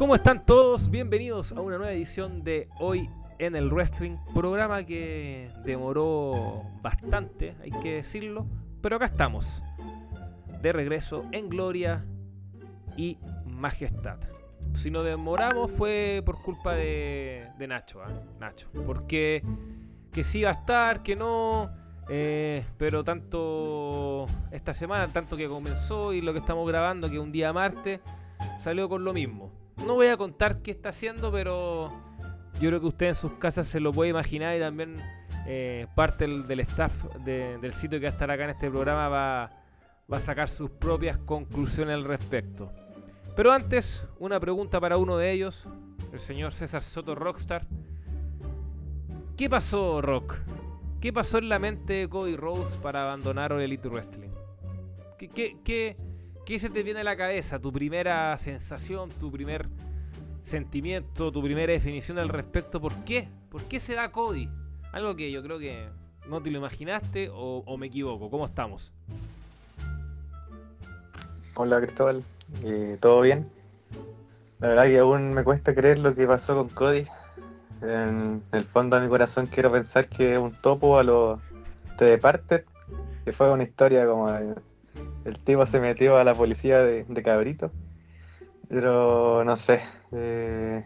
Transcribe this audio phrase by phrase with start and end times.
[0.00, 0.88] ¿Cómo están todos?
[0.88, 7.70] Bienvenidos a una nueva edición de Hoy en el Wrestling, programa que demoró bastante, hay
[7.82, 8.46] que decirlo,
[8.80, 9.62] pero acá estamos,
[10.62, 12.02] de regreso en gloria
[12.96, 14.16] y majestad.
[14.72, 18.08] Si nos demoramos fue por culpa de, Nacho, ¿ah?
[18.38, 19.42] Nacho, porque
[20.12, 21.70] que sí va a estar, que no,
[22.08, 27.32] eh, pero tanto esta semana, tanto que comenzó y lo que estamos grabando, que un
[27.32, 28.00] día martes,
[28.58, 29.59] salió con lo mismo.
[29.86, 31.90] No voy a contar qué está haciendo, pero
[32.60, 34.96] yo creo que usted en sus casas se lo puede imaginar y también
[35.46, 39.44] eh, parte del, staff del sitio que va a estar acá en este programa va,
[40.10, 42.70] a sacar sus propias conclusiones al respecto.
[43.34, 45.66] Pero antes, una pregunta para uno de ellos,
[46.12, 47.66] el señor César Soto Rockstar.
[49.36, 50.34] ¿Qué pasó, Rock?
[51.00, 54.28] ¿Qué pasó en la mente de Cody Rose para abandonar All Elite Wrestling?
[55.16, 55.96] ¿Qué, qué,
[56.58, 57.58] se te viene a la cabeza?
[57.58, 59.68] ¿Tu primera sensación, tu primer
[60.42, 62.80] sentimiento, tu primera definición al respecto?
[62.80, 63.28] ¿Por qué?
[63.50, 64.48] ¿Por qué se va Cody?
[64.92, 65.88] Algo que yo creo que
[66.28, 68.30] no te lo imaginaste o, me equivoco.
[68.30, 68.92] ¿Cómo estamos?
[71.54, 72.24] Hola Cristóbal,
[72.64, 73.50] eh, ¿todo bien?
[74.60, 77.06] La verdad que aún me cuesta creer lo que pasó con Cody
[77.82, 81.40] en el fondo de mi corazón quiero pensar que es un topo a los
[81.98, 82.64] de parte,
[83.24, 84.30] que fue una historia como
[85.24, 87.72] el, tipo se metió a la policía de, cabrito.
[88.68, 89.80] Pero no sé.
[90.12, 90.84] Eh,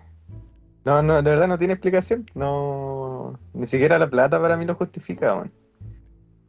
[0.85, 2.27] no, no, de verdad no tiene explicación.
[2.35, 5.49] No, ni siquiera la plata para mí lo justifica,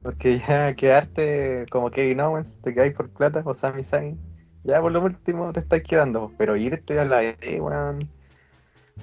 [0.01, 4.19] Porque ya quedarte como Kevin Owens, te quedáis por plata, o Sami Zayn,
[4.63, 6.31] ya por lo último te estáis quedando.
[6.37, 7.99] Pero irte a la E, weón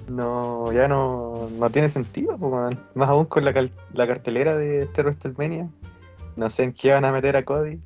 [0.07, 3.53] no, ya no, no tiene sentido, más aún con la,
[3.93, 5.69] la, cartelera de este WrestleMania.
[6.35, 7.79] No sé en qué van a meter a Cody,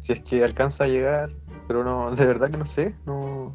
[0.00, 1.30] si es que alcanza a llegar,
[1.68, 3.52] pero no, de verdad que no sé, no.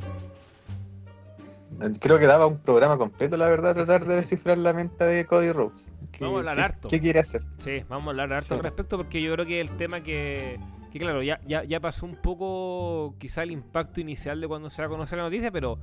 [1.99, 5.51] Creo que daba un programa completo, la verdad, tratar de descifrar la mente de Cody
[5.51, 5.93] Rhodes.
[6.21, 6.87] vamos a hablar harto.
[6.87, 7.41] ¿Qué quiere hacer?
[7.57, 10.57] Sí, vamos a hablar harto al respecto porque yo creo que el tema que,
[10.93, 14.81] que claro, ya, ya, ya pasó un poco quizá el impacto inicial de cuando se
[14.81, 15.77] va a conocer la noticia, pero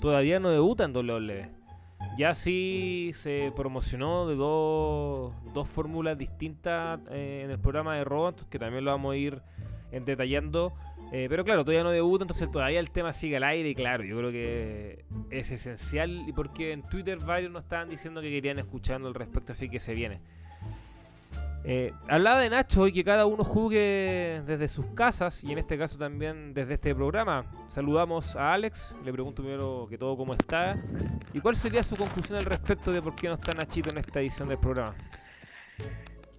[0.00, 1.50] todavía no debuta en WWE.
[2.16, 8.48] Ya sí se promocionó de dos, dos fórmulas distintas eh, en el programa de Robot,
[8.48, 9.42] que también lo vamos a ir
[10.00, 10.72] detallando.
[11.12, 14.02] Eh, pero claro, todavía no debuta, entonces todavía el tema sigue al aire y claro,
[14.02, 18.58] yo creo que es esencial y porque en Twitter varios nos estaban diciendo que querían
[18.58, 20.20] escuchando al respecto, así que se viene.
[21.66, 25.78] Eh, hablaba de Nacho y que cada uno jugue desde sus casas y en este
[25.78, 27.46] caso también desde este programa.
[27.68, 30.76] Saludamos a Alex, le pregunto primero que todo cómo está
[31.32, 34.20] y cuál sería su conclusión al respecto de por qué no está Nachito en esta
[34.20, 34.94] edición del programa.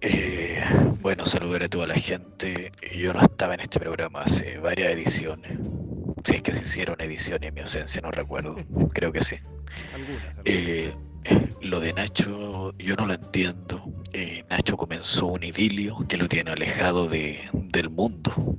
[0.00, 0.62] Eh,
[1.00, 2.72] bueno, saludar a toda la gente.
[2.96, 5.58] Yo no estaba en este programa hace varias ediciones.
[6.24, 8.56] Si es que se hicieron ediciones en mi ausencia, no recuerdo.
[8.92, 9.36] Creo que sí.
[9.94, 10.34] Algunas.
[10.44, 10.94] Eh,
[11.62, 13.82] lo de Nacho yo no lo entiendo.
[14.12, 18.56] Eh, Nacho comenzó un idilio que lo tiene alejado de, del mundo.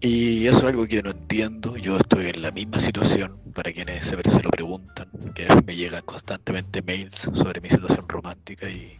[0.00, 1.76] Y eso es algo que yo no entiendo.
[1.76, 6.02] Yo estoy en la misma situación, para quienes se, se lo preguntan, que me llegan
[6.04, 8.98] constantemente mails sobre mi situación romántica y,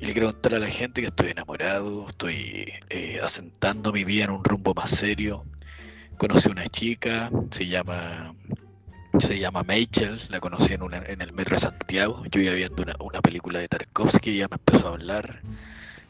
[0.00, 4.30] le quiero contar a la gente que estoy enamorado, estoy eh, asentando mi vida en
[4.30, 5.44] un rumbo más serio.
[6.18, 8.34] Conocí a una chica, se llama
[9.18, 12.22] se llama Machel, la conocí en, en el metro de Santiago.
[12.30, 15.40] Yo iba viendo una, película de Tarkovsky, ella me empezó a hablar.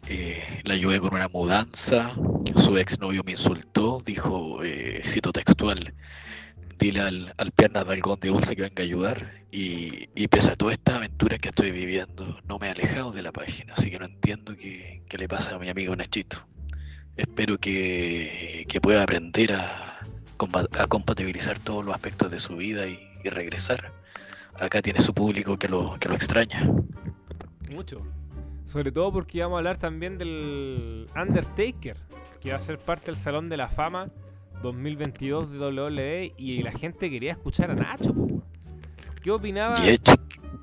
[0.09, 2.11] Eh, la ayudé con una mudanza.
[2.57, 5.95] Su exnovio me insultó, dijo, eh, cito textual,
[6.79, 9.33] dile al, al pierna de algodón de dulce que venga a ayudar.
[9.51, 13.23] Y, y, pese a toda esta aventura que estoy viviendo, no me he alejado de
[13.23, 16.47] la página, así que no entiendo qué, qué le pasa a mi amigo Nachito.
[17.17, 20.01] Espero que, que pueda aprender a,
[20.79, 23.93] a compatibilizar todos los aspectos de su vida y, regresar.
[24.61, 26.63] Acá tiene su público que lo, que lo extraña.
[27.73, 28.07] Mucho.
[28.65, 31.97] Sobre todo porque vamos a hablar también del Undertaker,
[32.41, 34.07] que va a ser parte del Salón de la Fama
[34.63, 38.15] 2022 de WWE y la gente quería escuchar a Nacho.
[39.23, 39.79] ¿Qué opinaba?
[39.85, 40.17] Y Edge.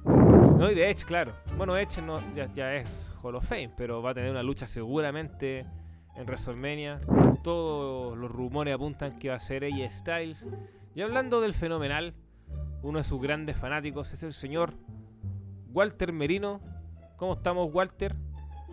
[0.06, 1.34] No, y de Edge, claro.
[1.58, 4.68] Bueno, Edge no, ya, ya es Hall of Fame, pero va a tener una lucha
[4.68, 5.66] seguramente
[6.16, 7.00] en WrestleMania.
[7.44, 10.46] Todos los rumores apuntan que va a ser ella Styles.
[10.96, 12.14] Y hablando del fenomenal,
[12.82, 14.74] uno de sus grandes fanáticos es el señor
[15.74, 16.62] Walter Merino.
[17.18, 18.16] ¿Cómo estamos, Walter?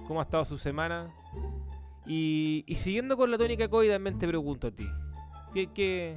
[0.06, 1.14] ¿Cómo ha estado su semana?
[2.06, 4.86] Y, siguiendo con la tónica Cody, también te pregunto a ti.
[5.54, 6.16] ¿Qué, qué,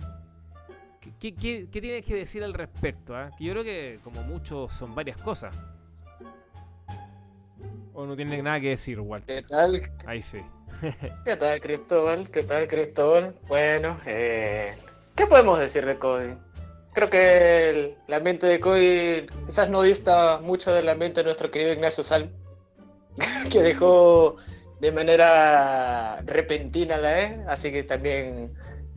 [1.20, 3.16] qué, tienes que decir al respecto?
[3.16, 3.32] Ah?
[3.38, 5.56] Que yo creo que, como mucho, son varias cosas.
[7.94, 9.36] ¿O no tiene nada que decir, Walter?
[9.36, 9.92] ¿Qué tal?
[10.08, 10.40] Ahí sí.
[11.26, 12.30] ¿Qué tal, Cristóbal?
[12.32, 13.36] ¿Qué tal, Cristóbal?
[13.48, 14.78] Bueno, eh,
[15.16, 16.36] ¿qué podemos decir de Cody?
[16.94, 21.74] creo que el, ambiente de Cody quizás no dista mucho del ambiente de nuestro querido
[21.74, 22.32] Ignacio Sal,
[23.52, 24.38] que dejó
[24.80, 28.54] de manera repentina la E, así que también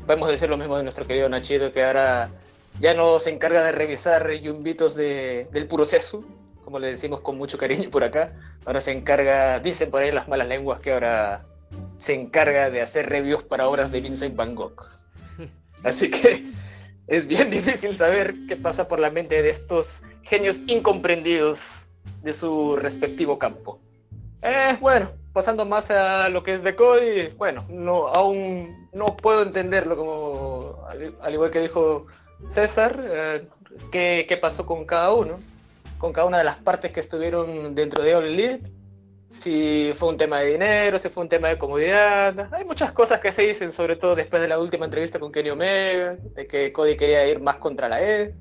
[0.07, 2.31] podemos decir lo mismo de nuestro querido Nachito, que ahora
[2.81, 6.25] ya no se encarga de revisar yumbitos de, del proceso,
[6.65, 8.33] como le decimos con mucho cariño por acá,
[8.65, 11.45] ahora se encarga, dicen por ahí las malas lenguas que ahora
[11.97, 14.89] se encarga de hacer reviews para obras de Vincent Van Gogh.
[15.85, 16.43] Así que
[17.09, 21.89] es bien difícil saber qué pasa por la mente de estos genios incomprendidos
[22.23, 23.81] de su respectivo campo.
[24.43, 29.43] Eh, bueno, pasando más a lo que es de Cody, bueno, no, aún no puedo
[29.43, 32.07] entenderlo, como al, igual que dijo
[32.47, 33.47] César, eh,
[33.93, 35.39] qué, pasó con cada uno,
[35.99, 38.71] con cada una de las partes que estuvieron dentro de All Elite
[39.29, 42.49] si fue un tema de dinero, si fue un tema de comodidad.
[42.55, 45.51] Hay muchas cosas que se dicen, sobre todo después de la última entrevista con Kenny
[45.51, 48.35] Omega, de que Cody quería ir más contra la E.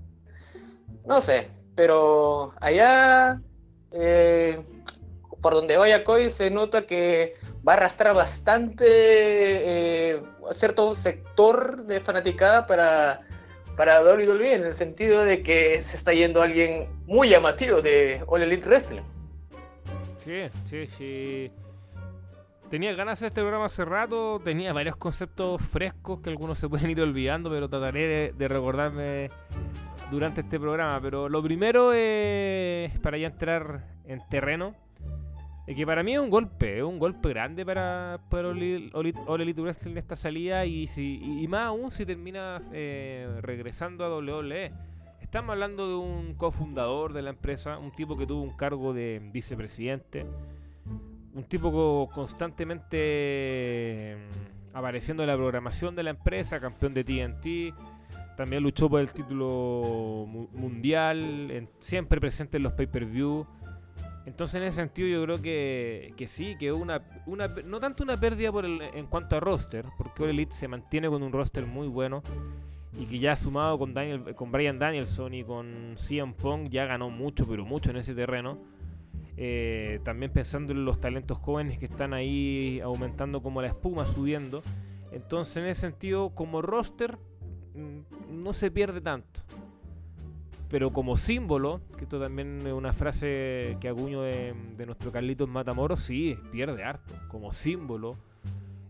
[1.05, 3.41] No sé, pero allá,
[3.91, 4.59] eh,
[5.41, 7.33] por donde vaya Cody, se nota que
[7.67, 10.21] va a arrastrar bastante eh,
[10.51, 13.21] cierto sector de fanaticada para,
[13.75, 18.43] para WWE, en el sentido de que se está yendo alguien muy llamativo de All
[18.43, 19.01] Elite Wrestling.
[20.23, 21.51] Sí, sí, sí.
[22.69, 26.89] Tenía ganas de este programa hace rato, tenía varios conceptos frescos que algunos se pueden
[26.89, 29.29] ir olvidando, pero trataré de, recordarme
[30.09, 30.99] durante este programa.
[30.99, 34.75] Pero lo primero es para ya entrar en terreno,
[35.73, 40.15] que para mí es un golpe, es un golpe grande para, para All Wrestling esta
[40.15, 44.71] salida y, si, y más aún si termina eh, regresando a WWE.
[45.21, 49.19] Estamos hablando de un cofundador de la empresa, un tipo que tuvo un cargo de
[49.33, 50.27] vicepresidente,
[51.33, 57.73] un tipo constantemente mm, apareciendo en la programación de la empresa, campeón de TNT,
[58.35, 63.47] también luchó por el título mundial, siempre presente en los pay-per-view.
[64.25, 68.19] Entonces, en ese sentido, yo creo que, que sí, que una, una, no tanto una
[68.19, 68.51] pérdida
[68.93, 72.23] en cuanto a roster, porque All Elite se mantiene con un roster muy bueno
[72.99, 77.09] y que ya sumado con, Daniel, con Brian Danielson y con CM Pong ya ganó
[77.09, 78.57] mucho, pero mucho en ese terreno.
[79.37, 84.63] Eh, también pensando en los talentos jóvenes que están ahí aumentando como la espuma, subiendo.
[85.11, 87.17] Entonces, en ese sentido, como roster,
[87.73, 89.41] mm, no se pierde tanto.
[90.69, 94.53] Pero como símbolo, que esto también es una frase que acuño de,
[94.85, 97.13] nuestro Carlitos Matamoros, sí, pierde harto.
[97.27, 98.17] Como símbolo,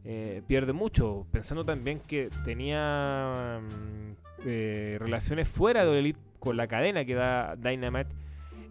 [0.06, 1.28] eh, pierde mucho.
[1.32, 7.56] Pensando también que tenía mm, eh, relaciones fuera de Elite con la cadena que da
[7.56, 8.10] Dynamite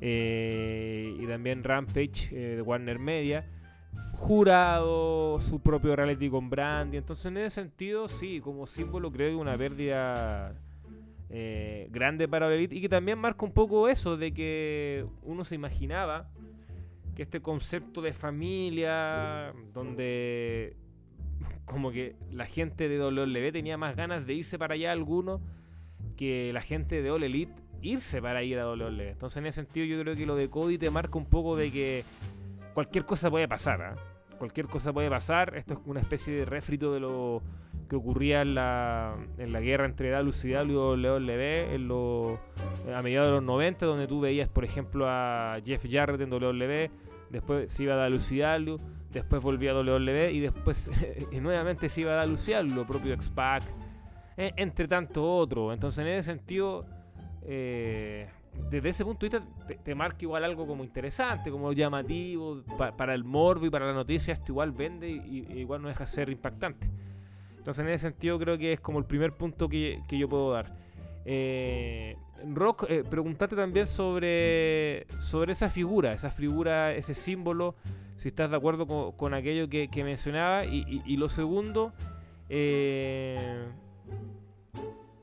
[0.01, 3.45] eh, y también Rampage de Warner Media.
[4.15, 6.97] Jurado, su propio reality con Brandy.
[6.97, 10.55] Entonces, en ese sentido, sí, como símbolo, creo que una pérdida
[11.91, 16.29] grande para Elite y que también marca un poco eso de que uno se imaginaba
[17.15, 20.77] que este concepto de familia, donde
[21.65, 25.41] como que la gente de WWE tenía más ganas de irse para allá alguno
[26.17, 27.53] que la gente de All Elite
[27.83, 29.11] irse para ir a WWE.
[29.11, 31.71] Entonces en ese sentido yo creo que lo de Cody te marca un poco de
[31.71, 32.05] que
[32.73, 33.83] cualquier cosa puede pasar.
[33.83, 33.95] ¿ah?
[34.39, 35.57] Cualquier cosa puede pasar.
[35.57, 37.43] Esto es una especie de refrito de lo
[37.95, 42.41] que ocurría en la, en la guerra entre WCW y WWE en lo,
[42.93, 46.91] a mediados de los 90, donde tú veías, por ejemplo, a Jeff Jarrett en WWE,
[47.31, 50.91] después se iba a después volvía a WWE y después
[51.41, 53.63] nuevamente se iba a Luciano, lo propio X-Pac,
[54.37, 55.73] e, entre tanto otro.
[55.73, 56.85] Entonces, en ese sentido,
[57.43, 58.29] eh,
[58.71, 62.65] desde ese punto de vista, te, marca igual algo como interesante, como llamativo,
[62.99, 66.11] para el morbo y para la noticia, esto igual vende y, igual no deja de
[66.11, 66.89] ser impactante.
[67.65, 70.77] Entonces, en ese sentido, creo que es como el primer punto que, yo puedo dar.
[71.25, 72.15] Eh,
[72.53, 77.75] Rock, eh, preguntarte también sobre, sobre esa figura, esa figura, ese símbolo
[78.17, 80.67] si estás de acuerdo con, aquello que, mencionaba.
[80.67, 81.95] Y, lo segundo,
[82.51, 83.65] eh,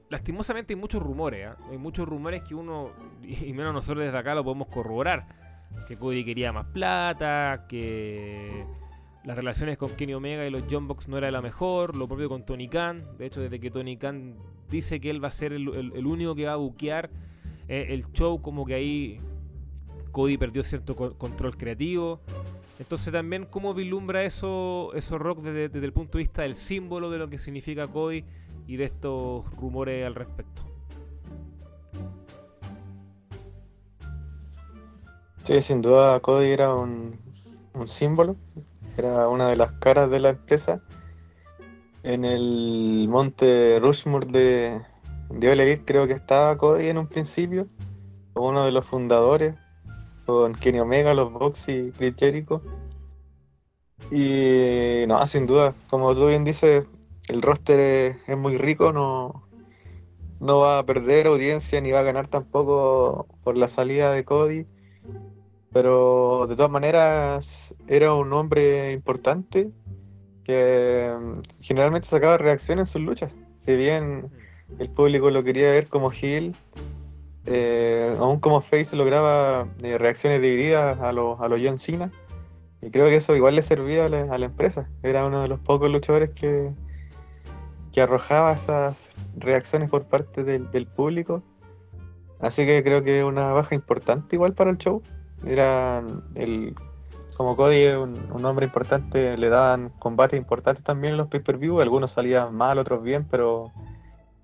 [0.10, 1.58] lastimosamente hay muchos rumores, ¿ah?
[1.70, 2.90] hay muchos rumores que uno,
[3.22, 5.28] y menos nosotros desde acá lo podemos corroborar.
[5.88, 8.66] Que Cody quería más plata, que
[9.24, 12.46] las relaciones con Kenny Omega y los John no era la mejor, lo propio con
[12.46, 13.06] Tony Khan.
[13.18, 14.36] De hecho, desde que Tony Khan
[14.70, 17.10] dice que él va a ser el, único que va a buquear
[17.68, 19.20] eh, el show, como que ahí
[20.12, 22.20] Cody perdió cierto control creativo.
[22.80, 27.20] Entonces también cómo vislumbra eso, eso rock desde, el punto de vista del símbolo de
[27.20, 28.26] lo que significa Cody
[28.68, 30.64] y de estos rumores al respecto.
[35.44, 37.20] Sí, sin duda Cody era un,
[37.86, 38.36] símbolo,
[38.98, 40.82] era una de las caras de la empresa.
[42.04, 44.82] En el monte Rushmore de,
[45.30, 47.68] de creo que estaba Cody en un principio,
[48.34, 49.56] uno de los fundadores,
[50.26, 52.62] con Kenny Omega, los Box y Chris Jericho.
[54.10, 56.86] Y no, sin duda, como tú bien dices,
[57.28, 59.48] el roster es, es muy rico, no,
[60.42, 64.66] no va a perder audiencia ni va a ganar tampoco por la salida de Cody.
[65.74, 69.72] Pero de todas maneras era un hombre importante
[70.44, 73.32] que mm, generalmente sacaba reacciones en sus luchas.
[73.56, 74.30] Si bien
[74.80, 76.56] el público lo quería ver como heel,
[77.46, 82.12] eh, aún como face lograba eh, reacciones divididas a los a John Cena.
[82.82, 84.90] Y creo que eso igual le servía a la, a la empresa.
[85.04, 86.74] Era uno de los pocos luchadores que,
[87.92, 91.44] que arrojaba esas reacciones por parte del, del público.
[92.40, 95.04] Así que creo que es una baja importante igual para el show.
[95.46, 96.04] Era
[96.36, 96.76] el
[97.36, 101.82] como Cody es un, un hombre importante, le daban combates importantes también en los pay-per-view.
[101.82, 103.72] Algunos salían mal, otros bien, pero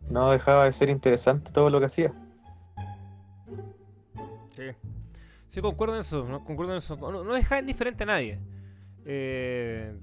[0.10, 2.12] no dejaba de ser interesante todo lo que hacía.
[4.52, 4.64] Sí.
[5.48, 6.24] Sí, concuerdo en eso.
[6.28, 6.96] No, concuerdo en eso.
[6.98, 8.40] No, deja indiferente a nadie.
[9.06, 9.96] Eh,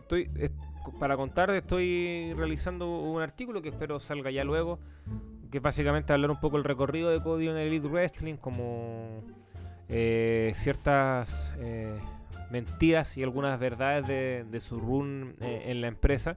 [0.00, 0.52] estoy, es-
[0.98, 4.78] para contar, estoy realizando un artículo que espero salga ya luego.
[5.50, 9.22] Que básicamente hablar un poco el recorrido de Cody en Elite Wrestling, como
[9.88, 11.94] eh, ciertas eh,
[12.50, 14.06] mentiras y algunas verdades
[14.50, 16.36] de, su run eh, en la empresa.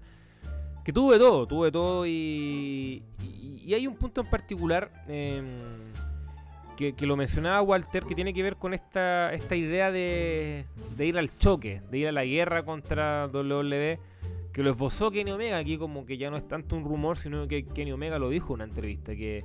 [0.84, 5.46] Que tuve todo, tuve todo y, y- y hay un punto en particular em,
[6.76, 10.66] que, que lo mencionaba Walter que tiene que ver con esta, esta idea de,
[10.98, 14.00] de ir al choque, de ir a la guerra contra WWE,
[14.52, 17.48] que lo esbozó Kenny Omega aquí como que ya no es tanto un rumor, sino
[17.48, 19.44] que Kenny Omega lo dijo en una entrevista, que,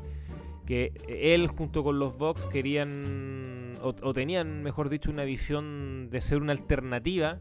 [0.64, 6.38] que él junto con los Vox querían, o, tenían, mejor dicho, una visión de ser
[6.38, 7.38] una alternativa,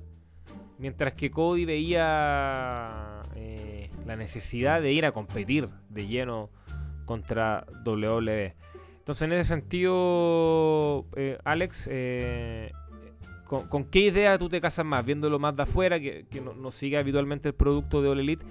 [0.77, 6.49] mientras que Cody veía eh, la necesidad de ir a competir de lleno
[7.05, 8.55] contra WWE.
[8.97, 12.71] Entonces, en ese sentido, eh, Alex, eh,
[13.47, 15.05] ¿con, qué idea tú te casas más?
[15.05, 18.45] Viéndolo más de afuera, que, que no, no sigue habitualmente el producto de All Elite,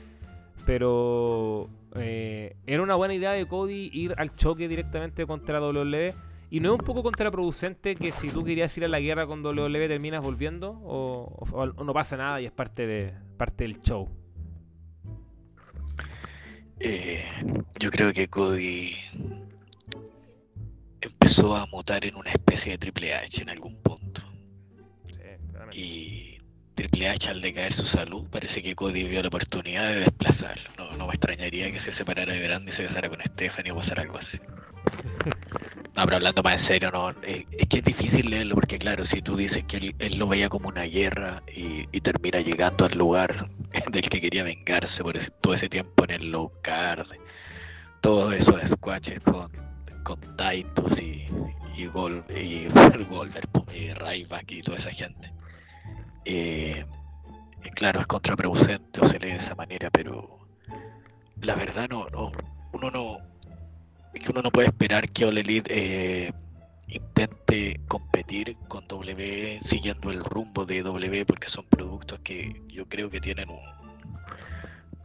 [0.64, 6.14] pero era una buena idea de Cody ir al choque directamente contra WWE.
[6.54, 9.42] Y no es un poco contraproducente que si tú querías ir a la guerra con
[9.42, 13.80] WWE terminas volviendo o, o- o no pasa nada y es parte de parte del
[13.80, 14.06] show.
[16.78, 17.25] Eh,
[17.80, 18.94] yo creo que Cody
[21.00, 24.21] empezó a mutar en una especie de Triple H en algún punto.
[25.06, 25.78] Sí.
[25.78, 26.38] Y
[26.75, 30.68] Triple H al decaer su salud, parece que Cody vio la oportunidad de desplazarlo.
[30.76, 33.76] No, no me extrañaría que se separara de grande y se besara con Stephanie o
[33.76, 34.38] pasara algo así.
[35.95, 39.05] No, pero hablando más en serio, no, eh, es que es difícil leerlo porque claro,
[39.05, 43.51] si tú dices que él, lo veía como una guerra y, termina llegando al lugar
[43.93, 47.07] del que quería vengarse por ese- todo ese tiempo en el low card,
[48.01, 49.51] todos esos squashes con,
[50.03, 51.27] con Titus y,
[51.77, 52.69] y, Gol, y
[53.11, 55.31] Goldberg y Ryback y toda esa gente.
[56.25, 56.85] Eh,
[57.65, 60.39] eh, claro, es contraproducente o se lee de esa manera, pero
[61.43, 62.33] la verdad no, no
[62.73, 63.32] uno no,
[64.14, 66.33] es que uno no puede esperar que All Elite eh,
[66.88, 73.11] intente competir con W siguiendo el rumbo de W porque son productos que yo creo
[73.11, 73.61] que tienen un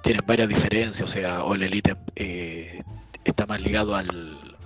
[0.04, 2.82] tienen varias diferencias, o sea, All Elite eh,
[3.26, 4.58] está más ligado al,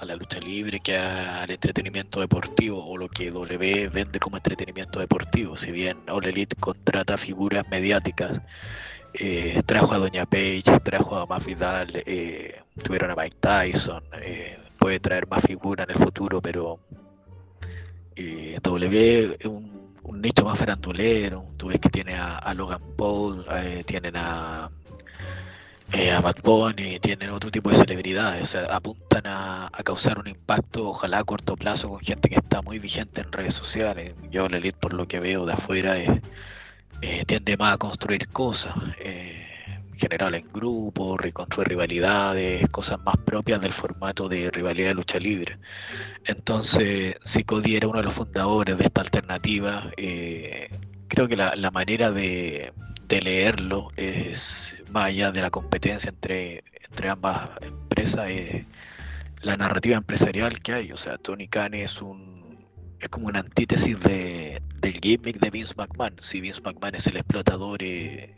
[0.00, 4.98] a la lucha libre que al entretenimiento deportivo o lo que W vende como entretenimiento
[4.98, 8.40] deportivo, si bien All Elite contrata figuras mediáticas
[9.14, 14.58] eh, trajo a Doña Page, trajo a más Vidal, eh, tuvieron a Mike Tyson, eh,
[14.78, 16.80] puede traer más figuras en el futuro, pero
[18.16, 23.82] eh, W es un, nicho más farandulero, tú ves que tiene a, Logan Paul, eh,
[23.86, 24.70] tienen a,
[25.92, 30.28] eh, a Bad Bunny, tienen otro tipo de celebridades, o sea, apuntan a, causar un
[30.28, 34.14] impacto, ojalá a corto plazo, con gente que está muy vigente en redes sociales.
[34.30, 35.94] Yo, la elite, por lo que veo de afuera,
[37.26, 38.74] tiende más a construir cosas,
[40.00, 45.58] general en grupos, reconstruir rivalidades, cosas más propias del formato de rivalidad de lucha libre.
[46.26, 50.70] Entonces, si Cody era uno de los fundadores de esta alternativa, eh,
[51.08, 52.72] creo que la, la manera de,
[53.06, 58.64] de leerlo es más allá de la competencia entre, entre ambas empresas, es
[59.42, 60.92] la narrativa empresarial que hay.
[60.92, 62.40] O sea, Tony Khan es un
[63.00, 66.16] es como una antítesis de, del gimmick de Vince McMahon.
[66.20, 68.36] Si Vince McMahon es el explotador eh,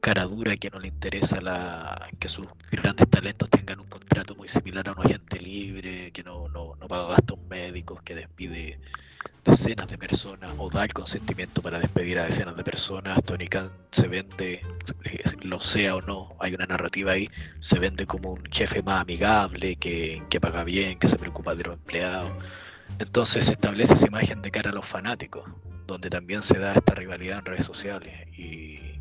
[0.00, 4.48] cara dura que no le interesa la, que sus grandes talentos tengan un contrato muy
[4.48, 8.80] similar a un agente libre, que no, no, no paga gastos médicos, que despide
[9.44, 13.22] decenas de personas o da el consentimiento para despedir a decenas de personas.
[13.24, 14.62] Tony Khan se vende,
[15.42, 17.28] lo sea o no, hay una narrativa ahí,
[17.60, 21.64] se vende como un jefe más amigable, que, que paga bien, que se preocupa de
[21.64, 22.32] los empleados.
[22.98, 25.44] Entonces se establece esa imagen de cara a los fanáticos,
[25.86, 28.28] donde también se da esta rivalidad en redes sociales.
[28.36, 28.99] Y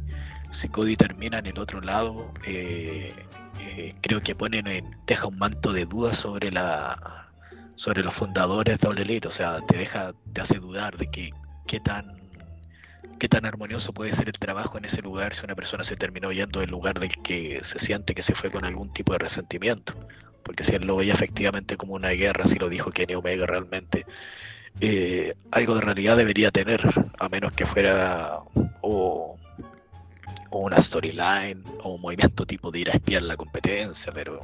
[0.51, 3.13] si Cody termina en el otro lado, eh,
[3.59, 4.65] eh, creo que ponen
[5.05, 7.27] deja un manto de duda sobre la
[7.75, 11.31] sobre los fundadores de All o sea, te deja, te hace dudar de que
[11.65, 12.19] qué tan
[13.19, 16.31] qué tan armonioso puede ser el trabajo en ese lugar si una persona se terminó
[16.31, 19.93] yendo del lugar del que se siente que se fue con algún tipo de resentimiento.
[20.43, 24.05] Porque si él lo veía efectivamente como una guerra, si lo dijo Kenny Omega realmente,
[24.81, 26.81] eh, algo de realidad debería tener,
[27.19, 28.39] a menos que fuera
[28.81, 29.38] o,
[30.51, 34.39] o una storyline o un movimiento tipo de ir a espiar la competencia, pero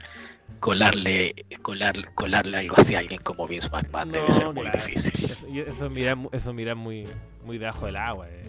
[0.60, 5.30] colarle, colar, colarle algo así a alguien como Vince McMahon debe ser muy difícil.
[5.66, 7.06] Eso, mira, eso mira muy,
[7.44, 8.26] muy debajo del agua.
[8.28, 8.48] Eh.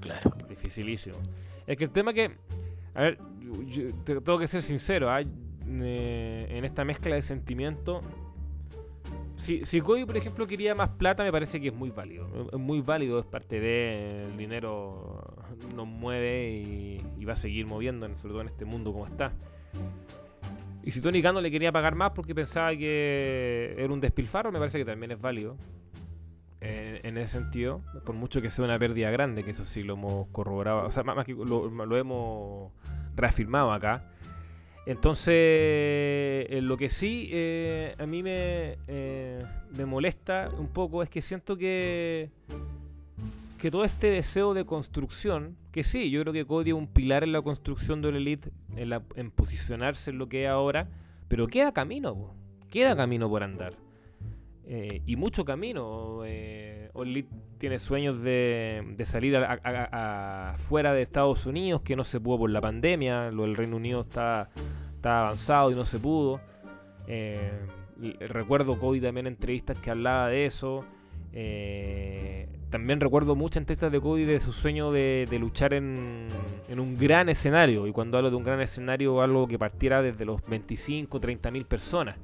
[0.00, 0.32] Claro.
[0.48, 1.16] Dificilísimo.
[1.66, 2.36] Es que el tema que.
[2.94, 3.18] A ver,
[3.68, 5.10] yo, tengo que ser sincero.
[5.10, 5.26] hay
[5.68, 8.04] eh, en esta mezcla de sentimientos.
[9.36, 12.28] Si, si Cody, por ejemplo, quería más plata, me parece que es muy válido.
[12.52, 14.24] Es muy válido, es parte de.
[14.30, 15.22] El dinero
[15.74, 16.50] nos mueve
[17.18, 19.32] y, va a seguir moviendo, sobre todo en este mundo como está.
[20.82, 24.58] Y si Tony Khan le quería pagar más porque pensaba que era un despilfarro, me
[24.58, 25.56] parece que también es válido.
[26.60, 30.28] En ese sentido, por mucho que sea una pérdida grande, que eso sí lo hemos
[30.28, 32.72] corroborado, o sea, más, que lo, hemos
[33.14, 34.10] reafirmado acá.
[34.86, 39.44] Entonces, lo que sí eh, a mí me, eh,
[39.76, 42.30] me molesta un poco es que siento que
[43.58, 47.24] que todo este deseo de construcción, que sí, yo creo que Cody es un pilar
[47.24, 50.88] en la construcción de la Elite, en, posicionarse en lo que es ahora,
[51.28, 52.34] pero queda camino,
[52.70, 53.74] queda camino por andar.
[54.66, 56.22] Eh, y mucho camino.
[56.24, 56.90] Eh,
[57.58, 59.36] tiene sueños de, salir
[60.56, 63.30] fuera de Estados Unidos, que no se pudo por la pandemia.
[63.30, 64.50] Lo del Reino Unido está,
[65.02, 66.40] avanzado y no se pudo.
[67.06, 67.52] Eh,
[68.28, 70.84] recuerdo Cody también en entrevistas que hablaba de eso.
[71.32, 76.28] Eh, también recuerdo muchas entrevistas de Cody de su sueño de, luchar en,
[76.70, 77.86] un gran escenario.
[77.86, 81.66] Y cuando hablo de un gran escenario, algo que partiera desde los 25, 30 mil
[81.66, 82.16] personas.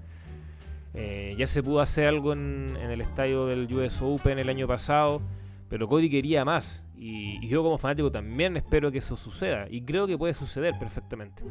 [0.94, 5.22] Eh, ya se pudo hacer algo en, el estadio del US Open el año pasado,
[5.68, 6.84] pero Cody quería más.
[6.96, 9.66] Y, yo como fanático también espero que eso suceda.
[9.70, 11.42] Y creo que puede suceder perfectamente.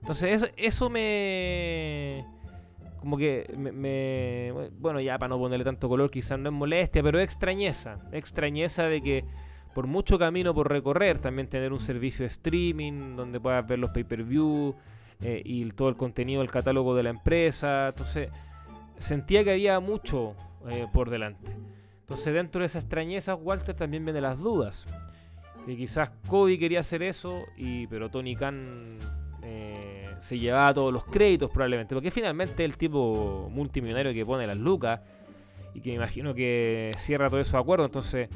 [0.00, 2.24] Entonces eso me
[3.00, 7.20] como que me, bueno ya para no ponerle tanto color quizás no es molestia pero
[7.20, 9.24] extrañeza extrañeza de que
[9.74, 13.90] por mucho camino por recorrer también tener un servicio de streaming donde puedas ver los
[13.90, 14.74] pay per view
[15.20, 18.28] eh, y todo el contenido del catálogo de la empresa entonces
[18.98, 20.34] sentía que había mucho
[20.68, 21.50] eh, por delante
[22.00, 24.86] entonces dentro de esa extrañeza Walter también viene las dudas
[25.64, 28.98] que quizás Cody quería hacer eso y pero Tony Khan
[29.42, 34.56] eh, se llevaba todos los créditos probablemente, porque finalmente el tipo multimillonario que pone las
[34.56, 35.00] lucas
[35.72, 38.28] y que me imagino que cierra todos esos acuerdos, entonces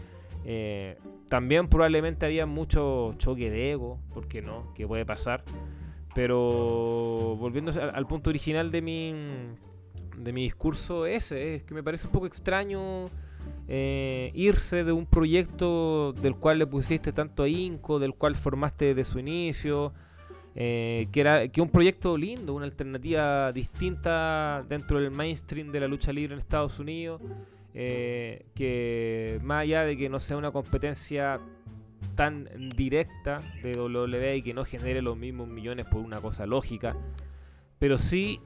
[0.44, 4.72] eh, también probablemente había mucho choque de ego, porque no?
[4.74, 5.42] Que puede pasar.
[6.14, 9.14] Pero volviendo al, punto original de mi,
[10.22, 13.06] de mi discurso ese, es que me parece un poco extraño
[13.68, 19.04] eh, irse de un proyecto del cual le pusiste tanto ahínco, del cual formaste desde
[19.04, 19.92] su inicio,
[20.56, 25.86] eh, que era que un proyecto lindo, una alternativa distinta dentro del mainstream de la
[25.86, 27.22] lucha libre en Estados Unidos,
[27.72, 31.38] eh, que más allá de que no sea una competencia
[32.16, 36.96] tan directa de WWE y que no genere los mismos millones por una cosa lógica,
[37.78, 38.40] pero sí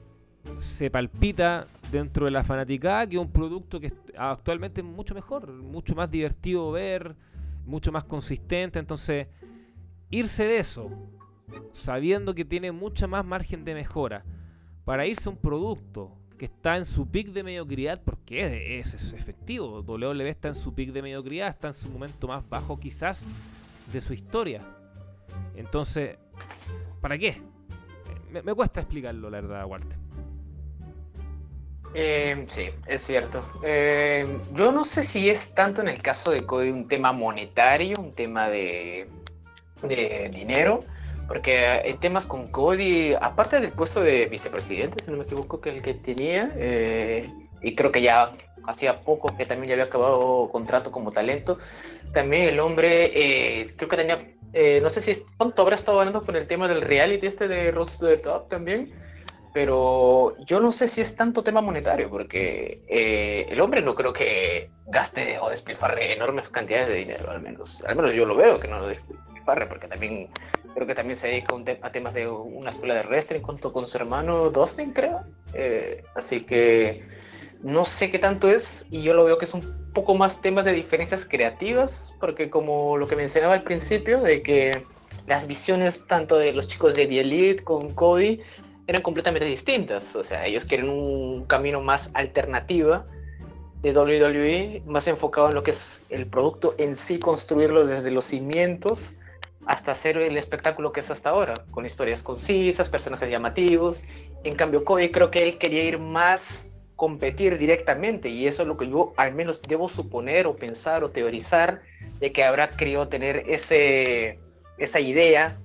[0.59, 5.95] se palpita dentro de la fanaticada que un producto que actualmente es mucho mejor, mucho
[5.95, 7.17] más divertido ver,
[7.67, 9.29] mucho más consistente, entonces
[10.11, 10.91] irse de eso
[11.73, 14.25] sabiendo que tiene mucha más margen de mejora,
[14.85, 19.13] para irse a un producto que está en su pic de mediocridad, porque es, es,
[19.13, 23.23] efectivo, WWE está en su pic de mediocridad, está en su momento más bajo quizás
[23.93, 24.63] de su historia.
[25.55, 26.19] Entonces,
[27.01, 27.41] ¿para qué?
[28.31, 30.04] Me, cuesta explicarlo, la verdad, Walter.
[31.95, 33.45] Eh, sí, es cierto.
[33.63, 37.97] Eh, yo no sé si es tanto en el caso de Cody un tema monetario,
[37.99, 39.09] un tema de,
[40.33, 40.85] dinero,
[41.29, 45.71] porque en temas con Cody, aparte del puesto de vicepresidente, si no me equivoco, que
[45.71, 47.31] el que tenía, eh,
[47.63, 48.33] y creo que ya
[48.67, 51.59] hacía poco que también ya había acabado contrato como talento,
[52.13, 56.23] también el hombre, eh, creo que tenía, eh, no sé si cuánto habrá estado ganando
[56.23, 58.93] con el tema del reality este de Roads to the Top también,
[59.55, 62.83] pero yo no sé si es tanto tema monetario, porque
[63.49, 67.83] el hombre no creo que gaste o despilfarre enormes cantidades de dinero, al menos.
[67.87, 70.29] Al menos yo lo veo que no lo despilfarre, porque también
[70.75, 73.97] creo que también se dedica a temas de una escuela de wrestling junto con su
[73.97, 75.21] hermano Dustin, creo.
[75.53, 77.05] Eh, así que
[77.63, 80.65] no sé qué tanto es, y yo lo veo que es un poco más temas
[80.65, 84.85] de diferencias creativas, porque como lo que mencionaba al principio, de que
[85.27, 88.41] las visiones tanto de los chicos de The Elite con Cody
[88.87, 90.15] eran completamente distintas.
[90.17, 93.07] O sea, ellos quieren un camino más alternativa
[93.83, 98.25] de WWE, más enfocado en lo que es el producto en sí, construirlo desde los
[98.25, 99.17] cimientos
[99.67, 104.03] hasta hacer el espectáculo que es hasta ahora, con historias concisas, personajes llamativos.
[104.43, 108.77] En cambio, Cody creo que él quería ir más competir directamente y eso es lo
[108.77, 111.83] que yo al menos debo suponer o pensar o teorizar
[112.21, 114.39] de que habrá querido tener ese,
[114.79, 115.61] esa idea,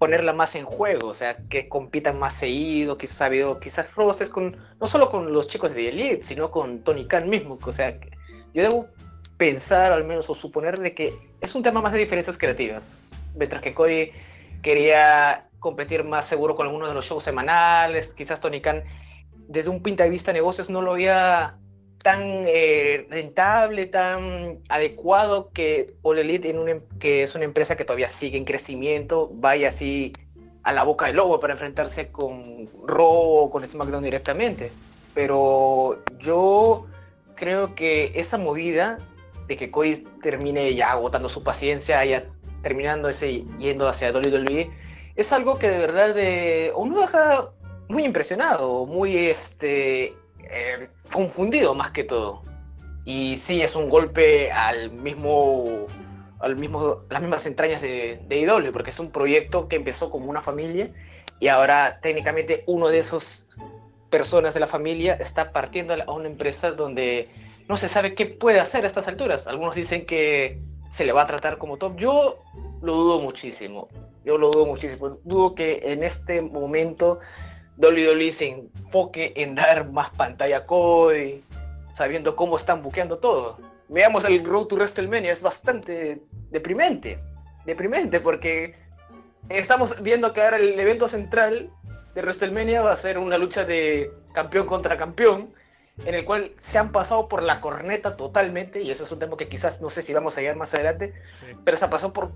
[0.00, 4.30] ponerla más en juego, o sea, que compitan más seguido, quizás ha habido quizás roces
[4.30, 8.00] con, no solo con los chicos de Elite, sino con Tony Khan mismo, o sea,
[8.54, 8.88] yo debo
[9.36, 13.60] pensar al menos o suponer de que es un tema más de diferencias creativas, mientras
[13.60, 14.10] que Cody
[14.62, 18.82] quería competir más seguro con algunos de los shows semanales, quizás Tony Khan
[19.48, 21.58] desde un punto de vista de negocios no lo había
[22.02, 27.76] tan eh, rentable, tan adecuado que All Elite, en un, em, que es una empresa
[27.76, 30.12] que todavía sigue en crecimiento, vaya así
[30.62, 34.72] a la boca del lobo para enfrentarse con Raw o con SmackDown directamente.
[35.14, 36.86] Pero yo
[37.34, 38.98] creo que esa movida
[39.46, 42.24] de que Cody termine ya agotando su paciencia, ya
[42.62, 44.70] terminando ese yendo hacia WWE,
[45.16, 47.50] es algo que de verdad de, uno deja
[47.88, 52.42] muy impresionado, muy este, eh, confundido más que todo.
[53.04, 55.86] Y sí, es un golpe al mismo,
[56.38, 60.30] al mismo, las mismas entrañas de, de IW, porque es un proyecto que empezó como
[60.30, 60.90] una familia
[61.40, 63.56] y ahora técnicamente uno de esos
[64.10, 67.28] personas de la familia está partiendo a una empresa donde
[67.68, 69.46] no se sabe qué puede hacer a estas alturas.
[69.46, 71.96] Algunos dicen que se le va a tratar como top.
[71.96, 72.42] Yo
[72.82, 73.88] lo dudo muchísimo.
[74.24, 75.18] Yo lo dudo muchísimo.
[75.24, 77.20] Dudo que en este momento
[77.80, 81.42] WWE se enfoque en dar más pantalla a Cody,
[81.94, 83.58] sabiendo cómo están buqueando todo.
[83.88, 87.18] Veamos el Road to WrestleMania, es bastante deprimente.
[87.64, 88.74] Deprimente porque
[89.48, 91.70] estamos viendo que ahora el evento central
[92.14, 95.52] de WrestleMania va a ser una lucha de campeón contra campeón,
[96.04, 99.36] en el cual se han pasado por la corneta totalmente, y eso es un tema
[99.36, 101.12] que quizás no sé si vamos a llegar más adelante,
[101.64, 102.32] pero se ha pasado por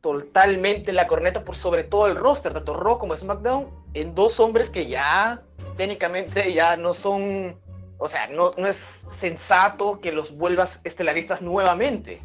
[0.00, 4.70] totalmente la corneta por sobre todo el roster, tanto Raw como SmackDown, en dos hombres
[4.70, 5.42] que ya
[5.76, 7.58] técnicamente ya no son,
[7.98, 12.22] o sea, no, no es sensato que los vuelvas estelaristas nuevamente.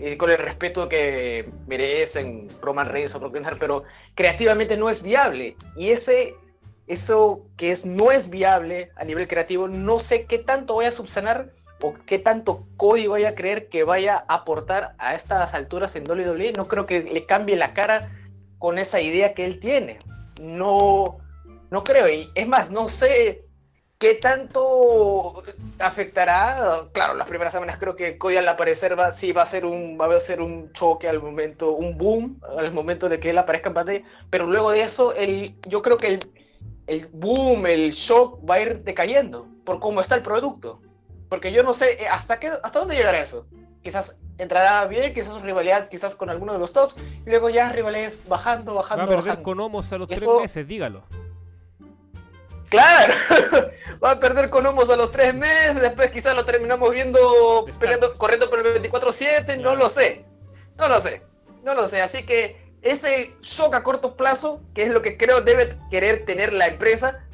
[0.00, 3.82] Eh, con el respeto que merecen Roman Reigns o Brock pero
[4.14, 5.56] creativamente no es viable.
[5.76, 6.36] Y ese,
[6.86, 10.92] eso que es, no es viable a nivel creativo, no sé qué tanto voy a
[10.92, 11.50] subsanar
[11.82, 16.08] o qué tanto Cody vaya a creer que vaya a aportar a estas alturas en
[16.08, 16.52] WWE.
[16.56, 18.10] No creo que le cambie la cara
[18.58, 19.98] con esa idea que él tiene.
[20.40, 21.18] No,
[21.70, 22.08] no creo.
[22.08, 23.44] Y es más, no sé
[23.98, 25.42] qué tanto
[25.78, 26.88] afectará.
[26.92, 29.98] Claro, las primeras semanas creo que Cody al aparecer va, sí va a ser un,
[30.00, 33.68] va a ser un choque al momento, un boom al momento de que él aparezca
[33.68, 34.02] en pantalla.
[34.30, 36.32] Pero luego de eso, el, yo creo que el,
[36.86, 40.80] el boom, el shock va a ir decayendo por cómo está el producto.
[41.28, 43.46] Porque yo no sé eh, hasta qué, hasta dónde llegará eso.
[43.82, 46.94] Quizás entrará bien, quizás su rivalidad quizás con alguno de los tops,
[47.26, 49.06] y luego ya rivalidades bajando, bajando.
[49.06, 51.04] Va a perder con Homos a los tres meses, dígalo.
[52.68, 53.14] Claro,
[54.04, 58.12] va a perder con Homos a los tres meses, después quizás lo terminamos viendo peleando,
[58.14, 60.26] corriendo por el 24-7, no lo sé,
[60.76, 61.22] no lo sé,
[61.64, 65.40] no lo sé, así que ese shock a corto plazo, que es lo que creo
[65.40, 67.26] debe querer tener la empresa,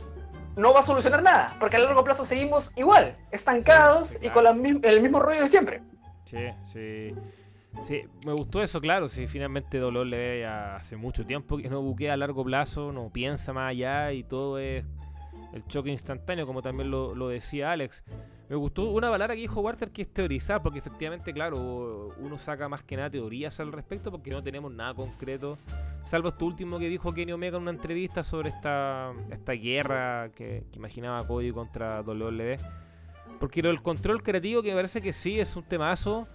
[0.57, 5.01] no va a solucionar nada, porque a largo plazo seguimos igual, estancados y con el
[5.01, 5.83] mismo rollo de siempre.
[6.25, 7.15] Sí, sí.
[7.83, 9.09] Sí, me gustó eso, claro.
[9.09, 13.11] Si finalmente Dolor le ve hace mucho tiempo que no buquea a largo plazo, no
[13.11, 14.85] piensa más allá y todo es
[15.53, 18.05] el choque instantáneo, como también lo, lo decía Alex.
[18.49, 22.69] Me gustó una palabra que dijo Walter que es teorizar, porque efectivamente, claro, uno saca
[22.69, 25.57] más que nada teorías al respecto porque no tenemos nada concreto,
[26.03, 30.65] salvo esto último que dijo Kenny Omega en una entrevista sobre esta, esta guerra que,
[30.75, 32.59] imaginaba Cody contra WWE.
[33.41, 36.29] Porque el control creativo que me parece que sí es un temazo,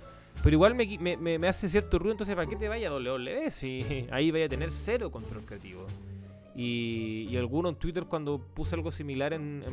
[0.43, 4.07] pero igual me, me, hace cierto ruido, entonces ¿para qué te vaya a WWE si
[4.11, 5.85] ahí vaya a tener cero control creativo?
[6.61, 9.63] Y, alguno en Twitter cuando puse algo similar en,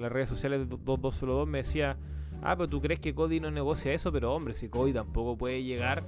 [0.00, 1.96] las redes sociales de 2202 me decía,
[2.40, 5.64] ah, pero tú crees que Cody no negocia eso, pero hombre, si Cody tampoco puede
[5.64, 6.04] llegar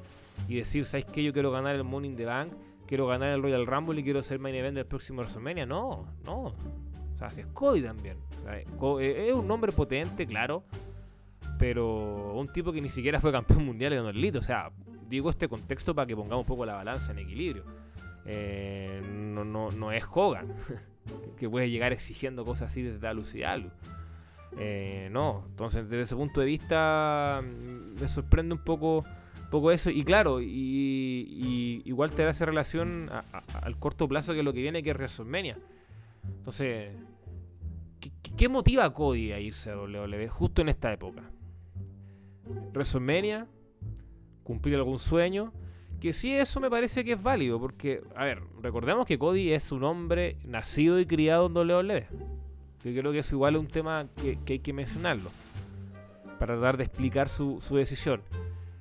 [0.47, 1.25] y decir, ¿sabes qué?
[1.25, 2.53] Yo quiero ganar el Money in the Bank,
[2.87, 5.67] quiero ganar el Royal Rumble y quiero ser main event del próximo WrestleMania.
[5.67, 6.41] No, no.
[6.45, 8.19] O sea, si es Cody también.
[8.49, 10.63] Eh, es un nombre potente, claro.
[11.59, 14.39] pero un tipo que ni siquiera fue campeón mundial en Elite.
[14.39, 14.71] O sea,
[15.09, 17.65] digo este contexto para que pongamos un poco la balanza en equilibrio.
[18.27, 20.53] Eh, no, no, no, es Hogan,
[21.39, 23.71] que puede llegar exigiendo cosas así desde Lucidalu.
[24.59, 29.05] Eh, no, entonces desde ese punto de vista mm, me sorprende un poco,
[29.51, 29.91] poco eso.
[29.91, 33.11] Y claro, y, igual te da esa relación
[33.53, 35.59] al corto plazo que lo que viene, que es WrestleMania.
[36.39, 36.93] Entonces,
[38.37, 41.23] ¿qué, motiva a Cody a irse a WWE justo en esta época?
[42.73, 43.47] WrestleMania,
[44.43, 45.53] cumplir algún sueño.
[46.01, 49.73] Que sí, eso me parece que es válido, porque, a ver, recordemos que Cody es
[49.73, 52.07] un hombre nacido y criado en WWE.
[52.85, 55.31] Yo creo que eso igual es un tema que, hay que mencionarlo,
[56.39, 58.21] para tratar de explicar su, decisión.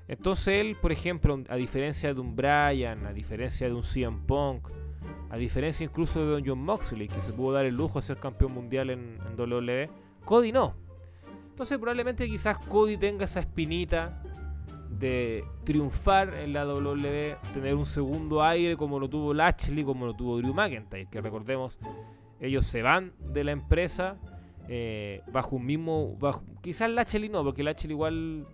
[0.08, 4.68] Entonces él, por ejemplo, a diferencia de un Bryan, a diferencia de un CM Punk,
[5.30, 8.18] a diferencia incluso de un John Moxley, que se pudo dar el lujo de ser
[8.18, 9.90] campeón mundial en, en WWE,
[10.24, 10.76] Cody no.
[11.50, 14.22] Entonces probablemente quizás Cody tenga esa espinita
[15.00, 20.14] de triunfar en la WWE, tener un segundo aire como lo tuvo Lashley, como lo
[20.14, 21.80] tuvo Drew McIntyre, que recordemos,
[22.40, 24.18] ellos se van de la empresa
[24.68, 26.18] eh, bajo un mismo,
[26.62, 28.48] quizás Lashley no, porque Lashley igual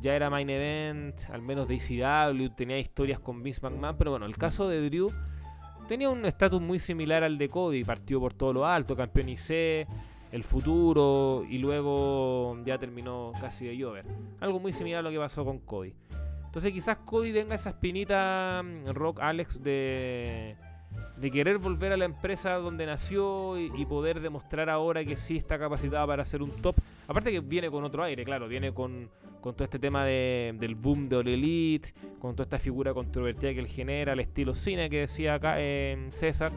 [0.00, 4.26] ya era main event, al menos de ECW, tenía historias con Vince McMahon, pero bueno,
[4.26, 5.10] el caso de Drew
[5.88, 9.88] tenía un estatus muy similar al de Cody, partió por todo lo alto, campeón IC,
[10.32, 14.06] el futuro y luego ya terminó casi de llover.
[14.40, 15.94] Algo muy similar a lo que pasó con Cody.
[16.44, 20.56] Entonces quizás Cody tenga esa espinita mm, Rock Alex de,
[21.16, 25.58] de querer volver a la empresa donde nació y, poder demostrar ahora que sí está
[25.58, 26.76] capacitado para ser un top.
[27.06, 29.10] Aparte que viene con otro aire, claro, viene con,
[29.40, 33.52] con todo este tema de, del boom de All Elite, con toda esta figura controvertida
[33.52, 36.52] que él genera, el estilo cine que decía acá eh, César.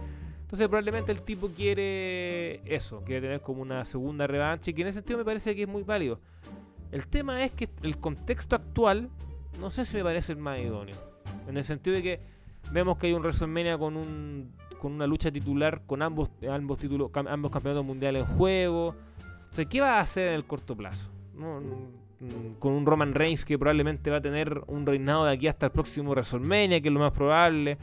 [0.52, 4.90] Entonces probablemente el tipo quiere eso, quiere tener como una segunda revancha y que en
[4.90, 6.20] ese sentido me parece que es muy válido.
[6.92, 9.10] El tema es que el contexto actual
[9.62, 10.98] no sé si me parece el más idóneo.
[11.48, 12.20] En el sentido de que
[12.70, 17.12] vemos que hay un WrestleMania con un con una lucha titular con ambos ambos títulos
[17.16, 18.94] ambos campeonatos mundiales en juego.
[19.70, 21.10] ¿qué va a hacer en el corto plazo?
[22.60, 25.72] con un Roman Reigns que probablemente va a tener un reinado de aquí hasta el
[25.72, 27.78] próximo WrestleMania, que es lo más probable.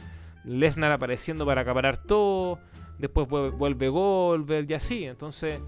[0.44, 2.58] Lesnar apareciendo para acaparar todo,
[2.98, 5.04] después vuelve Goldberg y así.
[5.04, 5.60] Entonces,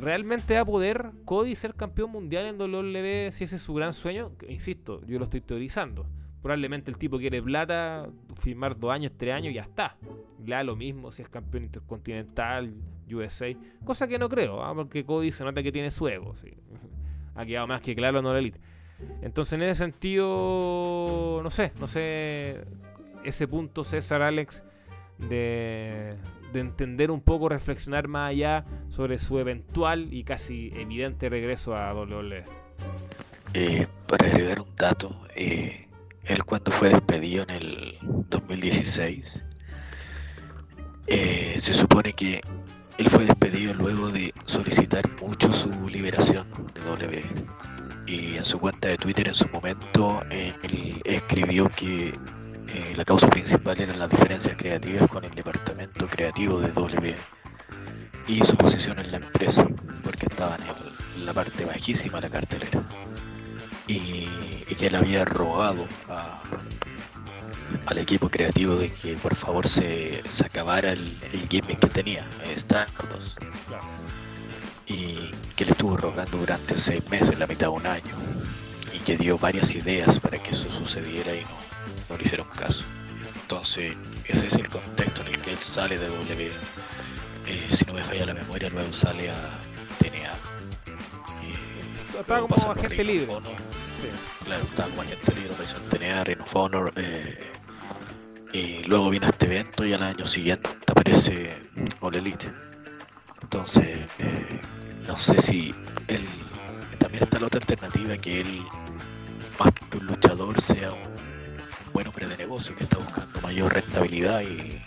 [0.00, 3.92] ¿realmente va a poder Cody ser campeón mundial en WWE si ese es su gran
[3.92, 4.32] sueño?
[4.48, 6.06] Insisto, yo lo estoy teorizando.
[6.42, 8.08] Probablemente el tipo quiere plata,
[8.40, 9.96] firmar dos años, tres años y ya está.
[10.44, 12.72] Le da lo mismo si es campeón intercontinental,
[13.10, 13.48] USA.
[13.84, 14.72] Cosa que no creo, ¿ah?
[14.74, 16.32] porque Cody se nota que tiene su ego.
[17.34, 18.60] Ha quedado más que claro en la elite.
[19.20, 22.64] Entonces, en ese sentido, no sé, no sé
[23.28, 24.64] ese punto, César, Alex,
[25.18, 26.16] de,
[26.54, 32.44] entender un poco, reflexionar más allá sobre su eventual y casi evidente regreso a WWE.
[33.54, 35.88] Eh, para agregar un dato, eh,
[36.24, 39.42] él cuando fue despedido en el 2016,
[41.06, 42.40] eh, se supone que
[42.98, 47.24] él fue despedido luego de solicitar mucho su liberación de WWE.
[48.06, 52.14] Y en su cuenta de Twitter en su momento, él escribió que
[52.70, 57.16] eh, la causa principal eran las diferencias creativas con el departamento creativo de W
[58.26, 59.66] y su posición en la empresa,
[60.02, 60.60] porque estaban
[61.16, 62.82] en la parte bajísima de la cartelera.
[63.86, 64.26] Y,
[64.78, 65.86] que él había rogado
[67.86, 73.38] al equipo creativo de que por favor se, acabara el, el gimmick que tenía, Stardust.
[74.86, 78.14] Y que le estuvo rogando durante seis meses, la mitad de un año.
[78.94, 81.67] Y que dio varias ideas para que eso sucediera y no,
[82.08, 82.84] no le hicieron caso.
[83.42, 83.94] Entonces,
[84.26, 86.50] ese es el contexto en el que él sale de W.
[87.46, 89.36] Eh, si no me falla la memoria, luego sale a
[89.98, 90.32] TNA.
[90.32, 93.26] Eh, estaba como agente libre.
[94.44, 96.92] Claro, estaba como agente libre, apareció en TNA, of Honor.
[96.96, 97.52] Eh,
[98.52, 101.58] y luego viene este evento y al año siguiente aparece
[102.00, 102.50] All Elite.
[103.42, 103.98] Entonces,
[105.06, 105.74] no sé si
[106.06, 106.26] él.
[106.98, 108.62] También está la otra alternativa que él,
[109.58, 111.27] más que un luchador, sea un
[111.98, 114.80] buen hombre de negocio que está buscando mayor rentabilidad y,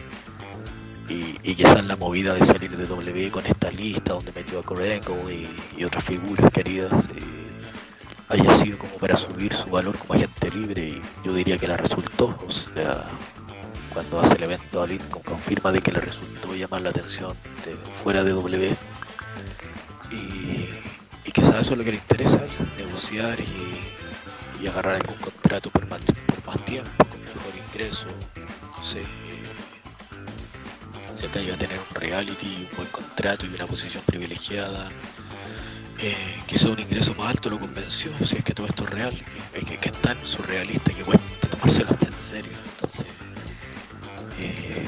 [1.10, 5.18] y, quizás la movida de salir de W con esta lista donde metió a Korenko
[5.30, 7.20] y, otras figuras queridas eh,
[8.30, 11.76] haya sido como para subir su valor como agente libre y yo diría que la
[11.76, 12.34] resultó,
[13.94, 17.36] cuando hace el evento a Lincoln confirma de que le resultó llamar la atención
[18.02, 18.74] fuera de W.
[20.12, 20.16] Y,
[21.26, 22.40] y quizás eso es lo que le interesa,
[22.78, 24.01] negociar y,
[24.62, 26.02] y agarrar algún contrato por más,
[26.46, 28.08] más tiempo, con mejor ingreso,
[28.78, 29.02] no sé,
[31.16, 34.90] se te ayuda tener un reality, un buen contrato y una posición privilegiada.
[36.00, 36.16] eh,
[36.48, 39.14] quizá un ingreso más alto lo convenció, si es que todo esto es real,
[39.54, 42.52] es que, que es tan surrealista que cuesta tomárselo en serio.
[42.76, 43.06] Entonces,
[44.40, 44.86] eh,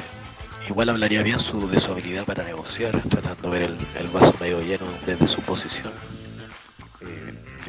[0.67, 4.61] igual hablaría bien su, de su habilidad para negociar, tratando de ver el vaso medio
[4.61, 5.93] lleno desde su posición.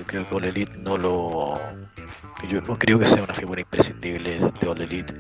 [0.07, 1.61] Creo que All Elite no lo.
[2.49, 5.15] Yo creo que sea una figura imprescindible de All Elite,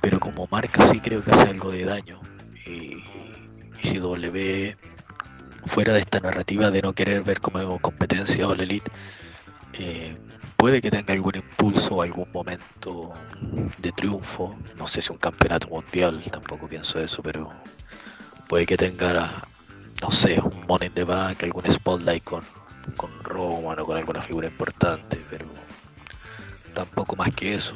[0.00, 2.20] pero como marca sí creo que hace algo de daño.
[2.66, 3.02] Y,
[3.82, 4.76] si W
[5.66, 8.90] fuera de esta narrativa de no querer ver como competencia a All Elite,
[9.74, 10.16] eh,
[10.56, 13.12] puede que tenga algún impulso algún momento
[13.78, 14.58] de triunfo.
[14.76, 17.52] No sé si un campeonato mundial, tampoco pienso eso, pero
[18.48, 19.42] puede que tenga,
[20.02, 22.42] no sé, un Money in the Bank, algún spotlight con,
[22.96, 25.46] con Roman o con alguna figura importante, pero
[26.74, 27.74] tampoco más que eso.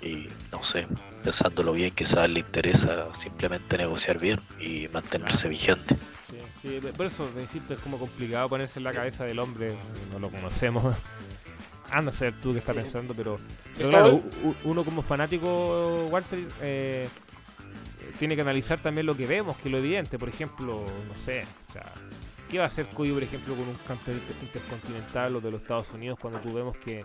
[0.00, 0.86] Y no sé,
[1.22, 5.96] pensándolo bien, quizás le interesa simplemente negociar bien y mantenerse vigente.
[6.30, 9.76] Sí, sí, por eso, insisto, es como complicado ponerse en la cabeza del hombre,
[10.12, 10.96] no lo conocemos.
[11.90, 13.40] Anda a ser tú que estás pensando, pero,
[13.76, 14.22] pero claro,
[14.64, 17.08] uno como fanático, Walter, eh,
[18.18, 20.18] tiene que analizar también lo que vemos, que es lo evidente.
[20.18, 21.90] Por ejemplo, no sé, o sea,
[22.48, 25.92] ¿qué va a hacer Cody, por ejemplo, con un campeonato intercontinental o de los Estados
[25.92, 27.04] Unidos cuando tú vemos que,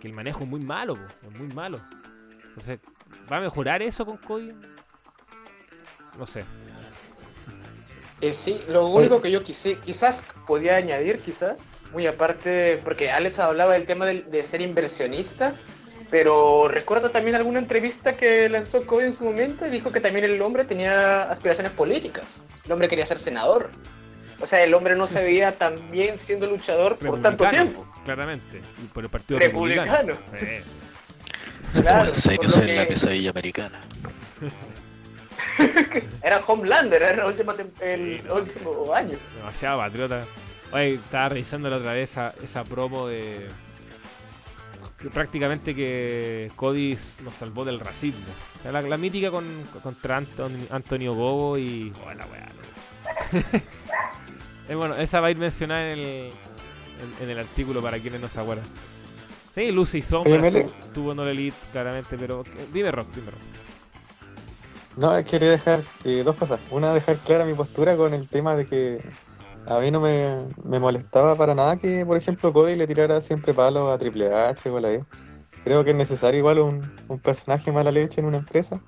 [0.00, 1.80] que el manejo es muy malo, po, es muy malo?
[2.46, 2.80] Entonces,
[3.30, 4.52] ¿va a mejorar eso con Cody?
[6.18, 6.44] No sé.
[8.20, 13.40] Eh, sí, lo único que yo quise, quizás podía añadir, quizás, muy aparte, porque Alex
[13.40, 15.54] hablaba del tema del- de, ser inversionista,
[16.08, 20.24] pero recuerdo también alguna entrevista que lanzó Cody en su momento y dijo que también
[20.24, 22.42] el hombre tenía aspiraciones políticas.
[22.64, 23.70] El hombre quería ser senador.
[24.42, 27.94] O sea, el hombre no se veía tan bien siendo luchador por tanto Republicano, tiempo.
[28.04, 28.60] Claramente.
[28.82, 30.18] Y por el Partido Republicano.
[30.38, 30.46] Sí.
[31.80, 33.80] Claro, en serio la pesadilla americana.
[36.22, 39.18] Era Homelander, era el último, tem- el último año.
[39.36, 40.24] Demasiado patriota.
[40.72, 43.48] Oye, estaba revisando la otra vez esa, esa promo de.
[44.98, 48.24] que prácticamente que Cody nos salvó del racismo.
[48.58, 49.44] O sea, la, la mítica con,
[49.82, 51.92] contra Anton- Antonio Gogo y.
[52.04, 52.48] Oh, la weá.
[54.68, 56.32] Eh, bueno, esa va a ir mencionada en el, en,
[57.22, 58.64] en el artículo para quienes no se acuerdan.
[59.54, 62.42] Sí, Lucy Sombra Oye, tuvo no Elite, claramente, pero.
[62.72, 63.40] Dime Rock, dime Rock.
[64.96, 66.60] No, quería dejar eh, dos cosas.
[66.70, 69.02] Una, dejar clara mi postura con el tema de que
[69.66, 73.54] a mí no me, me molestaba para nada que, por ejemplo, Cody le tirara siempre
[73.54, 75.04] palos a Triple H o a la E.
[75.64, 78.80] Creo que es necesario igual un, un personaje mala leche en una empresa.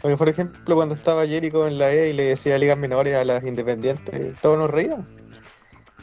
[0.00, 3.24] Porque, por ejemplo, cuando estaba Jericho en la E y le decía ligas menores a
[3.24, 5.06] las independientes, todos nos reíamos.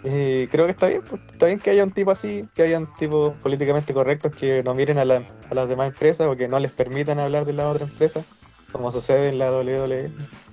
[0.04, 2.88] Y creo que está bien, pues, está bien que haya un tipo así, que hayan
[2.98, 6.60] tipos políticamente correctos que no miren a, la- a las demás empresas o que no
[6.60, 8.22] les permitan hablar de la otra empresa
[8.74, 10.10] como sucede en la WWE,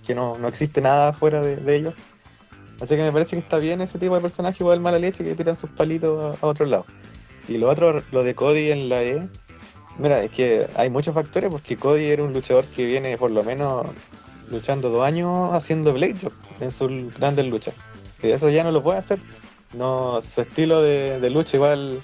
[0.07, 1.97] que no, no existe nada fuera de, de ellos.
[2.81, 5.35] Así que me parece que está bien ese tipo de personaje igual mala leche que
[5.35, 6.85] tiran sus palitos a, a otro lado.
[7.49, 9.27] Y lo otro, lo de Cody en la E,
[10.01, 13.45] mira, es que hay muchos factores porque Cody era un luchador que viene por lo
[13.45, 13.87] menos
[14.51, 17.75] luchando dos años haciendo blade job en sus grandes luchas.
[18.23, 19.19] Y eso ya no lo puede hacer.
[19.75, 22.03] No, su estilo de, de lucha igual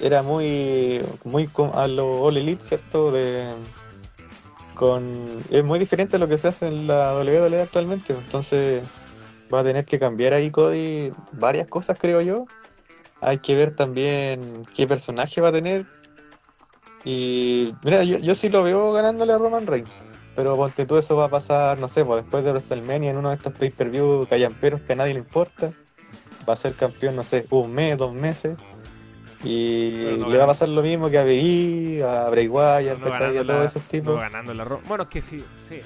[0.00, 3.10] era muy, muy a lo All Elite, ¿cierto?
[3.10, 3.52] De,
[4.74, 8.82] con es muy diferente a lo que se hace en la WWE actualmente, entonces
[9.52, 12.46] va a tener que cambiar ahí Cody varias cosas creo yo.
[13.20, 15.86] Hay que ver también qué personaje va a tener.
[17.04, 20.00] Y mira, yo, yo sí lo veo ganándole a Roman Reigns.
[20.34, 23.28] Pero ponte tú, eso va a pasar, no sé, pues después de WrestleMania en uno
[23.28, 25.72] de estos pay-per-view callamperos que a nadie le importa.
[26.48, 28.56] Va a ser campeón, no sé, un mes, dos meses.
[29.44, 33.06] Y no le va a pasar lo mismo que a BI, a Bray Wyatt, No
[33.14, 34.20] a todos la- esos no tipos.
[34.20, 35.80] ganando la Bueno, es que sí, sí.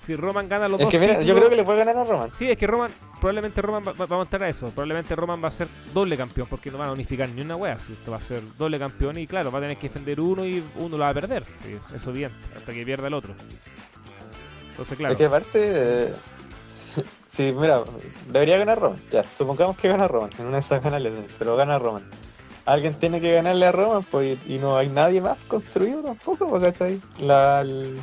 [0.00, 2.04] Si Roman gana los Es dos que mira, yo creo que le puede ganar a
[2.04, 2.30] Roman.
[2.36, 4.68] Sí, es que Roman, probablemente Roman va, a entrar a eso.
[4.70, 7.78] Probablemente Roman va a ser doble campeón porque no van a unificar ni una wea.
[7.78, 10.46] Si esto va a ser doble campeón y claro, va a tener que defender uno
[10.46, 11.44] y uno lo va a perder.
[11.62, 13.34] Sí, eso bien, hasta que pierda el otro.
[14.70, 15.12] Entonces, claro.
[15.12, 15.72] Es que aparte,
[16.06, 16.12] eh,
[17.26, 17.82] sí, mira,
[18.28, 18.98] debería ganar Roman.
[19.12, 22.04] Ya, supongamos que gana Roman en una de esas canales, pero gana Roman.
[22.64, 26.48] Alguien tiene que ganarle a Roman, pues, y, y no hay nadie más construido tampoco,
[26.48, 27.00] pues, ¿cachai?
[27.18, 28.00] La, el-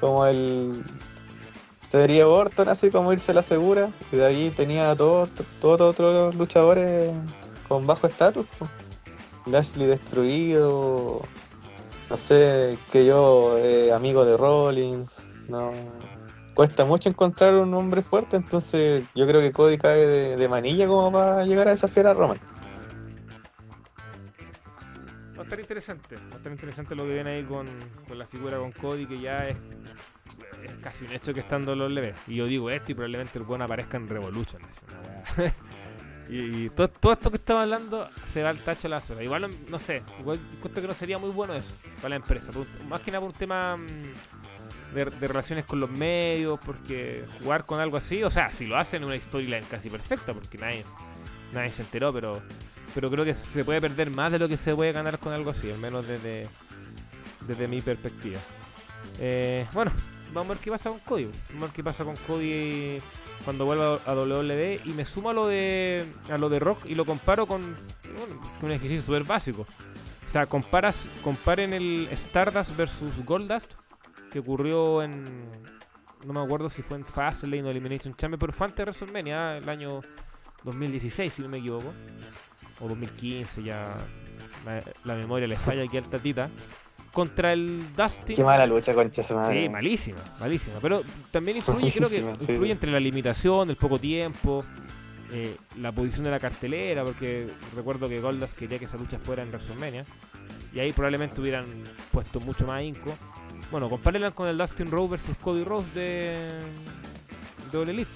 [0.00, 0.82] como el.
[1.90, 5.28] Sería Orton, así como irse a la segura, y de ahí tenía a todos
[5.60, 7.12] todos otros luchadores
[7.66, 8.46] con bajo estatus.
[9.46, 11.20] Lashley destruido,
[12.08, 15.16] no sé, que yo, eh, amigo de Rollins,
[15.48, 15.72] no.
[16.54, 20.86] Cuesta mucho encontrar un hombre fuerte, entonces yo creo que Cody cae de, de manilla
[20.86, 22.38] como para llegar a desafiar a Roman.
[25.36, 26.14] Va a estar interesante.
[26.14, 27.66] Va a estar interesante lo que viene ahí con,
[28.06, 29.58] con la figura con Cody, que ya es,
[30.64, 32.16] es casi un hecho que estando los leves.
[32.26, 34.62] Y yo digo esto y probablemente el bueno aparezca en Revolution.
[36.32, 39.20] Y, todo, esto que estaba hablando se va al tacho a la basura.
[39.20, 42.52] Igual, no, sé, igual encuentro que no sería muy bueno eso para la empresa.
[42.88, 47.64] más que nada por un tema mm, de, de relaciones con los medios, porque jugar
[47.64, 50.84] con algo así, o sea, si lo hacen una storyline casi perfecta, porque nadie,
[51.52, 52.40] nadie se enteró, pero,
[52.94, 55.50] pero creo que se puede perder más de lo que se puede ganar con algo
[55.50, 56.46] así, al menos desde,
[57.48, 58.38] desde mi perspectiva.
[59.18, 59.90] Eh, bueno,
[60.32, 61.24] vamos a ver qué pasa con Cody.
[61.24, 62.98] Vamos a ver qué pasa con Cody
[63.44, 66.94] cuando vuelva a WWE y me sumo a lo de a lo de Rock y
[66.94, 67.62] lo comparo con
[68.02, 69.66] bueno, un ejercicio súper básico.
[70.24, 73.72] O sea, comparas comparen el Stardust versus Goldust
[74.30, 75.24] que ocurrió en
[76.26, 79.56] no me acuerdo si fue en Fastlane o Elimination Chamber, pero fue antes de WrestleMania
[79.56, 80.00] el año
[80.64, 81.92] 2016 si no me equivoco
[82.80, 83.96] o 2015 ya
[84.64, 86.50] la, la memoria le falla aquí al tatita
[87.12, 89.62] contra el Dustin Qué mala lucha, concha su madre.
[89.62, 90.76] Sí, malísima, malísima.
[90.80, 92.70] Pero también influye, creo que influye sí.
[92.70, 94.64] entre la limitación, el poco tiempo,
[95.32, 99.42] eh, la posición de la cartelera, porque recuerdo que Goldas quería que esa lucha fuera
[99.42, 100.04] en WrestleMania.
[100.72, 101.66] Y ahí probablemente hubieran
[102.12, 103.12] puesto mucho más inco.
[103.70, 106.58] Bueno, compárenla con el Dustin Rose versus Cody Rose de,
[107.72, 108.10] All Elite.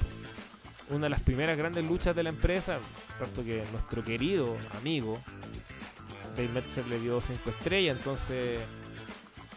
[0.90, 2.78] Una de las primeras grandes luchas de la empresa,
[3.18, 5.18] tanto que nuestro querido amigo
[6.36, 8.58] Dave Metzer le dio 5 estrellas, entonces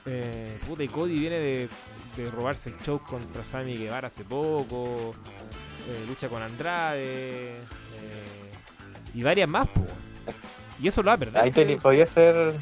[0.07, 1.69] eh, puta, y Cody viene de,
[2.15, 5.13] de robarse el show contra Sammy Guevara hace poco.
[5.89, 7.49] eh, lucha con Andrade.
[7.51, 7.61] eh,
[9.13, 9.85] y varias más, po.
[10.81, 11.41] Y eso lo va a perder.
[11.41, 12.53] Ahí te, podía hacer.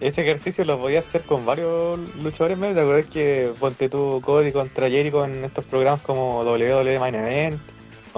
[0.00, 2.76] Ese ejercicio lo podía hacer con varios luchadores medios.
[2.76, 7.60] ¿Te acuerdas que ponte tú Cody contra Jericho en estos programas como WWE Main Event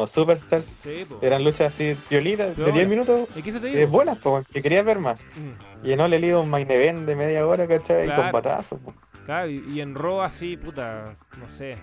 [0.00, 0.76] o Superstars?
[0.80, 1.06] Sí.
[1.22, 2.90] Eran luchas así violitas de Pero 10 bueno.
[2.90, 5.24] minutos, ¿Y se eh, buenas, po, que querías ver más.
[5.36, 8.06] Mm, Y no le lido un Main Event de media hora, ¿cachai?
[8.06, 8.22] Claro.
[8.22, 8.80] Con batazos.
[8.80, 8.94] po.
[9.26, 11.76] claro, y, y en Raw así, puta, no sé.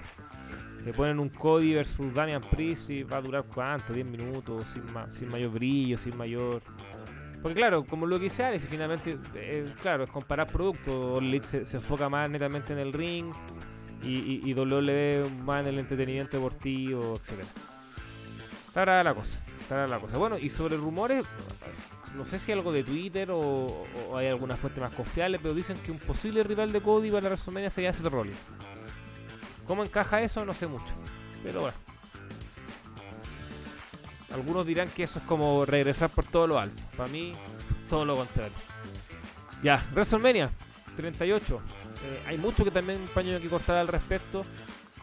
[0.86, 4.86] Le ponen un Cody versus Damian Priest y va a durar cuánto, 10 minutos, sin,
[4.93, 6.61] ma- sin mayor brillo, sin mayor.
[7.41, 11.18] Porque claro, como lo que dice Alex, finalmente, eh, claro, es comparar productos.
[11.18, 13.32] All se, se enfoca más netamente en el ring
[14.01, 17.47] y, y, y WWE más en el entretenimiento deportivo, etcétera.
[18.78, 20.19] Está rara la cosa, está rara la cosa.
[20.19, 21.25] Bueno, y sobre rumores,
[22.13, 25.91] no sé si algo de Twitter o, hay alguna fuente más confiable, pero dicen que
[25.91, 28.38] un posible rival de Cody para la WrestleMania sería Seth Rollins.
[29.65, 30.45] ¿Cómo encaja eso?
[30.45, 30.93] No sé mucho.
[31.41, 31.78] Pero bueno.
[34.32, 36.84] Algunos dirán que eso es como regresar por todo lo alto.
[36.95, 37.34] Para mí,
[37.89, 38.53] todo lo contrario.
[39.63, 40.51] Ya, WrestleMania
[40.97, 41.55] 38.
[41.55, 44.45] Eh, hay mucho que también paño que cortar al respecto.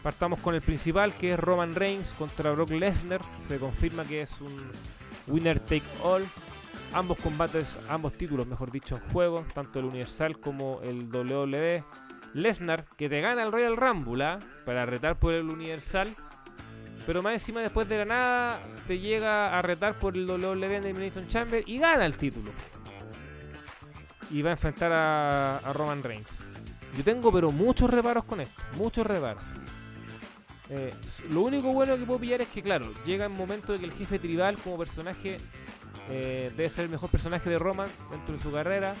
[0.05, 3.21] Partamos con el principal, que es Roman Reigns contra Brock Lesnar.
[3.47, 4.55] Se confirma que es un
[5.25, 6.23] winner take all.
[6.93, 11.83] Ambos combates, ambos títulos, mejor dicho, en juego, tanto el Universal como el WWE.
[12.35, 14.37] Lesnar, que te gana el Royal Rumble ¿ah?
[14.63, 16.15] para retar por el Universal.
[17.07, 20.83] Pero más encima, después de la nada, te llega a retar por el WWE en
[20.83, 22.51] Elimination Chamber y gana el título.
[24.29, 26.29] Y va a enfrentar a, a Roman Reigns.
[26.95, 28.61] Yo tengo, pero muchos reparos con esto.
[28.77, 29.43] Muchos reparos.
[30.69, 30.93] Eh,
[31.29, 33.93] lo único bueno que puedo pillar es que, claro, llega un momento de que el
[33.93, 35.37] jefe tribal como personaje
[36.09, 38.95] eh, debe ser el mejor personaje de Roman dentro de su carrera.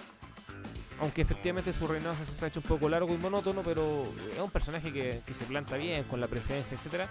[1.01, 4.49] Aunque efectivamente su reinado se ha hecho un poco largo y monótono, pero es un
[4.49, 7.09] personaje que, se planta bien con la presencia, etcétera.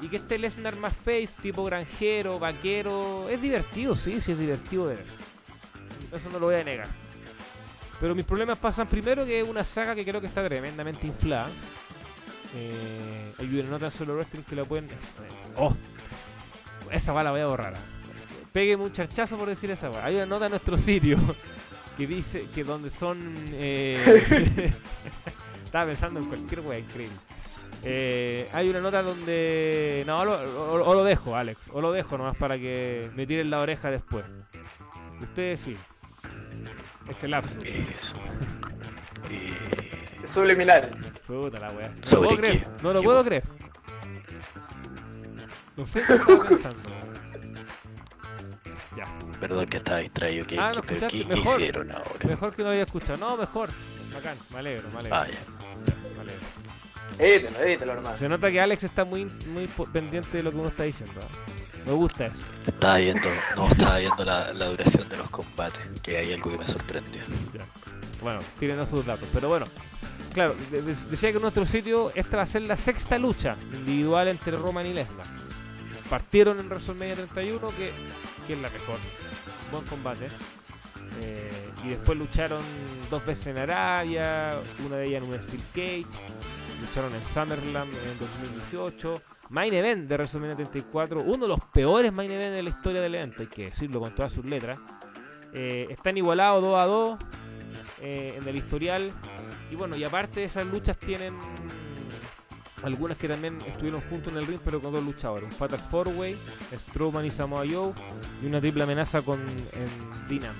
[0.00, 4.86] Y que este Lesnar más face, tipo granjero, vaquero, es divertido, sí, sí es divertido
[4.86, 5.04] de ver.
[6.10, 6.88] Eso no lo voy a negar.
[8.00, 11.50] Pero mis problemas pasan primero que es una saga que creo que está tremendamente inflada.
[12.54, 14.88] Eh, hay una nota en solo wrestling que la pueden.
[15.56, 15.74] Oh,
[16.90, 17.74] esa va la voy a borrar.
[18.52, 20.04] Pégueme un charchazo por decir esa weá.
[20.04, 21.16] Hay una nota en nuestro sitio
[21.96, 23.18] que dice que donde son.
[23.54, 23.96] eh,
[25.64, 27.16] Estaba pensando en cualquier weá, increíble.
[27.84, 30.04] Eh, hay una nota donde.
[30.06, 30.34] No, lo-
[30.74, 31.70] o, o lo dejo, Alex.
[31.72, 34.24] O lo dejo nomás para que me tiren la oreja después.
[35.20, 35.76] Ustedes sí.
[37.08, 37.64] Ese lapsus.
[37.64, 38.16] Eso.
[39.30, 39.52] Eh,
[40.26, 40.90] Subliminal.
[41.40, 41.88] Puta la weá.
[41.88, 42.68] No lo ¿Sobre puedo creer.
[42.82, 43.44] No lo ¿Qué puedo creer.
[45.76, 46.78] No sé qué estaba pensando.
[48.96, 49.06] Ya.
[49.40, 50.46] perdón que estaba distraído.
[50.46, 51.60] ¿Qué, Ah, ¿no qué- qué- Mejor.
[51.60, 52.26] hicieron ahora?
[52.26, 53.16] Mejor que no lo haya escuchado.
[53.18, 53.70] No, mejor.
[54.12, 54.36] Bacán.
[54.52, 55.16] Me alegro, me alegro.
[55.16, 56.14] Ah, ya.
[56.14, 56.42] Me alegro.
[57.18, 58.18] Edítelo, edítelo nomás.
[58.18, 61.20] Se nota que Alex está muy, muy pendiente de lo que uno está diciendo.
[61.86, 62.40] Me gusta eso.
[62.66, 66.58] Estaba viendo, no, estaba viendo la, la duración de los combates, que hay algo que
[66.58, 67.22] me sorprendió.
[67.54, 67.64] Ya.
[68.22, 69.28] Bueno, tírenos sus datos.
[69.32, 69.66] Pero bueno,
[70.32, 73.56] claro, de- de- decía que en nuestro sitio esta va a ser la sexta lucha
[73.72, 75.26] individual entre Roman y Lesnar.
[76.10, 77.92] Partieron en WrestleMania 31, que,
[78.46, 78.98] que es la mejor.
[79.70, 80.26] Buen combate.
[81.20, 81.50] Eh,
[81.84, 82.62] y después lucharon
[83.10, 85.38] dos veces en Arabia, una de ellas en un
[85.74, 86.06] Cage.
[86.80, 89.14] Lucharon en Summerland en 2018.
[89.50, 93.14] Main event de WrestleMania 34, uno de los peores main event de la historia del
[93.14, 94.78] evento, hay que decirlo con todas sus letras.
[95.52, 97.18] Eh, están igualados 2 a 2
[98.00, 99.12] eh, en el historial.
[99.70, 101.34] Y bueno, y aparte de esas luchas tienen
[102.82, 106.36] algunas que también estuvieron juntos en el ring, pero con dos luchadores: un Fatal 4-Way,
[106.78, 107.92] Strowman y Samoa Joe,
[108.42, 110.54] y una triple amenaza con en Dean.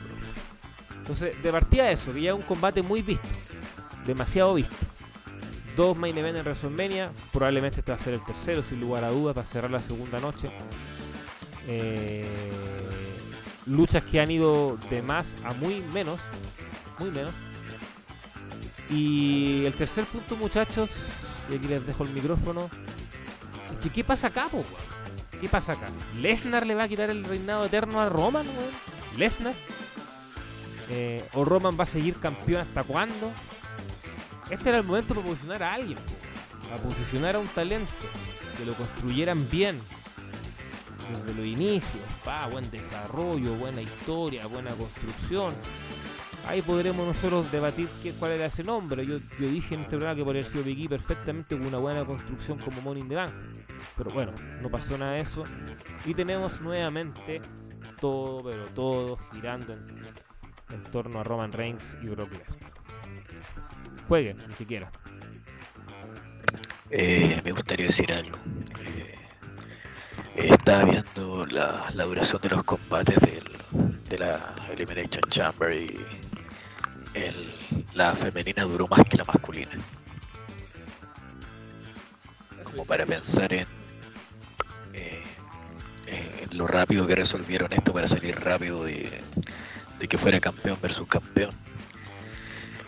[0.97, 3.29] Entonces, de partida eso, que ya es un combate muy visto,
[4.07, 4.77] demasiado visto.
[5.77, 9.11] Dos main event en WrestleMania, probablemente este va a ser el tercero, sin lugar a
[9.11, 10.51] dudas, para cerrar la segunda noche.
[11.67, 12.25] Eh,
[13.67, 16.21] luchas que han ido de más a muy menos,
[16.99, 17.33] muy menos.
[18.93, 20.91] Y el tercer punto, muchachos,
[21.51, 22.69] y aquí les dejo el micrófono.
[23.73, 24.63] Es que, ¿qué pasa acá, po?
[25.41, 25.89] ¿Qué pasa acá?
[26.21, 28.71] ¿Lesnar le va a quitar el reinado eterno a Roman, weón?
[29.17, 29.55] ¿Lesnar?
[30.91, 33.33] Eh, ¿O Roman va a seguir campeón hasta cuándo?
[34.51, 35.99] Este era el momento para posicionar a alguien,
[36.69, 37.91] para posicionar a un talento,
[38.59, 39.81] que lo construyeran bien
[41.11, 45.55] desde los inicios, pa, buen desarrollo, buena historia, buena construcción.
[46.49, 49.07] Ahí podremos nosotros debatir qué, cuál era ese nombre.
[49.07, 52.05] Yo, yo dije en este programa que podría haber sido Biggie perfectamente con una buena
[52.05, 53.33] construcción como in the Bank.
[53.97, 55.45] Pero bueno, no pasó nada de eso.
[56.05, 57.41] Y tenemos nuevamente
[58.01, 62.73] todo, pero todo girando en, torno a Roman Reigns y Brock Lesnar.
[64.09, 64.91] Jueguen, el que quiera.
[66.91, 68.37] Eh, me gustaría decir algo.
[68.81, 69.15] Eh,
[70.35, 73.45] estaba viendo la, la duración de los combates del,
[74.09, 76.05] de la Elimination Chamber y
[77.95, 79.73] la femenina duró más que la masculina.
[82.65, 83.67] Como para pensar en,
[84.95, 85.23] eh,
[86.07, 89.11] en lo rápido que resolvieron esto para salir rápido de,
[89.99, 91.51] de que fuera campeón versus campeón.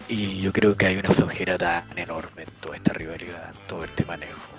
[0.08, 3.84] Y yo creo que hay una flojera tan enorme en toda esta rivalidad, en todo
[3.84, 4.53] este manejo.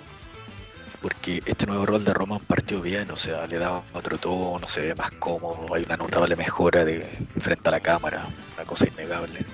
[1.06, 4.80] Porque este nuevo rol de Roman partió bien, o sea, le da otro tono, se
[4.80, 7.06] ve más cómodo, hay una notable mejora de
[7.38, 8.26] frente a la cámara,
[8.56, 9.46] una cosa innegable.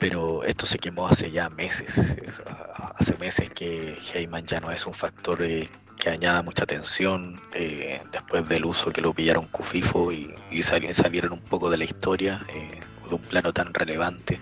[0.00, 2.40] Pero esto se quemó hace ya meses, es-
[2.96, 8.00] hace meses que Heyman ya no es un factor eh, que añada mucha tensión eh,
[8.10, 11.84] después del uso que lo pillaron Cufifo y, y sali- salieron un poco de la
[11.84, 14.40] historia, eh, de un plano tan relevante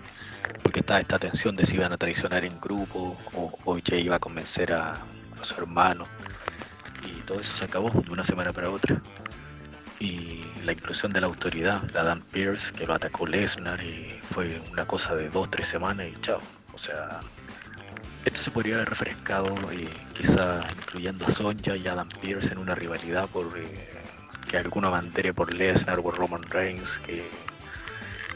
[0.61, 4.19] porque estaba esta tensión de si iban a traicionar en grupo o, o iba a
[4.19, 5.05] convencer a,
[5.43, 6.05] su hermano.
[7.05, 9.01] Y todo eso se acabó de una semana para otra.
[9.99, 14.61] Y la inclusión de la autoridad, la Adam Pierce, que lo atacó Lesnar, y fue
[14.71, 16.41] una cosa de dos, tres semanas y chao.
[16.73, 17.19] O sea,
[18.25, 22.73] esto se podría haber refrescado, eh, quizá incluyendo a Sonja y Adam Pierce en una
[22.73, 23.89] rivalidad por eh,
[24.49, 27.29] que alguno abandere por Lesnar o Roman Reigns, que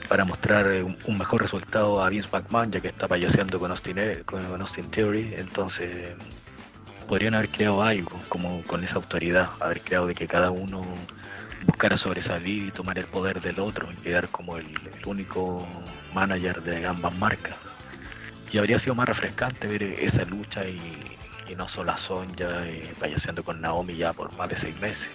[0.10, 3.98] para mostrar eh, un, mejor resultado a Vince McMahon, ya que está payaseando con Austin,
[4.26, 5.34] con Austin Theory.
[5.36, 6.16] Entonces,
[7.08, 10.86] podrían haber creado algo como con esa autoridad, haber creado de que cada uno
[11.66, 15.68] buscara sobresalir y tomar el poder del otro y quedar como el, el único
[16.14, 17.56] manager de ambas marcas.
[18.52, 20.80] Y habría sido más refrescante ver esa lucha y,
[21.50, 22.94] y no solo a Sonja eh,
[23.44, 25.12] con Naomi ya por más de seis meses.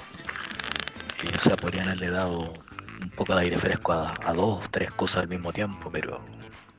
[1.23, 2.53] Y, o sea, podrían haberle dado
[3.01, 6.25] un poco de aire fresco a, a dos, tres cosas al mismo tiempo, pero,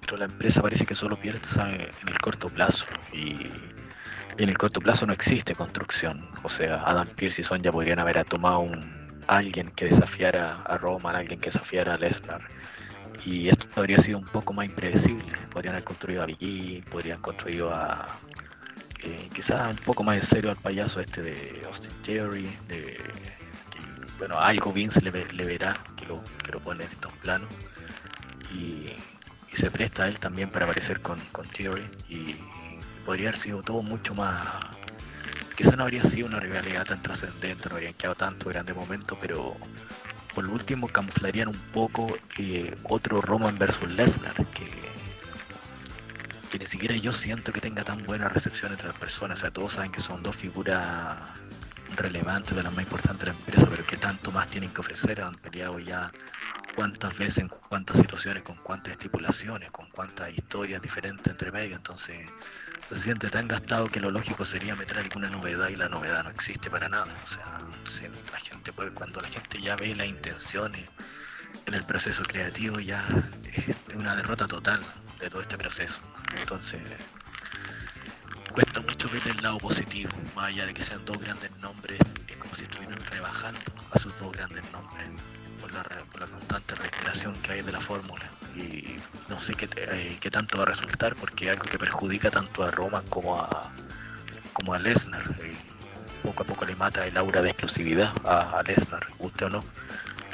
[0.02, 3.50] pero la empresa parece que solo piensa en el corto plazo y
[4.38, 6.28] en el corto plazo no existe construcción.
[6.44, 11.16] O sea, Adam Pierce y Sonja podrían haber tomado un, alguien que desafiara a Roman,
[11.16, 12.42] alguien que desafiara a Lesnar.
[13.26, 15.38] Y esto habría sido un poco más impredecible.
[15.52, 18.20] Podrían haber construido a Biggie, podrían haber construido a
[19.04, 22.98] eh, quizás un poco más en serio al payaso este de Austin Theory, de
[24.18, 27.50] bueno, algo Vince le, le verá que lo, que lo pone en estos planos
[28.54, 28.88] y,
[29.52, 32.36] y se presta a él también para aparecer con, con Theory y
[33.06, 34.74] podría haber sido todo mucho más
[35.56, 39.56] quizá no habría sido una rivalidad tan trascendente, no habrían quedado tanto grande momento, pero
[40.34, 44.94] por lo último camuflarían un poco eh, otro Roman versus Lesnar que
[46.54, 49.40] que ni siquiera yo siento que tenga tan buena recepción entre las personas.
[49.40, 51.18] O sea, todos saben que son dos figuras
[51.96, 55.20] relevantes, de las más importantes de la empresa, pero que tanto más tienen que ofrecer.
[55.22, 56.12] Han peleado ya
[56.76, 61.76] cuántas veces, en cuántas situaciones, con cuántas estipulaciones, con cuántas historias diferentes entre medio.
[61.76, 62.20] Entonces,
[62.90, 66.30] se siente tan gastado que lo lógico sería meter alguna novedad y la novedad no
[66.30, 67.14] existe para nada.
[67.24, 67.60] O sea,
[68.32, 70.90] la gente puede, cuando la gente ya ve las intenciones
[71.66, 73.04] en el proceso creativo, ya
[73.46, 74.82] es una derrota total
[75.20, 76.02] de todo este proceso.
[76.38, 76.82] Entonces,
[78.54, 82.38] cuesta mucho ver el lado positivo, más allá de que sean dos grandes nombres, es
[82.38, 83.62] como si estuvieran rebajando
[83.92, 85.10] a sus dos grandes nombres
[85.60, 88.30] por la, por la constante reiteración que hay de la fórmula.
[88.56, 89.00] Y
[89.30, 92.64] no sé qué, eh, qué tanto va a resultar, porque es algo que perjudica tanto
[92.64, 93.72] a Roman como a,
[94.54, 95.24] como a Lesnar.
[95.42, 95.56] Eh,
[96.24, 99.64] poco a poco le mata el aura de exclusividad a, Lesnar, guste o no.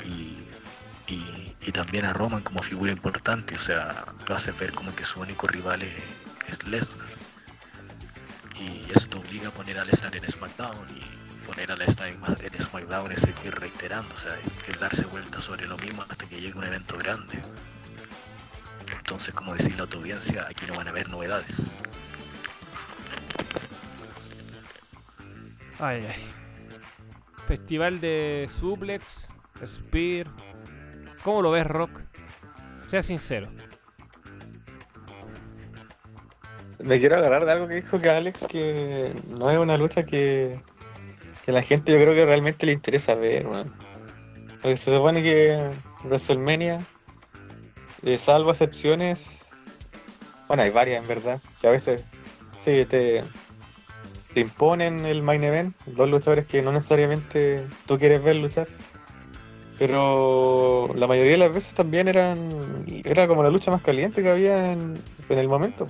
[0.05, 0.37] Y,
[1.07, 5.21] y, también a Roman como figura importante, o sea, lo hace ver como que su
[5.21, 5.93] único rival es,
[6.47, 7.07] es Lesnar.
[8.59, 12.19] Y eso te obliga a poner a Lesnar en SmackDown y poner a Lesnar en,
[12.25, 14.35] en SmackDown es seguir reiterando, o sea,
[14.67, 17.39] es darse vuelta sobre lo mismo hasta que llegue un evento grande.
[19.09, 21.79] Entonces, como decirle a tu audiencia, aquí no van a haber novedades.
[25.79, 26.27] Ay, ay.
[27.47, 29.27] Festival de suplex,
[29.65, 30.27] spear.
[31.23, 32.01] ¿Cómo lo ves, Rock?
[32.87, 33.49] Sea sincero.
[36.77, 40.61] Me quiero agarrar de algo que dijo que Alex, que no es una lucha que,
[41.43, 43.73] que la gente yo creo que realmente le interesa ver, weón.
[44.61, 45.71] Porque se supone que
[46.03, 46.79] WrestleMania,
[48.03, 49.65] eh, salvo excepciones,
[50.47, 52.03] bueno, hay varias en verdad, que a veces
[52.59, 53.23] sí te,
[54.35, 58.67] imponen el main event, dos luchadores que no necesariamente tú quieres ver luchar.
[59.77, 64.29] Pero la mayoría de las veces también eran era como la lucha más caliente que
[64.29, 65.87] había en, el momento.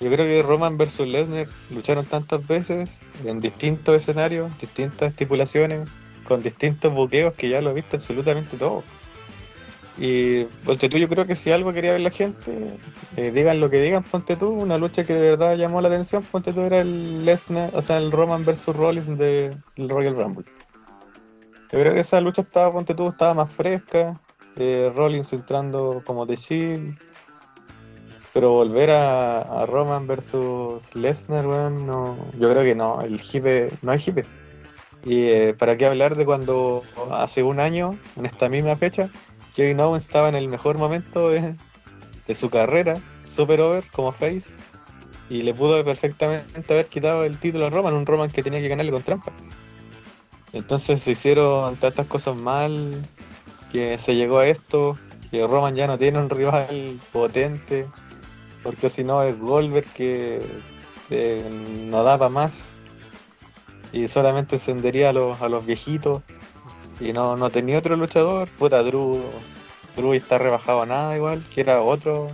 [0.00, 2.90] Yo creo que Roman versus Lesnar lucharon tantas veces
[3.24, 5.88] en distintos escenarios, distintas estipulaciones,
[6.24, 8.82] con distintos buqueos que ya lo he visto absolutamente todo.
[9.98, 12.78] Y ponte tú, yo creo que si algo quería ver la gente,
[13.16, 16.22] eh, digan lo que digan, ponte tú, una lucha que de verdad llamó la atención,
[16.22, 20.44] ponte tú era el Lesnar, o sea, el Roman versus Rollins de- Royal Rumble.
[21.70, 24.18] Yo creo que esa lucha estaba, ponte tú, estaba más fresca,
[24.56, 26.98] eh, Rollins entrando como de Shield,
[28.32, 33.70] pero volver a, a Roman versus Lesnar, weón, no, yo creo que no, el hipe,
[33.82, 34.24] no hay hipe.
[35.04, 39.10] Y eh, para qué hablar de cuando hace un año, en esta misma fecha,
[39.54, 41.54] Kevin Owens estaba en el mejor momento de,
[42.34, 44.44] su carrera, super over como face,
[45.28, 48.68] y le pudo perfectamente haber quitado el título a Roman, un Roman que tenía que
[48.68, 49.32] ganarle con trampa.
[50.52, 53.02] Entonces se hicieron tantas cosas mal,
[53.70, 54.98] que se llegó a esto,
[55.30, 57.86] que Roman ya no tiene un rival potente,
[58.62, 60.40] porque si no es Goldberg que,
[61.90, 62.80] no da para más
[63.92, 66.22] y solamente encendería a los, a los viejitos
[67.00, 69.20] y no, no tenía otro luchador, puta Drew,
[69.96, 72.28] Drew está rebajado a nada igual, que era otro.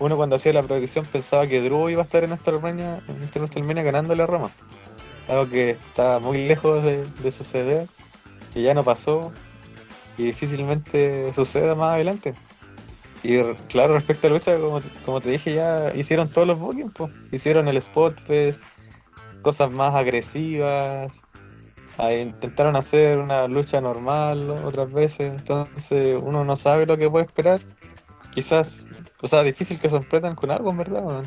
[0.00, 3.82] Uno cuando hacía la predicción pensaba que Drew iba a estar en WrestleMania, en WrestleMania
[3.82, 4.50] ganándole a Roma.
[5.28, 7.88] Algo que está muy lejos de, de suceder,
[8.52, 9.32] que ya no pasó
[10.16, 12.34] y difícilmente suceda más adelante.
[13.22, 16.92] Y claro, respecto a la lucha, como, como te dije, ya hicieron todos los bookings,
[17.32, 18.62] hicieron el Spot Fest,
[19.40, 21.10] cosas más agresivas,
[21.98, 27.26] ahí intentaron hacer una lucha normal otras veces, entonces uno no sabe lo que puede
[27.26, 27.60] esperar.
[28.32, 28.84] Quizás,
[29.22, 31.22] o sea, difícil que sorprendan con algo, en verdad.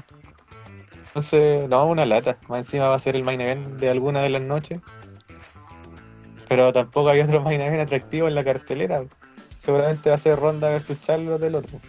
[1.08, 2.38] Entonces, no, una lata.
[2.48, 4.80] Más encima va a ser el main event de alguna de las noches.
[6.50, 9.04] Pero tampoco hay otro main event atractivo en la cartelera.
[9.54, 11.80] Seguramente va a ser Ronda versus Charlotte del otro.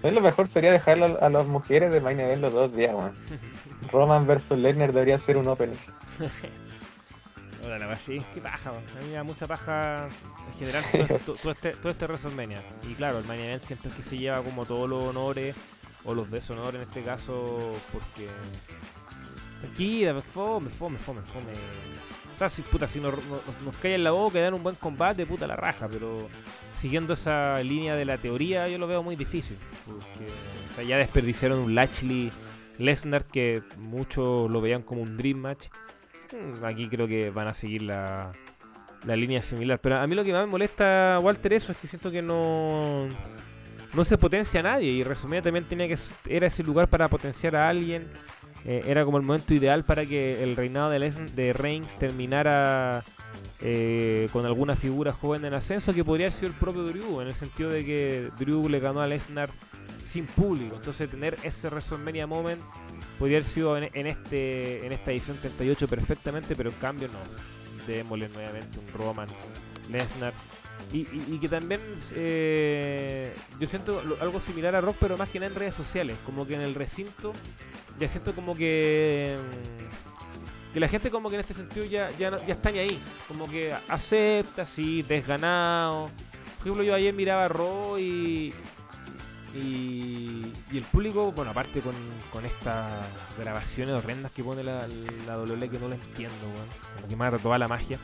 [0.00, 3.14] Pues lo mejor sería dejar a, las mujeres de main event los dos días, weón.
[3.92, 5.76] Roman versus Lesnar debería ser un opener.
[7.78, 8.82] La verdad, sí, qué paja, man.
[8.96, 10.08] a mí me da mucha paja
[10.52, 12.62] en general todo, todo- todo este, todo este WrestleMania.
[12.90, 15.54] Y claro, el main event siempre es que se lleva como todos los honores,
[16.04, 18.26] o los deshonores en este caso, porque...
[19.60, 21.52] Tranquila, pues, fome, fome, fome, fome.
[22.34, 24.76] O sea, si, puta, si nos, nos, nos callan la boca y dan un buen
[24.76, 26.28] combate, puta la raja, pero
[26.78, 29.58] siguiendo esa línea de la teoría yo lo veo muy difícil.
[29.84, 30.32] Porque
[30.72, 32.32] o sea, ya desperdiciaron un Lashley
[32.78, 35.66] Lesnar que muchos lo veían como un Dream Match.
[36.32, 38.30] Mm, Aquí creo que van a seguir la,
[39.06, 39.80] la línea similar.
[39.80, 43.08] Pero a mí lo que más me molesta, Walter, eso es que siento que no,
[43.94, 44.90] no se potencia a nadie.
[44.90, 45.96] Y resumida también tenía que
[46.28, 48.08] era ese lugar para potenciar a alguien.
[48.66, 53.02] Eh, era como el momento ideal para que el reinado de, Les- de Reigns terminara
[53.62, 57.28] eh, con alguna figura joven en ascenso que podría haber sido el propio Drew, en
[57.28, 59.48] el sentido de que Drew le ganó a Lesnar
[60.04, 60.76] sin público.
[60.76, 62.60] Entonces tener ese WrestleMania moment
[63.20, 67.18] podría haber sido en, este en esta edición 38 perfectamente, pero en cambio no.
[67.86, 69.28] Démosle nuevamente un Roman,
[69.90, 70.32] Lesnar.
[70.92, 71.04] Y,
[71.38, 71.80] que también
[72.16, 76.16] eh, yo siento algo similar a Rock, pero más que nada en redes sociales.
[76.24, 77.32] Como que en el recinto
[77.98, 82.42] ya siento como que mm, que la gente como que en este sentido ya, ya,
[82.44, 82.98] ya está ni ahí.
[83.28, 86.06] Como que acepta, sí, desganado.
[86.58, 88.54] Por ejemplo, yo ayer miraba a Raw y,
[89.54, 91.94] y, el público, bueno, aparte con,
[92.32, 92.88] con estas
[93.38, 94.86] grabaciones horrendas que pone la,
[95.26, 96.36] la WWE que no lo entiendo.
[96.96, 97.98] Como que mata toda la magia.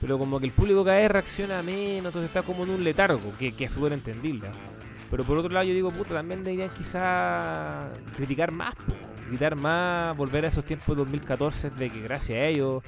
[0.00, 3.36] Pero como que el público cada vez reacciona menos, entonces está como en un letargo,
[3.38, 4.48] que, que es súper entendible.
[5.10, 8.74] Pero por otro lado yo digo, puta, también deberían quizá criticar más,
[9.28, 12.82] gritar más, volver a esos tiempos de 2014 de que gracias a ellos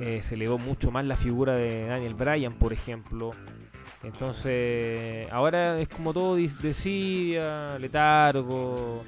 [0.00, 3.32] eh, se elevó mucho más la figura de Daniel Bryan, por ejemplo.
[4.02, 9.02] Entonces, ahora es como todo decía, letargo.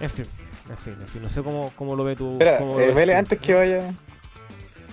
[0.00, 0.26] En fin,
[0.68, 1.22] en fin, en fin.
[1.22, 2.32] No sé cómo, cómo lo ve tú.
[2.32, 3.94] Espera, cómo eh, antes que vaya.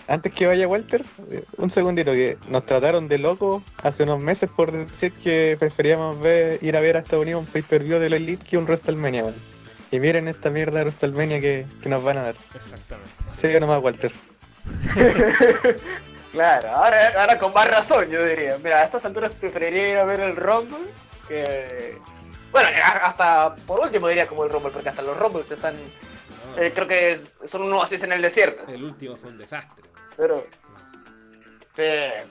[0.10, 4.50] Antes que vaya Walter, eh, un segundito, que nos trataron de locos hace unos meses
[4.50, 8.16] por decir que preferíamos ver, ir a ver a Estados Unidos un pay-per-view de la
[8.16, 9.36] Elite que un WrestleMania, weón.
[9.92, 12.36] Y miren esta mierda de WrestleMania que, que nos van a dar.
[12.56, 13.12] Exactamente.
[13.36, 14.14] Sigue nomás, Walter.
[16.32, 18.58] Claro, ahora, ahora con más razón yo diría.
[18.64, 20.92] Mira, a estas alturas preferiría ir a ver el Rumble
[21.28, 21.98] que...
[22.52, 22.70] Bueno,
[23.04, 25.76] hasta por último diría como el Rumble, porque hasta los Rumbles están...
[26.58, 28.64] eh, creo que es- son unos así en el desierto.
[28.68, 29.84] El último fue un desastre.
[30.16, 30.46] Pero...
[31.74, 31.84] Sí,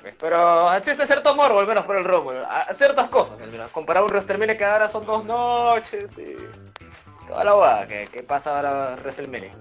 [0.03, 2.41] pues, pero existe cierto morbo, al menos por el Rumble.
[2.49, 3.71] A, ciertas cosas, al menos.
[3.71, 6.37] Comparado a un WrestleMania que ahora son dos noches y...
[7.29, 9.53] Toda la guada que, que pasa ahora WrestleMania.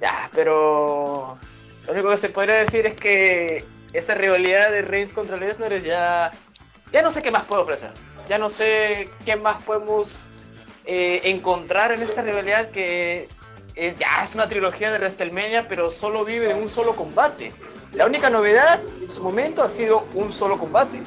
[0.00, 1.38] Ya, pero...
[1.86, 5.84] Lo único que se podría decir es que esta rivalidad de Reigns contra Lesnar es
[5.84, 6.32] ya...
[6.92, 7.90] Ya no sé qué más puedo ofrecer.
[8.28, 10.08] Ya no sé qué más podemos
[10.86, 13.28] eh, encontrar en esta rivalidad que
[13.74, 17.52] ya es una trilogía de WrestleMania, pero solo vive en un solo combate.
[17.92, 21.02] La única novedad en su momento ha sido un solo combate.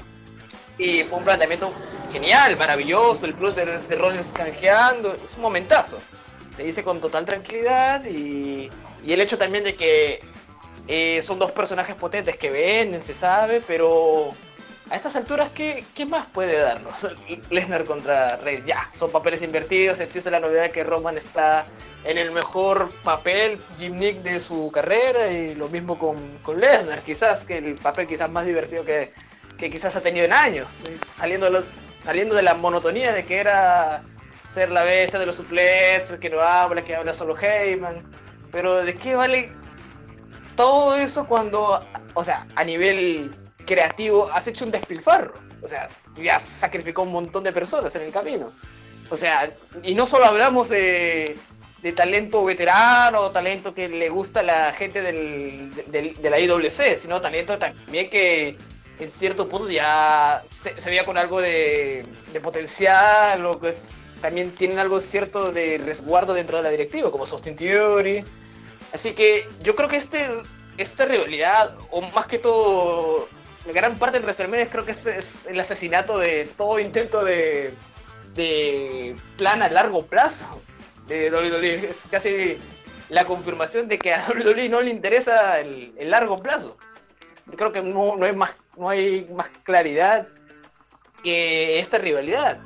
[0.77, 1.73] Y fue un planteamiento
[2.11, 5.99] genial, maravilloso, el plus de, de Rollins canjeando, es un momentazo.
[6.55, 8.69] Se dice con total tranquilidad y,
[9.05, 10.21] y el hecho también de que
[10.87, 14.33] eh, son dos personajes potentes que venden, se sabe, pero
[14.89, 16.95] a estas alturas, ¿qué, qué más puede darnos
[17.49, 18.65] Lesnar contra Reigns?
[18.65, 21.65] Ya, son papeles invertidos, existe la novedad que Roman está
[22.05, 27.43] en el mejor papel gimnick de su carrera y lo mismo con, con Lesnar, quizás
[27.43, 29.11] que el papel quizás más divertido que,
[29.57, 30.67] que quizás ha tenido en años,
[31.05, 31.47] saliendo
[31.97, 34.03] saliendo de la monotonía de que era
[34.49, 37.99] ser la bestia de los suplets, que no habla, que habla solo Heyman,
[38.51, 39.51] pero ¿de qué vale
[40.57, 41.81] todo eso cuando,
[42.13, 43.33] o sea, a nivel
[43.65, 45.33] creativo has hecho un despilfarro?
[45.61, 45.87] O sea,
[46.17, 48.51] ya sacrificó un montón de personas en el camino.
[49.09, 49.49] O sea,
[49.83, 51.37] y no solo hablamos de,
[51.95, 57.57] talento veterano, talento que le gusta a la gente del, de la IWC, sino talento
[57.57, 58.57] también que
[58.99, 62.03] en cierto punto ya se, se veía con algo de,
[62.43, 67.25] potencial, o que es- también tienen algo cierto de resguardo dentro de la directiva, como
[67.25, 68.25] Austin Theory.
[68.93, 70.29] Así que yo creo que este,
[70.77, 73.27] esta rivalidad, o más que todo,
[73.65, 77.73] la gran parte del WrestleMania creo que es, el asesinato de todo intento de,
[79.37, 80.61] plan a largo plazo
[81.07, 81.89] de WWE.
[81.89, 82.57] Es casi
[83.09, 86.77] la confirmación de que a WWE no le interesa el, el largo plazo.
[87.47, 90.27] Yo creo que no, no, hay más, no hay más claridad
[91.23, 92.59] que esta rivalidad.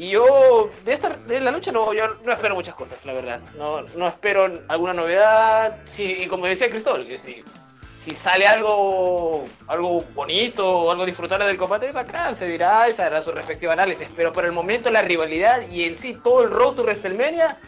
[0.00, 3.38] Y yo, de, esta, de la lucha, no, yo no espero muchas cosas, la verdad.
[3.58, 5.76] No, no espero alguna novedad.
[5.84, 7.44] Sí, y como decía Cristóbal, que si,
[7.98, 13.20] si sale algo, algo bonito o algo disfrutable del combate, bacán, se dirá y se
[13.20, 14.08] su respectivo análisis.
[14.16, 17.58] Pero por el momento la rivalidad y en sí todo el road to WrestleMania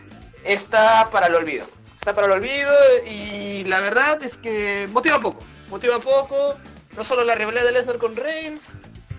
[0.43, 1.67] está para el olvido.
[1.97, 2.73] Está para el olvido
[3.11, 5.45] y la verdad es que motiva poco.
[5.69, 6.57] Motiva poco,
[6.97, 8.73] no solo la rivalidad de Lesnar con Reigns,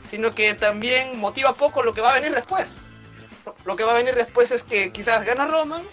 [0.07, 2.79] sino que también motiva poco lo que va a venir después.
[3.65, 5.83] Lo que va a venir después es que quizás gana Roman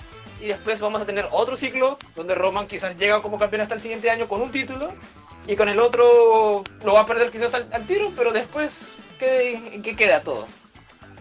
[0.41, 3.81] y después vamos a tener otro ciclo donde Roman quizás llega como campeón hasta el
[3.81, 4.93] siguiente año con un título
[5.47, 8.89] y con el otro lo va a perder quizás al, al tiro, pero después,
[9.19, 10.47] ¿qué, ¿en qué queda todo?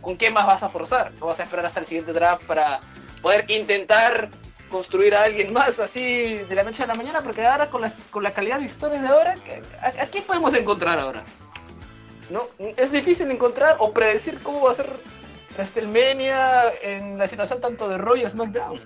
[0.01, 1.11] ¿Con qué más vas a forzar?
[1.19, 2.79] ¿No vas a esperar hasta el siguiente draft para
[3.21, 4.29] poder intentar
[4.69, 7.21] construir a alguien más así de la noche a la mañana?
[7.21, 10.23] Porque ahora con, las, con la calidad de historias de ahora, ¿qué- ¿a, a quién
[10.25, 11.23] podemos encontrar ahora?
[12.29, 12.47] ¿no?
[12.77, 14.89] Es difícil encontrar o predecir cómo va a ser
[15.59, 18.79] WrestleMania en la situación tanto de Raw y SmackDown.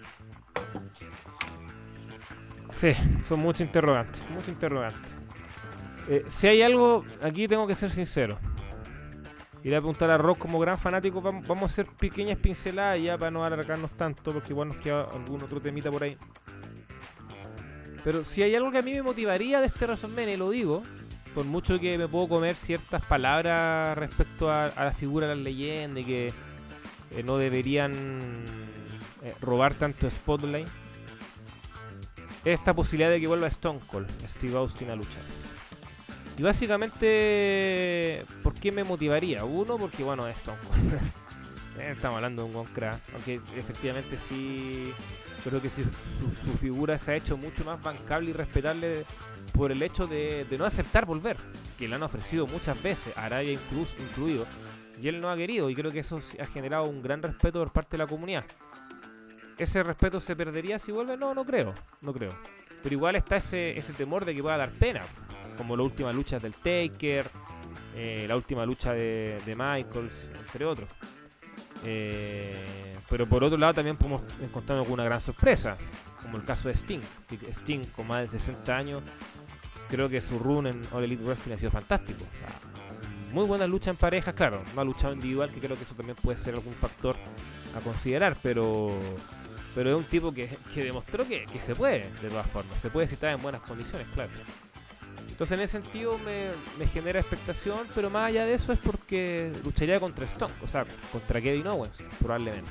[2.75, 2.91] Sí,
[3.23, 5.01] son muchos interrogantes, muchos interrogantes.
[6.09, 8.37] Eh, si hay algo, aquí tengo que ser sincero.
[9.63, 13.17] Voy a preguntar a Rock como gran fanático, vam- vamos a hacer pequeñas pinceladas ya
[13.17, 16.17] para no alargarnos tanto, porque igual nos queda algún otro temita por ahí.
[18.03, 20.83] Pero si hay algo que a mí me motivaría de este WrestleMania, lo digo,
[21.33, 25.43] por mucho que me puedo comer ciertas palabras respecto a, a la figura de las
[25.45, 26.33] leyendas y que
[27.15, 27.93] eh, no deberían
[29.23, 30.67] eh, robar tanto spotlight,
[32.45, 35.21] esta posibilidad de que vuelva Stone Cold, Steve Austin a luchar.
[36.37, 39.45] Y básicamente, ¿por qué me motivaría?
[39.45, 40.99] Uno, porque bueno, es Stone Cold.
[41.79, 44.93] Eh, Estamos hablando de un Goncra, aunque efectivamente sí,
[45.43, 45.83] creo que sí,
[46.43, 49.05] su, figura se ha hecho mucho más bancable y respetable
[49.53, 51.35] por el hecho de, no aceptar volver,
[51.79, 54.45] que le han ofrecido muchas veces, Arabia incluso, incluido,
[55.01, 57.71] y él no ha querido, y creo que eso ha generado un gran respeto por
[57.71, 58.45] parte de la comunidad.
[59.57, 61.17] ¿Ese respeto se perdería si vuelve?
[61.17, 62.31] No, no creo, no creo.
[62.81, 65.01] Pero igual está ese, ese temor de que pueda dar pena.
[65.57, 67.29] como las últimas luchas del Taker,
[67.95, 70.89] eh, la última lucha de, de Michaels, entre otros.
[71.85, 75.77] Eh, pero por otro lado también podemos encontrarnos con una gran sorpresa,
[76.21, 77.01] como el caso de Sting.
[77.51, 79.03] Sting con más de 60 años,
[79.89, 82.25] creo que su run en All Elite Wrestling ha sido fantástico.
[83.33, 86.15] Muy buena lucha en parejas, claro, no ha luchado individual, que creo que eso también
[86.21, 87.15] puede ser algún factor
[87.75, 88.91] a considerar, pero
[89.75, 92.91] pero es un tipo que, que demostró que, que se puede, de todas formas, se
[92.91, 94.31] puede si está en buenas condiciones, claro.
[95.27, 99.51] Entonces en ese sentido me, me genera expectación, pero más allá de eso es porque
[99.63, 102.69] lucharía contra Stone, o sea, contra Kevin Owens, probablemente.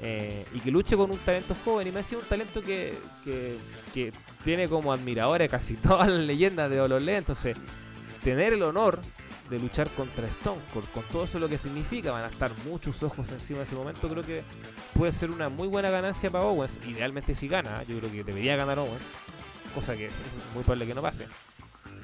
[0.00, 2.98] Eh, y que luche con un talento joven, y me ha sido un talento que,
[3.22, 3.56] que,
[3.94, 7.56] que tiene como admiradores casi todas las leyendas de Ololé, entonces
[8.24, 9.00] tener el honor
[9.52, 13.02] de luchar contra Stone Cold, con todo eso lo que significa, van a estar muchos
[13.02, 14.42] ojos encima de ese momento, creo que
[14.94, 18.56] puede ser una muy buena ganancia para Owens, idealmente si gana, yo creo que debería
[18.56, 19.02] ganar Owens,
[19.74, 20.12] cosa que es
[20.54, 21.26] muy probable que no pase.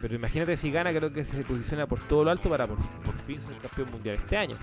[0.01, 3.15] Pero imagínate si gana, creo que se posiciona por todo lo alto para por, por
[3.17, 4.57] fin ser campeón mundial este año.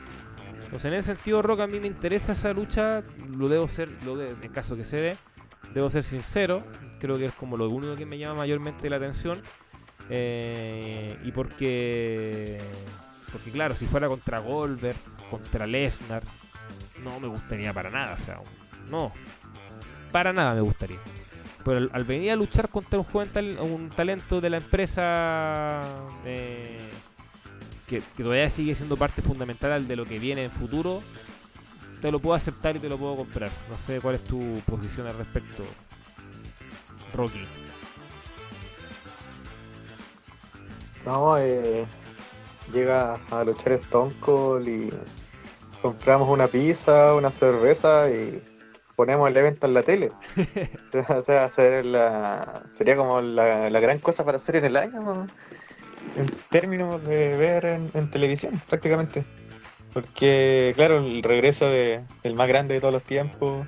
[0.54, 3.04] Entonces en ese sentido, Rock, a mí me interesa esa lucha,
[3.36, 5.18] lo debo ser, lo en caso que se dé,
[5.74, 6.64] debo ser sincero,
[7.00, 9.42] creo que es como lo único que me llama mayormente la atención.
[10.10, 12.60] Eh, y porque,
[13.32, 14.98] porque claro, si fuera contra Goldberg,
[15.30, 16.24] contra Lesnar,
[17.04, 18.40] no me gustaría para nada, o sea,
[18.90, 19.12] no,
[20.12, 21.00] para nada me gustaría.
[21.64, 25.82] Pero al, venir a luchar contra un joven tal- un talento de la empresa
[26.24, 26.90] eh,
[27.88, 31.02] que todavía sigue siendo parte fundamental de lo que viene en futuro,
[32.02, 33.50] te lo puedo aceptar y te lo puedo comprar.
[33.68, 35.64] No sé cuál es tu posición al respecto,
[37.16, 37.48] Rocky.
[41.06, 41.86] No, eh,
[42.74, 44.92] llega a luchar Stone Cold y
[45.82, 48.44] compramos una pizza, una cerveza y
[48.96, 50.12] ponemos el evento en la tele.
[51.10, 55.28] o sea, hacer la, sería como la, la gran cosa para hacer en el año,
[56.16, 59.26] en términos de ver en, en televisión, prácticamente.
[59.94, 63.66] Porque, claro, el regreso de, del más grande de todos los tiempos,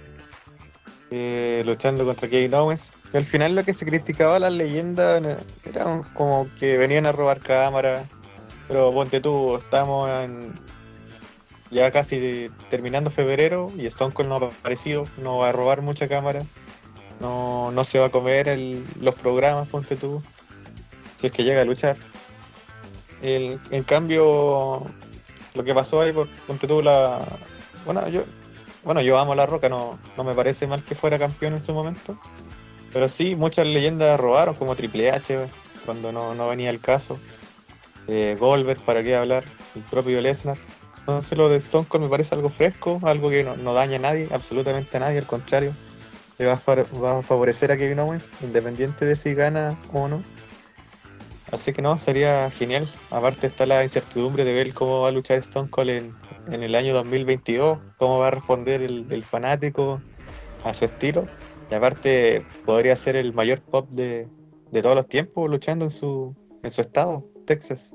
[1.11, 2.93] eh, luchando contra Kevin Owens.
[3.13, 5.23] Y al final lo que se criticaba a las leyendas
[5.65, 8.05] era como que venían a robar cámaras.
[8.67, 10.53] Pero ponte tú, estamos en,
[11.71, 16.09] ya casi terminando febrero y Stone Cold no ha aparecido, no va a robar mucha
[16.09, 16.43] cámara,
[17.21, 18.59] no, no se va a comer
[18.99, 20.21] los programas, ponte tú,
[21.15, 21.95] si es que llega a luchar.
[23.21, 24.83] El- en cambio,
[25.53, 27.25] lo que pasó ahí, por, ponte tú la...
[27.85, 28.23] Bueno, yo,
[28.83, 31.73] bueno, yo amo La Roca, no, no me parece mal que fuera campeón en su
[31.73, 32.17] momento.
[32.93, 35.47] Pero sí, muchas leyendas robaron, como Triple H,
[35.85, 37.19] cuando no, no venía el caso.
[38.07, 39.43] Eh, Goldberg, para qué hablar,
[39.75, 40.57] el propio Lesnar.
[40.99, 43.99] Entonces lo de Stone Cold me parece algo fresco, algo que no, no daña a
[43.99, 45.73] nadie, absolutamente a nadie, al contrario.
[46.37, 50.21] Le va a, va a favorecer a Kevin Owens, independiente de si gana o no.
[51.51, 52.91] Así que no, sería genial.
[53.09, 56.15] Aparte está la incertidumbre de ver cómo va a luchar Stone Cold en,
[56.47, 60.01] en el año 2022, cómo va a responder el, fanático
[60.63, 61.25] a su estilo.
[61.71, 64.27] Y aparte podría ser el mayor pop de,
[64.71, 67.93] de todos los tiempos luchando en su, en su estado, Texas.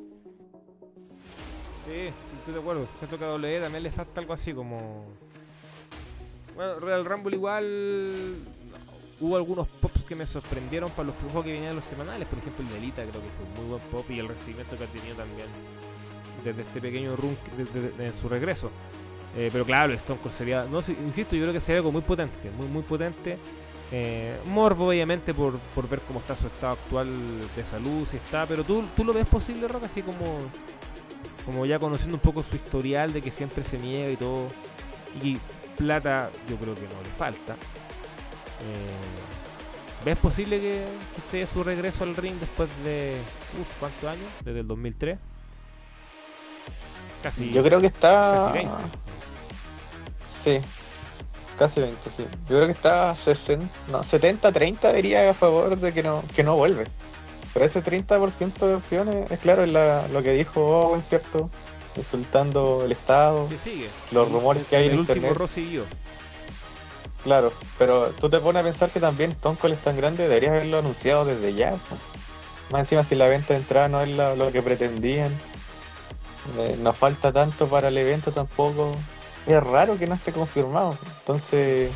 [1.85, 2.87] Sí, estoy de acuerdo.
[2.99, 5.05] Siento que WWE también le falta algo así como.
[6.55, 8.37] Bueno, Real Rumble igual.
[9.23, 12.27] Hubo algunos pops que me sorprendieron para los flujos que venían en los semanales.
[12.27, 14.77] Por ejemplo, el de Elita creo que fue un muy buen pop y el recibimiento
[14.77, 15.47] que ha tenido también
[16.45, 17.37] desde este pequeño run
[18.01, 18.71] en su regreso.
[19.37, 20.65] Eh, pero claro, el Stone Cold sería.
[20.65, 22.51] No sé, insisto, yo creo que sería algo muy potente.
[22.59, 23.39] Muy, muy potente.
[23.93, 27.09] Eh, morbo, obviamente, por, por ver cómo está su estado actual
[27.55, 28.45] de salud, si está.
[28.47, 30.41] Pero tú, tú lo ves posible, Rock, así como
[31.45, 34.49] como ya conociendo un poco su historial de que siempre se niega y todo.
[35.23, 35.39] Y
[35.77, 37.57] plata yo creo que no le falta.
[38.63, 40.85] Eh, ¿Ves posible que,
[41.15, 43.17] que sea su regreso al ring después de...
[43.61, 44.27] Uf, ¿cuántos años?
[44.45, 45.17] Desde el 2003.
[47.23, 47.51] Casi...
[47.53, 48.51] Yo creo que está.
[48.53, 48.73] casi 20.
[50.43, 50.61] Sí,
[51.57, 52.25] casi 20, sí.
[52.49, 56.57] Yo creo que está 60, no, 70-30 diría a favor de que no, que no
[56.57, 56.87] vuelve.
[57.55, 61.49] Pero ese 30% de opciones, es claro, es la- lo que dijo Owen, ¿cierto?
[61.95, 63.89] Insultando el Estado, que sigue.
[64.11, 65.39] los rumores que hay en el último internet.
[65.39, 65.85] Raw siguió.
[67.25, 70.53] Claro, pero tú te pones a pensar que también Stone Cold es tan grande, deberías
[70.53, 71.79] haberlo anunciado desde ya.
[72.71, 75.31] Más encima, si la venta de entrada no es la- lo que pretendían,
[76.59, 78.93] eh, no falta tanto para el evento tampoco.
[79.47, 80.97] Es raro que no esté confirmado.
[81.21, 81.91] Entonces,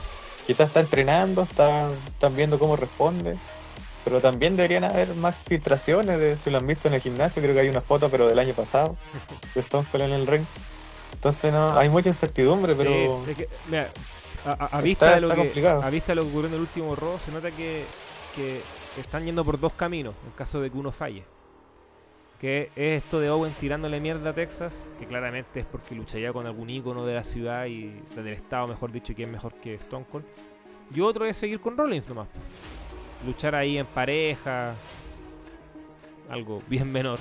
[0.47, 3.37] quizás está entrenando, está, están viendo cómo responde.
[4.05, 7.43] Pero también deberían haber más filtraciones de si lo han visto en el gimnasio.
[7.43, 8.97] Creo que hay una foto, pero del año pasado,
[9.55, 10.45] de Stone Cold en el ring.
[11.15, 12.91] Entonces, no, hay mucha incertidumbre, pero.
[13.25, 13.89] Sí, es que, mira,
[14.47, 15.83] a, a- a Está- vista de lo que, complicado.
[15.83, 17.85] a vista de lo que ocurrió en el último Raw, se nota que,
[18.35, 18.61] que
[18.99, 21.25] están yendo por dos caminos en caso de que uno falle.
[22.41, 26.47] que es esto de Owen tirándole mierda a Texas, que claramente es porque lucharía con
[26.47, 30.05] algún ícono de la ciudad y del estado, mejor dicho, que es mejor que Stone
[30.13, 30.25] Cold.
[30.95, 32.29] Y otro es seguir con Rollins nomás.
[33.27, 34.75] Luchar ahí en pareja,
[36.29, 37.19] algo bien menor.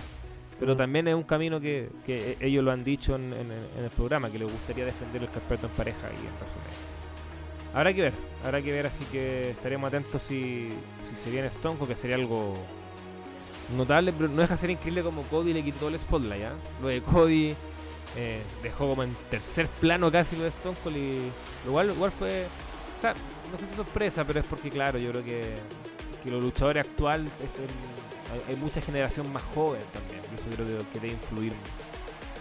[0.59, 3.89] Pero también es un camino que, que ellos lo han dicho en, en- en el
[3.89, 7.04] programa, que les gustaría defender el campeonato en pareja y en resumen.
[7.75, 8.13] Habrá que ver,
[8.45, 10.69] habrá que ver, así que estaremos atentos si,
[11.01, 12.55] si se viene Stone Cold, que sería algo
[13.75, 16.53] notable, pero no deja de ser increíble como Cody le quitó el spotlight, ¿ya?
[16.81, 17.53] Lo de Cody
[18.15, 21.19] eh, dejó como en tercer plano casi lo de Stone Cold y
[21.67, 22.45] igual, igual fue,
[22.97, 23.13] o sea,
[23.51, 25.55] no sé si sorpresa, pero es porque claro, yo creo que,
[26.23, 27.29] que los luchadores actuales,
[28.31, 31.51] hay, hay mucha generación más joven también, y eso creo que, debe influir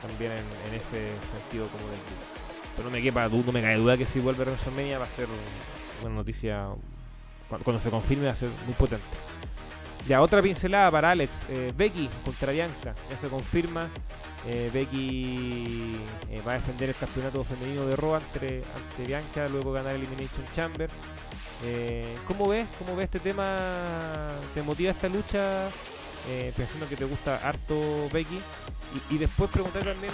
[0.00, 1.98] también en, ese sentido como del.
[2.76, 5.26] Pero no me quepa no me cae duda que si vuelve WrestleMania va a ser
[6.02, 6.66] una noticia,
[7.48, 9.04] cu- cuando se confirme va a ser muy potente.
[10.08, 11.46] Ya, otra pincelada para Alex.
[11.48, 12.94] Eh, Becky contra Bianca.
[13.10, 13.88] Ya se confirma.
[14.46, 15.96] Eh, Becky
[16.30, 18.62] eh, va a defender el campeonato femenino de Raw ante,
[19.06, 20.90] Bianca, luego ganar Elimination Chamber.
[22.28, 22.66] ¿Cómo ves?
[22.78, 23.56] ¿Cómo ves este tema?
[24.52, 25.68] ¿Te motiva esta lucha?
[26.54, 28.38] Pensando que te gusta harto Becky.
[29.10, 30.12] Y, y después preguntar también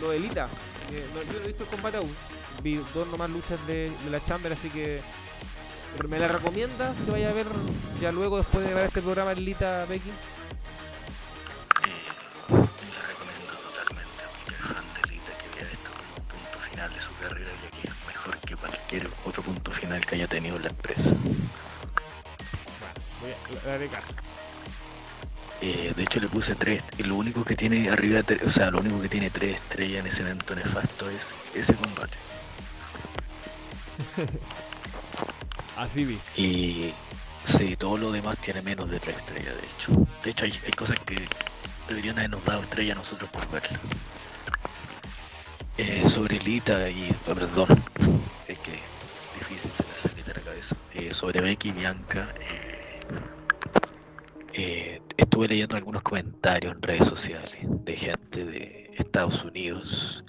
[0.00, 0.46] lo de Lita.
[0.92, 2.14] Eh, no, yo no he visto el combate aún.
[2.62, 5.00] Vi dos nomás luchas de, de la Chamber, así que
[6.08, 7.46] ¿Me la recomiendas que vaya a ver
[8.00, 10.08] ya luego después de ver este programa Lita Becky?
[10.08, 10.14] Eh,
[12.48, 16.92] la recomiendo totalmente a cualquier fan de Lita que vea esto como un punto final
[16.92, 20.58] de su carrera, ya que es mejor que cualquier otro punto final que haya tenido
[20.58, 21.14] la empresa.
[23.20, 23.32] Voy
[23.70, 24.31] a la.
[25.62, 28.80] Eh, de hecho le puse tres, y lo único que tiene arriba, o sea, lo
[28.80, 32.18] único que tiene tres estrellas en ese evento nefasto es ese combate.
[35.76, 36.18] Así vi.
[36.36, 36.92] Y
[37.44, 40.06] sí, todo lo demás tiene menos de tres estrellas, de hecho.
[40.24, 41.16] De hecho, hay, hay cosas que
[41.88, 43.78] deberían habernos dado estrella a nosotros por verla.
[45.78, 47.14] Eh, sobre Lita y.
[47.28, 47.82] oh, perdón,
[48.46, 48.78] es que
[49.38, 50.76] difícil sacarse Lita de la cabeza.
[50.94, 53.00] Eh, sobre Becky y Bianca, eh,
[54.54, 60.24] eh, estuve leyendo algunos comentarios en redes sociales de gente de Estados Unidos.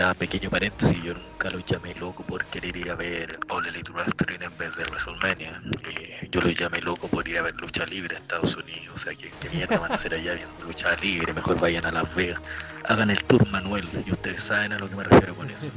[0.00, 3.92] Ah, pequeño paréntesis, yo nunca los llamé loco por querer ir a ver All Elite
[3.92, 5.62] Wrestling en vez de WrestleMania.
[5.88, 8.90] Eh, yo los llamé loco por ir a ver lucha libre a Estados Unidos.
[8.94, 11.32] O sea, que, que mierda van a hacer allá viendo lucha libre?
[11.32, 12.42] Mejor vayan a Las Vegas.
[12.88, 13.88] Hagan el tour Manuel.
[14.04, 15.70] Y ustedes saben a lo que me refiero con eso.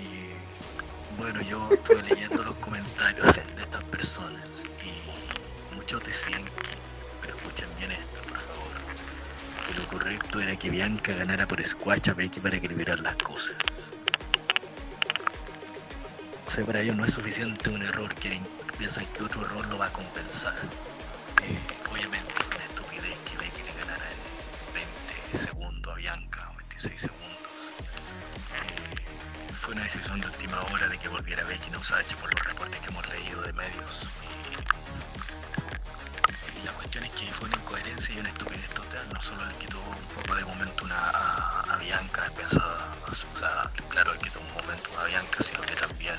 [0.00, 4.64] Y bueno, yo estuve leyendo los comentarios de estas personas
[5.88, 6.76] muchos decían que,
[7.22, 8.76] pero escuchen bien esto, por favor,
[9.66, 13.56] que lo correcto era que Bianca ganara por squash a Becky para equilibrar las cosas.
[16.46, 19.78] O sea, para ellos no es suficiente un error, quieren, piensan que otro error lo
[19.78, 20.58] va a compensar.
[21.44, 21.58] Eh,
[21.90, 24.74] obviamente fue una estupidez que Becky le ganara en
[25.32, 27.72] 20 segundos a Bianca, o 26 segundos.
[28.52, 32.44] Eh, fue una decisión de última hora de que volviera Becky no Sachi por los
[32.44, 34.10] reportes que hemos leído de medios.
[37.18, 39.08] Que fue una incoherencia y una estupidez total.
[39.12, 44.20] No solo le quitó un poco de momentum a, a, Bianca, pensaba, o claro, le
[44.20, 46.16] quitó un momentum a Bianca, sino que también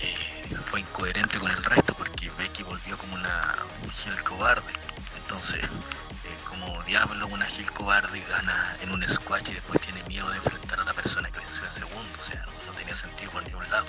[0.00, 3.54] eh, fue incoherente con el resto porque Becky volvió como una
[3.90, 4.72] Gil cobarde.
[5.18, 10.28] Entonces, eh, como diablo, una Gil cobarde gana en un squash y después tiene miedo
[10.30, 12.18] de enfrentar a la persona que venció en segundo.
[12.18, 13.86] O sea, no, tenía sentido por ningún lado.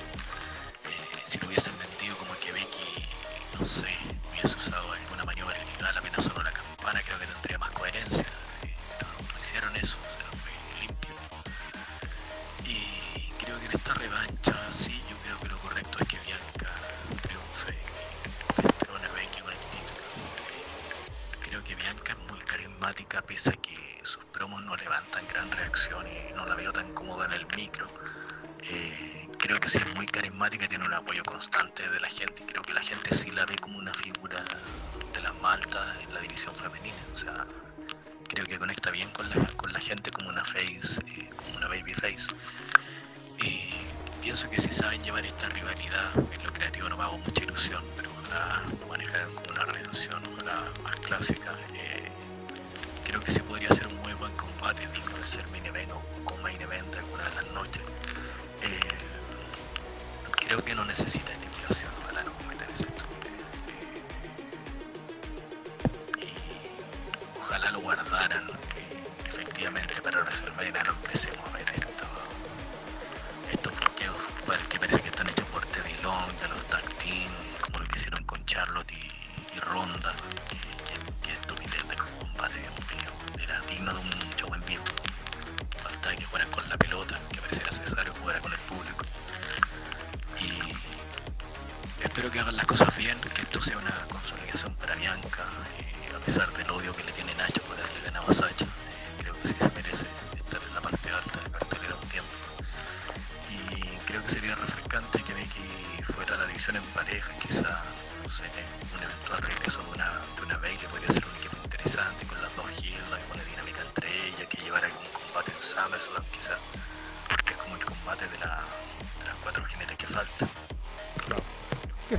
[0.86, 3.09] Eh, si lo hubiesen vendido como que Becky,
[3.57, 3.89] no sé,
[4.32, 5.03] hubiese usado alguna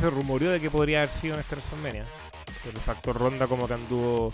[0.04, 2.04] se rumoreó de que podría haber sido en esta WrestleMania.
[2.62, 4.32] Pero el factor ronda como que anduvo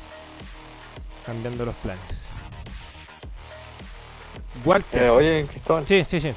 [1.25, 2.03] cambiando los planes.
[4.65, 5.03] Walter.
[5.03, 6.33] Eh, oye, Cristóbal, Sí, sí, sí.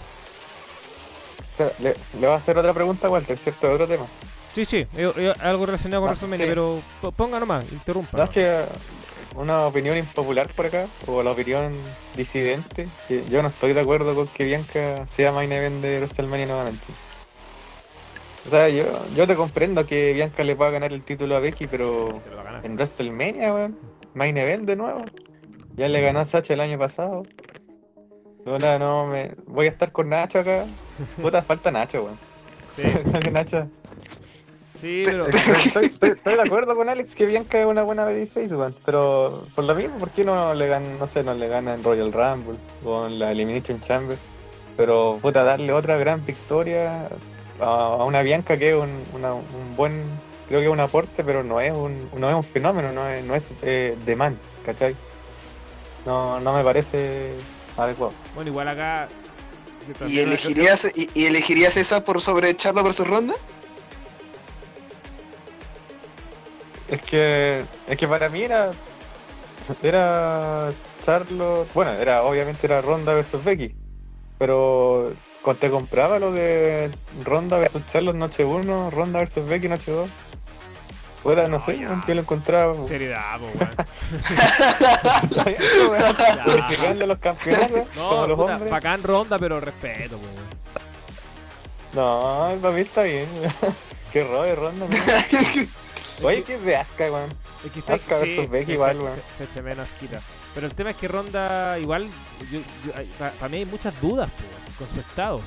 [1.79, 3.67] le, le vas a hacer otra pregunta a Walter, ¿cierto?
[3.67, 4.05] De otro tema.
[4.53, 4.87] Sí, sí.
[5.41, 6.49] algo relacionado con Ah, WrestleMania, sí.
[6.51, 8.17] pero po- ponga nomás, interrumpa.
[8.17, 8.65] No, es que
[9.35, 11.73] una opinión impopular por acá, o la opinión
[12.15, 16.45] disidente, que yo no estoy de acuerdo con que Bianca sea main event de WrestleMania
[16.45, 16.85] nuevamente.
[18.45, 18.83] O sea, yo,
[19.15, 22.65] yo te comprendo que Bianca le pueda ganar el título a Becky, pero va a
[22.65, 23.77] en WrestleMania, weón,
[24.13, 25.05] main event de nuevo.
[25.77, 27.25] Ya le ganó a Sacha el año pasado.
[28.45, 29.31] Ahora no me.
[29.47, 30.65] Voy a estar con Nacho acá.
[31.21, 32.19] Puta, falta Nacho, weón.
[32.75, 32.83] Sí,
[33.31, 33.69] Nacho.
[34.81, 35.25] sí, pero.
[35.27, 38.75] Estoy, estoy- estoy de acuerdo con Alex que Bianca es una buena babyface, weón.
[38.85, 41.83] Pero por lo mismo, ¿por qué no le gana, no sé, no le gana en
[41.83, 44.17] Royal Rumble o en la Elimination Chamber?
[44.75, 47.07] Pero puta, darle otra gran victoria
[47.59, 47.65] a,
[47.99, 50.03] a una Bianca que es un, una- un buen,
[50.47, 53.23] creo que es un aporte, pero no es un, no es un fenómeno, no es,
[53.23, 54.95] no es eh, demand, ¿cachai?
[56.05, 57.31] No, no me parece
[57.77, 58.13] adecuado.
[58.35, 59.07] Bueno, igual acá.
[60.07, 63.33] ¿Y elegirías, y, y elegirías esa por sobre Charlo versus Ronda?
[66.87, 68.71] Es que, es que para mí era,
[69.81, 70.71] era
[71.03, 73.73] Charlotte, bueno, era obviamente era Ronda versus Becky,
[74.37, 75.13] pero
[75.59, 76.89] te compraba lo de
[77.23, 80.09] Ronda versus Charlotte noche 1, Ronda versus Becky noche 2.
[81.23, 82.75] Puta, no, No, sé, yo lo encontraba.
[82.87, 83.69] Seriedad, po, weón.
[86.99, 87.07] weón.
[87.07, 88.71] Los campeonatos como No, los puta, hombres.
[88.71, 90.53] bacán ronda, pero respeto, po, weón.
[91.93, 93.27] No, para mí está bien.
[94.11, 94.85] Qué rollo, Ronda.
[94.87, 94.97] man.
[96.23, 97.33] Oye, ¿qué es de Asuka, weón?
[97.73, 99.21] Que Asuka versus Becky igual, weón.
[99.37, 100.19] Se, se menos quita.
[100.53, 102.09] Pero el tema es que Ronda, igual,
[102.51, 102.59] yo,
[103.39, 105.41] para mí hay muchas dudas po, weón, con su estado.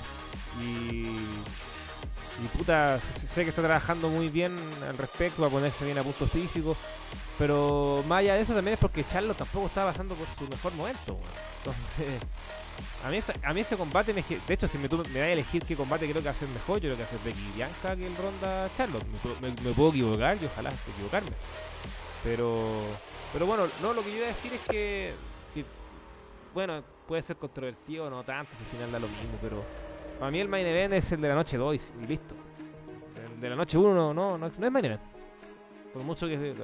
[0.61, 4.57] Y, y puta, sé, que está trabajando muy bien
[4.89, 6.77] al respecto, a ponerse bien a punto físico.
[7.39, 10.73] Pero más allá de eso también es porque Charlo tampoco está pasando por su mejor
[10.75, 11.19] momento.
[11.59, 12.23] Entonces,
[13.05, 15.63] a mí, esa- a mí ese combate, me, de hecho, si me, da a elegir
[15.65, 18.71] qué combate creo que ser mejor, yo creo que ser Becky Bianca que el Ronda
[18.77, 19.05] Charlotte.
[19.43, 21.31] Me, me- me puedo equivocar y ojalá equivocarme.
[22.25, 22.85] Pero,
[23.33, 25.13] pero bueno, no, lo que yo iba a decir es que,
[26.55, 29.63] bueno, puede ser controvertido, no tanto, si al final da lo mismo, pero
[30.19, 32.35] para mí el main event es el de la noche 2 y, listo.
[33.35, 35.01] El de la noche 1 no, no, no, es main event.
[35.93, 36.55] Por mucho que eh,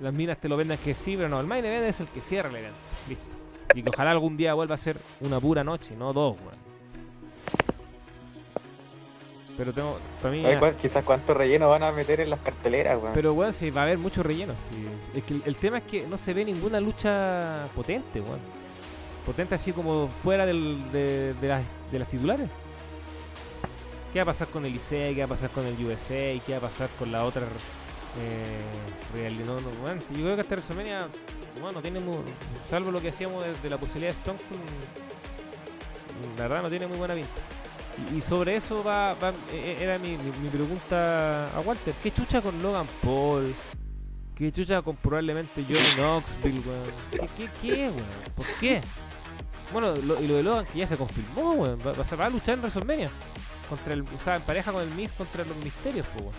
[0.00, 2.20] las minas te lo vendan que sí, pero no, el main event es el que
[2.20, 2.78] cierra el evento,
[3.08, 3.36] listo.
[3.74, 6.72] Y que ojalá algún día vuelva a ser una pura noche, no dos, weón.
[9.56, 10.44] Pero tengo, para mí...
[10.46, 13.14] Ay, quizás cuánto relleno van a meter en las carteleras, weón.
[13.14, 14.54] Pero weón, sí, va a haber mucho relleno.
[14.70, 14.86] sí.
[15.18, 18.61] Es que el, el tema es que no se ve ninguna lucha potente, weón.
[19.26, 22.48] Potente así como fuera del, de, de las, de las titulares.
[24.12, 25.12] ¿Qué va a pasar con el ICE?
[25.14, 26.40] ¿Qué va a pasar con el USA?
[26.44, 27.42] ¿Qué va a pasar con la otra
[28.20, 28.60] eh,
[29.14, 29.38] Real?
[29.46, 31.08] No, no, weón, si yo creo que esta WrestleMania,
[31.60, 32.18] bueno, no tiene mu-
[32.68, 34.60] salvo lo que hacíamos de, de la posibilidad de Stone Cold,
[36.36, 37.30] la verdad no tiene muy buena pinta.
[38.14, 41.94] Y, sobre eso va, va- e- e- era mi, mi- mi pregunta a Walter.
[42.02, 43.54] ¿Qué chucha con Logan Paul?
[44.34, 46.90] ¿Qué chucha con probablemente Johnny Knoxville, weón?
[47.12, 47.94] ¿Qué, qué, qué, weón?
[48.34, 48.80] ¿Por qué?
[49.72, 51.78] Bueno, y lo de Logan que ya se confirmó, weón.
[51.86, 53.10] Va, va- va a luchar en WrestleMania.
[53.68, 56.34] Contra el, o sea, en pareja con el Miz contra los misterios, pues, weón.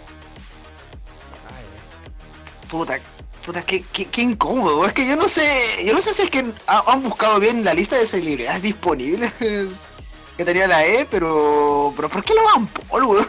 [2.70, 3.00] Puta,
[3.46, 4.86] puta, qué, qué, qué incómodo.
[4.86, 5.46] Es que yo no sé,
[5.86, 9.32] yo no sé si es que ha- han buscado bien la lista de celebridades disponibles
[10.38, 13.28] que tenía la E, pero, pero ¿por qué Logan Paul, weón?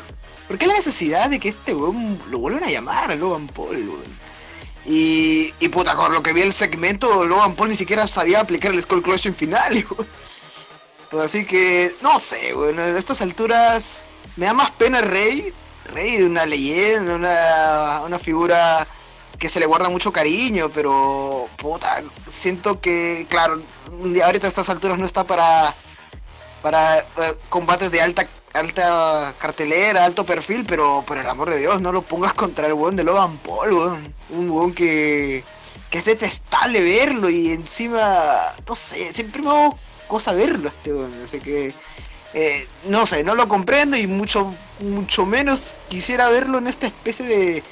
[0.48, 3.76] ¿Por qué la necesidad de que este weón lo vuelvan a llamar a Logan Paul,
[3.76, 4.23] weón?
[4.86, 8.72] Y, y puta, con lo que vi el segmento, Logan Paul ni siquiera sabía aplicar
[8.72, 10.06] el Skull Crushing final, weón.
[11.10, 14.02] Pues así que, no sé, bueno, a estas alturas
[14.36, 15.52] me da más pena Rey,
[15.92, 18.86] Rey de una leyenda, una, una figura
[19.38, 23.62] que se le guarda mucho cariño, pero puta, siento que, claro,
[24.24, 25.74] ahorita a estas alturas no está para
[26.64, 27.04] para eh,
[27.50, 32.02] combates de alta alta cartelera, alto perfil, pero por el amor de Dios, no lo
[32.02, 34.14] pongas contra el weón de Logan Paul, weón.
[34.30, 35.44] Un weón que,
[35.90, 41.12] que es detestable verlo y encima, no sé, siempre me hago cosa verlo este weón,
[41.24, 41.74] así que
[42.34, 47.24] eh, no sé, no lo comprendo y mucho mucho menos quisiera verlo en esta especie
[47.26, 47.62] de,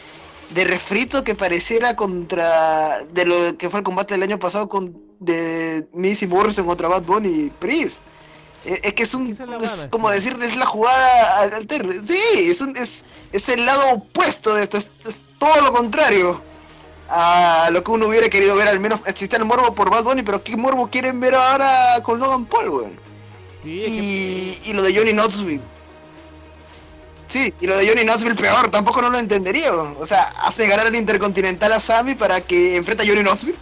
[0.50, 4.96] de refrito que pareciera contra de lo que fue el combate del año pasado con
[5.20, 8.04] de Missy Morrison contra Bad Bunny y Priest.
[8.64, 10.14] Eh, Es que es un es como sí.
[10.14, 11.94] decirle es la jugada al alterna.
[12.04, 16.40] Sí, es un es, es el lado opuesto de esto, es, es todo lo contrario
[17.08, 20.22] a lo que uno hubiera querido ver, al menos existe el morbo por Bad Bunny,
[20.22, 22.92] pero ¿qué morbo quieren ver ahora con Logan Paul, weón?
[23.64, 25.60] Sí, es que- Y, y lo de Johnny Knoxville.
[27.26, 29.72] Sí, y lo de Johnny Knoxville peor, tampoco no lo entendería.
[29.72, 29.96] weón.
[29.98, 33.56] O sea, hace ganar el Intercontinental a Sami para que enfrente a Johnny Knoxville.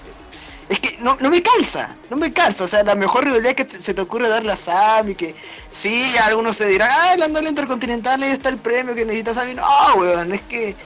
[0.70, 2.62] Es que no, no me calza, no me calza.
[2.62, 5.34] O sea, la mejor rivalidad que se te ocurre darle a Sami, que
[5.68, 9.54] sí, algunos te dirán, ah, hablando del Intercontinental, ahí está el premio que necesita Sami.
[9.54, 9.66] No,
[9.96, 10.76] weón, es que.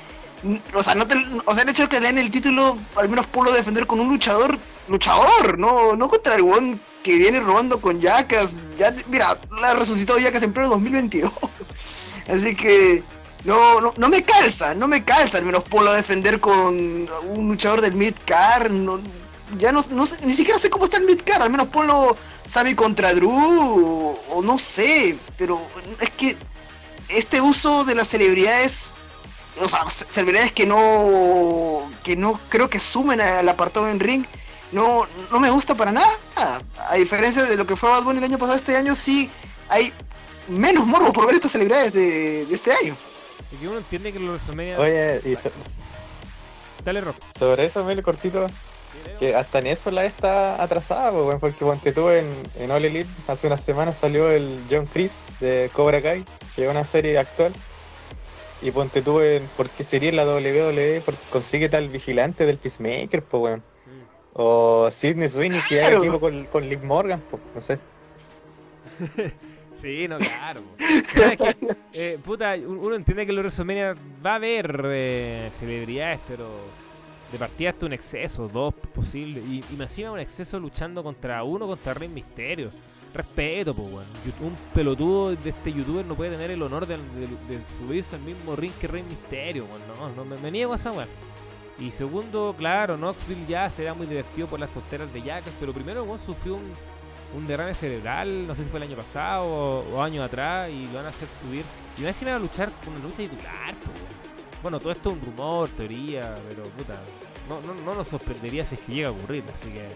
[0.72, 3.10] O sea, no te, o sea, el hecho de que le den el título, al
[3.10, 4.58] menos puedo defender con un luchador,
[4.88, 8.54] luchador, no, no contra el weón que viene robando con Yacas.
[8.78, 11.30] Ya, mira, la resucitó Yacas en pleno 2022.
[12.28, 13.02] Así que
[13.44, 17.82] no, no, no me calza, no me calza, al menos puedo defender con un luchador
[17.82, 18.70] del Midcar.
[18.70, 18.98] No,
[19.58, 22.16] ya no, no sé, ni siquiera sé cómo está el Midcar, al menos ponlo
[22.46, 25.60] Sami contra Drew, o, o no sé, pero
[26.00, 26.36] es que
[27.08, 28.92] este uso de las celebridades
[29.60, 34.24] o sea, ce- celebridades que no que no creo que sumen al apartado en ring
[34.72, 36.08] no no me gusta para nada
[36.88, 39.30] a diferencia de lo que fue Bad Bunny el año pasado este año sí
[39.68, 39.92] hay
[40.48, 42.96] menos morbo por ver estas celebridades de, de este año
[43.52, 44.80] es que uno entiende que los WrestleMania.
[44.80, 45.50] Oye, y so-
[46.84, 47.16] Dale, Rock.
[47.38, 48.48] sobre eso, Mel cortito,
[49.18, 52.26] que hasta en eso la está atrasada, pues, weón, porque ponte tú en,
[52.58, 56.24] en All Elite, hace unas semanas salió el John Chris de Cobra Kai,
[56.56, 57.52] que es una serie actual.
[58.62, 62.56] Y ponte tú en por qué sería en la WWE, porque consigue tal vigilante del
[62.58, 63.58] Peacemaker, pues weón.
[63.60, 64.02] Mm.
[64.34, 65.98] O Sidney Sweeney, que Claro.
[65.98, 67.78] equipo con, con Liv Morgan, pues, no sé.
[69.82, 70.62] Sí, no, claro.
[70.78, 71.36] es
[71.92, 73.94] que, eh, puta, un- uno entiende que los WrestleMania
[74.24, 76.48] va a haber eh, celebridades, pero
[77.32, 79.44] de partida es un exceso, dos posibles.
[79.44, 82.70] Y, y me encima un exceso luchando contra uno, contra Rey Misterio.
[83.14, 84.06] Respeto, pues, weón.
[84.40, 86.98] Un pelotudo de este youtuber no puede tener el honor de,
[87.78, 89.82] subirse al mismo ring que Rey Misterio, weón.
[90.16, 91.08] No, no me, me niego a esa weón.
[91.78, 96.04] Y segundo, claro, Knoxville ya será muy divertido por las tonteras de Jackas, pero primero
[96.04, 96.70] weón sufrió un,
[97.36, 100.86] un derrame cerebral, no sé si fue el año pasado o, o años atrás, y
[100.88, 101.64] lo van a hacer subir.
[101.96, 104.33] Y van a decir a luchar con una lucha titular, pues, weón.
[104.64, 106.98] Bueno, todo esto es un rumor, teoría, pero puta,
[107.50, 109.86] no, no, no nos sorprendería si es que llega a ocurrir, así que.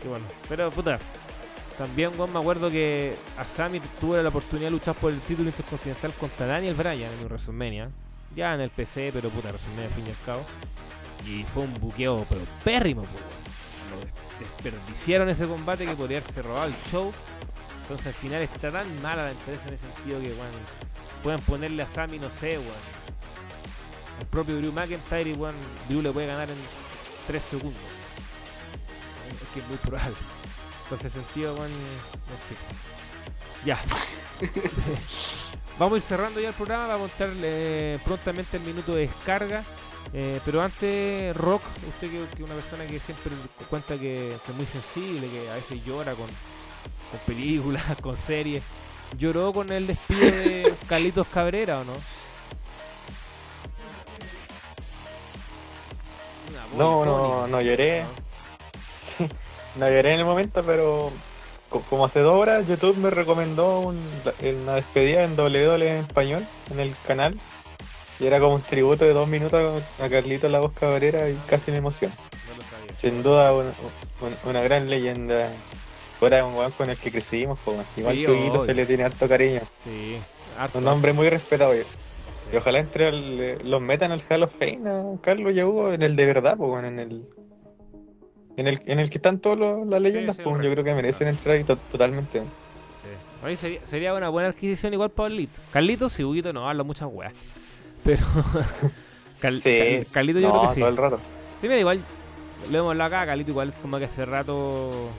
[0.00, 0.98] Que bueno, pero puta.
[1.76, 5.50] También, weón, me acuerdo que a Sami tuve la oportunidad de luchar por el título
[5.50, 7.90] intercontinental contra Daniel Bryan en WrestleMania.
[8.34, 10.46] Ya en el PC, pero puta, WrestleMania fin y al cabo.
[11.26, 14.08] Y fue un buqueo, pero pérrimo, pues,
[14.40, 17.12] desperdiciaron ese combate que podría haberse robado el show.
[17.82, 20.50] Entonces al final está tan mala la empresa en ese sentido que, weón,
[21.22, 22.96] pueden ponerle a Sami, no sé, weón.
[24.20, 25.54] El propio Drew McIntyre y, weón,
[25.88, 26.56] Drew le puede ganar en
[27.26, 27.82] 3 segundos.
[29.42, 30.16] Es que es muy probable.
[30.84, 32.58] Entonces, sentido, weón, en fin.
[33.64, 33.78] Ya.
[35.78, 36.86] Vamos a ir cerrando ya el programa.
[36.86, 39.62] Vamos a montar eh, prontamente el minuto de descarga.
[40.12, 43.32] Eh, pero antes, Rock, usted que que es una persona que siempre
[43.68, 46.28] cuenta que, que es muy sensible, que a veces llora con,
[47.10, 48.62] con películas, con series.
[49.18, 51.92] ¿Lloró con el despido de Carlitos Cabrera o no?
[56.76, 58.04] No, no, no lloré.
[58.96, 59.28] Sí,
[59.76, 61.10] no lloré en el momento, pero
[61.68, 64.00] co- como hace dos horas YouTube me recomendó un-
[64.42, 67.38] una despedida en WWE en español en el canal.
[68.18, 71.70] Y era como un tributo de dos minutos a Carlito La Voz Cabrera y casi
[71.70, 71.80] me.
[71.82, 72.10] No sabía.
[72.96, 73.70] Sin duda una,
[74.22, 75.50] una- una gran leyenda.
[76.18, 78.64] Fuera un weón con el que crecimos, po, igual Sí, que obvio.
[78.64, 79.60] se le tiene harto cariño.
[79.84, 80.16] Sí,
[80.58, 80.78] harto.
[80.78, 81.74] Un hombre muy respetado.
[81.74, 81.84] Y, Sí.
[82.52, 85.92] Y ojalá entre el- los metan al Hall of Fame a Carlos y a Hugo
[85.92, 87.26] en el de verdad, pues en el
[88.58, 90.94] en el, en el que están todas los- las leyendas, sí, pues yo creo que
[90.94, 92.40] merecen entrar ahí to- totalmente.
[92.40, 93.56] Sí.
[93.56, 95.60] Sería, sería una buena adquisición igual para Carlitos.
[95.70, 97.84] Carlitos y Huguito no, habla muchas weas.
[98.02, 98.24] Pero
[99.42, 100.80] Cal- sí, Cal- Carlito yo no, creo que sí.
[100.80, 101.20] todo el rato.
[101.60, 102.00] Sí, mira, igual
[102.70, 105.10] lo hemos hablado acá, Carlito igual como que hace rato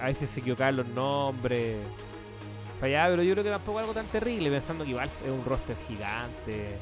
[0.00, 1.76] a, a veces se equivocaban los nombres.
[2.84, 5.74] Fallaba, pero yo creo que tampoco algo tan terrible, pensando que igual es un roster
[5.88, 6.76] gigante.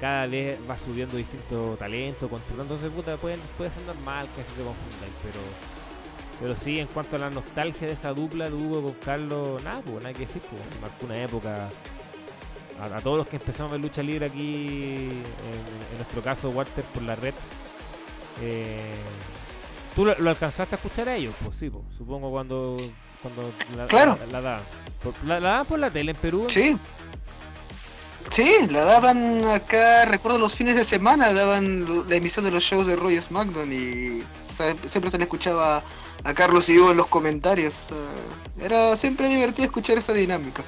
[0.00, 2.30] Cada vez va subiendo distinto talento.
[2.60, 5.40] Entonces, puta, pueden, puede ser normal que se te confundan, pero.
[6.40, 9.80] Pero sí, en cuanto a la nostalgia de esa dupla de Hugo con Carlos, nada,
[9.80, 11.68] pues, nada que decir, pues, se marcó una época.
[12.80, 17.02] A, todos los que empezamos a ver lucha libre aquí, en, nuestro caso, Walter por
[17.02, 17.34] la red,
[18.42, 18.94] eh,
[19.96, 21.34] ¿Tú lo, lo alcanzaste a escuchar a ellos?
[21.42, 22.76] Pues sí, pues, supongo cuando,
[23.22, 24.18] cuando la, Claro.
[24.26, 24.62] la, la daban.
[25.02, 26.46] Por- La, la daban por la tele en Perú.
[26.48, 26.76] Sí.
[28.30, 32.86] Sí, la daban acá, recuerdo los fines de semana, daban la emisión de los shows
[32.86, 34.22] de Roy SmackDown y
[34.86, 35.82] siempre se le escuchaba
[36.24, 37.86] a Carlos y Hugo en los comentarios.
[38.60, 40.62] Era siempre divertido escuchar esa dinámica.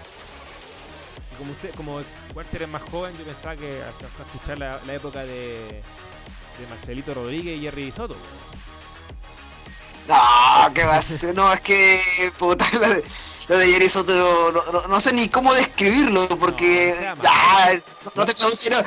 [1.34, 2.00] Y Como usted, como
[2.34, 5.82] Walter es más joven, yo pensaba que alcanzó a escuchar la, la época de,
[6.58, 8.16] de Marcelito Rodríguez y Jerry Soto.
[10.10, 11.34] No, ¿qué va a ser?
[11.34, 12.00] No, es que,
[12.38, 13.04] puta, lo de,
[13.48, 16.94] lo de Jerry Soto, no, no- no- no sé ni cómo describirlo, porque...
[18.14, 18.82] No, te traduce, no,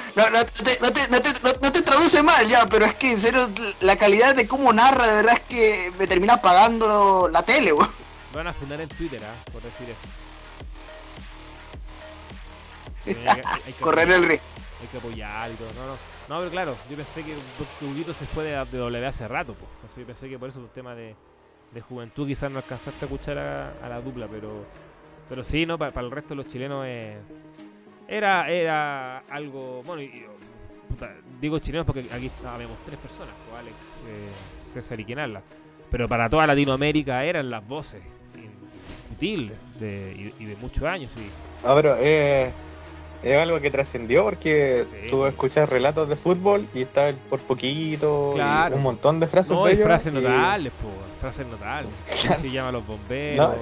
[2.12, 3.50] te, mal ya, pero es que en serio,
[3.82, 7.91] la calidad de cómo narra, de verdad es que me termina pagando la tele, weón.
[8.34, 9.34] Van a fundar en Twitter, ¿ah?
[9.52, 10.00] por decir eso.
[13.06, 14.45] Sí, hay que- hay que Correr apoyar- el riesgo.
[14.82, 15.68] Hay que apoyar y todo.
[15.74, 16.12] No, no.
[16.30, 17.36] No, pero claro, yo pensé que
[17.86, 19.70] Huguito se fue de, de W hace rato, pues.
[19.76, 21.16] Entonces yo pensé que por eso un tema de,
[21.72, 24.66] de juventud quizás no alcanzaste a escuchar a, la dupla, pero
[25.30, 27.18] pero sí, no, para, el resto de los chilenos eh,
[28.08, 30.26] era era algo, bueno, y- y,
[30.90, 33.76] puta, digo chilenos porque aquí habíamos tres personas, pues, Alex,
[34.08, 35.41] eh, César y quien habla.
[35.91, 38.02] Pero para toda Latinoamérica eran las voces
[38.36, 41.12] indiscutibles de, y, y de muchos años.
[41.18, 41.28] Y,
[41.66, 42.52] Ah, pero eh,
[43.24, 45.08] es algo que trascendió porque Sí.
[45.10, 48.76] tú escuchas relatos de fútbol y está el por poquito y Claro.
[48.76, 49.86] un montón de frases no, de y ellos.
[49.86, 51.91] frases y- notables, pues, frases notables.
[52.24, 52.41] Claro.
[52.41, 53.58] Se llama los bomberos.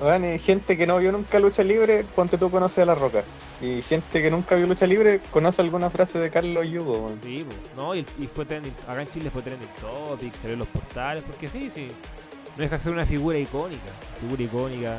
[0.00, 3.24] Bueno, y gente que no vio nunca lucha libre, ponte tú conoces a La Roca.
[3.60, 7.10] Y gente que nunca vio lucha libre conoce alguna frase de Carlos Yugo.
[7.24, 7.82] Sí, po.
[7.82, 11.24] no, y, y fue trending, acá en Chile fue trending topic, salió en los portales,
[11.26, 11.88] porque sí, sí,
[12.56, 13.82] no deja de ser una figura icónica,
[14.20, 14.98] figura icónica,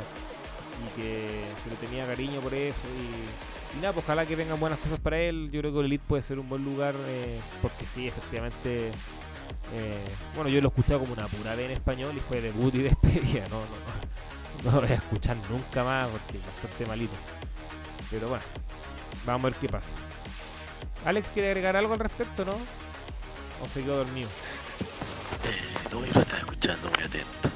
[0.85, 4.79] y que se le tenía cariño por eso, y, nada, pues ojalá que vengan buenas
[4.79, 7.85] cosas para él, yo creo que el Elite puede ser un buen lugar, eh, porque
[7.85, 8.89] sí, efectivamente,
[9.73, 10.05] eh,
[10.35, 12.79] bueno, yo lo he escuchado como una pura vez en español, y fue debut y
[12.83, 13.65] despedida, no, no,
[14.65, 17.15] no, no lo voy a escuchar nunca más, porque es bastante malito,
[18.09, 18.43] pero bueno,
[19.25, 19.89] vamos a ver qué pasa.
[21.05, 22.51] Alex quiere agregar algo al respecto, ¿no?
[22.51, 24.29] ¿O se quedó dormido?
[25.43, 27.49] Eh, no, yo lo escuchando muy atento.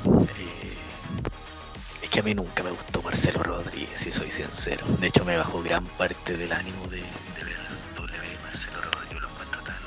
[2.12, 4.86] Que a mí nunca me gustó Marcelo Rodríguez, si soy sincero.
[5.00, 7.58] De hecho, me bajó gran parte del ánimo de, de ver
[7.96, 9.22] W Marcelo Rodríguez.
[9.22, 9.78] Lo encuentro tan.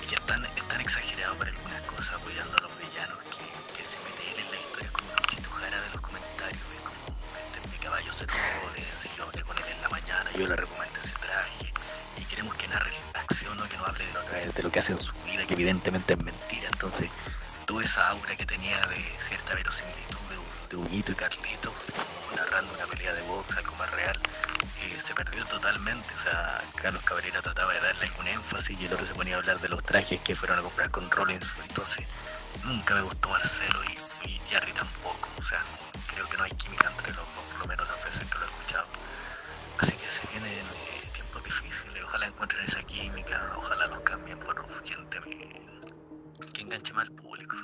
[0.00, 3.98] Es que es tan, exagerado para algunas cosas, apoyando a los villanos, que, que se
[3.98, 6.62] mete él en la historia como un Luchito Jara de los comentarios.
[6.72, 8.26] Es como: Este es mi caballo, se
[8.98, 11.72] si yo hablé con él en la mañana, yo le recomendé ese traje
[12.16, 14.70] y queremos que narre la acción o que no hable de lo que, de lo
[14.70, 16.68] que hace en su vida, que evidentemente es mentira.
[16.70, 17.10] Entonces,
[17.66, 20.01] toda esa aura que tenía de cierta verosimilitud
[20.72, 21.72] de, Huguito y Carlito,
[22.34, 24.18] narrando una pelea de box, algo más real,
[24.82, 26.14] eh, se perdió totalmente.
[26.14, 29.38] O sea, Carlos Cabrera trataba de darle algún énfasis y el otro se ponía a
[29.38, 31.52] hablar de los trajes que fueron a comprar con Rollins.
[31.68, 32.06] Entonces,
[32.64, 35.28] nunca me gustó Marcelo y, y Jerry tampoco.
[35.38, 35.62] O sea,
[36.06, 38.44] creo que no hay química entre los dos, por lo menos las veces que lo
[38.44, 38.86] he escuchado.
[39.78, 44.62] Así que se vienen eh, tiempos difíciles, ojalá encuentren esa química, ojalá los cambien por
[44.84, 45.20] gente
[46.54, 47.56] que enganche más al público.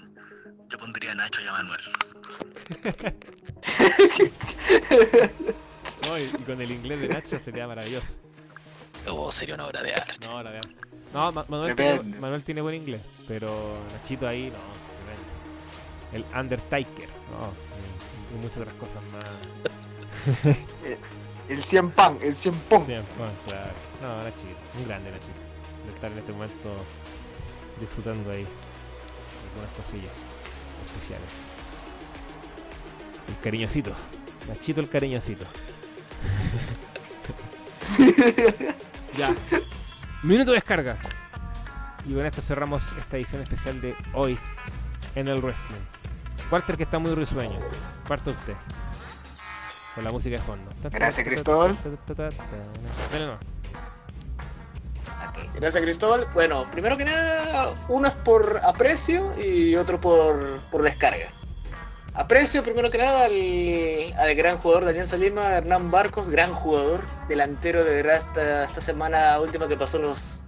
[0.69, 1.81] Yo pondría a Nacho y a Manuel.
[6.07, 8.07] No, y, y con el inglés de Nacho sería maravilloso.
[9.09, 10.27] Oh, sería una obra de arte.
[10.29, 10.71] No, la verdad.
[11.13, 12.21] No, Ma- Manuel, tiene, Tremendo.
[12.21, 14.79] Manuel tiene buen inglés, pero Nachito ahí, no.
[16.17, 20.57] El Undertaker, no, y, y muchas otras cosas más.
[21.49, 22.85] El 100 pan, el 100 pong.
[22.87, 23.73] Sí, bueno, claro.
[24.03, 25.41] No, Nachito, muy grande Nachito.
[25.87, 26.69] De estar en este momento
[27.81, 28.47] disfrutando ahí
[29.49, 30.13] algunas cosillas
[30.87, 31.29] especiales.
[33.29, 33.93] El cariñosito.
[34.49, 35.45] Nachito el cariñosito.
[39.17, 39.35] ya.
[40.23, 40.99] Minuto de descarga.
[42.07, 44.39] Y con esto cerramos esta edición especial de hoy
[45.15, 45.77] en el wrestling.
[46.51, 47.61] Walter que está muy risueño.
[48.07, 48.55] Parte usted.
[49.95, 50.71] Con la música de fondo.
[50.91, 51.77] Gracias, Cristóbal.
[53.13, 53.39] Dale no.
[55.55, 56.27] Gracias Cristóbal.
[56.35, 61.27] Bueno, primero que nada, uno es por aprecio y otro por, por descarga.
[62.15, 67.07] Aprecio primero que nada al, al gran jugador de Alianza Lima, Hernán Barcos, gran jugador,
[67.29, 70.43] delantero de verdad esta, esta semana última que pasó nos,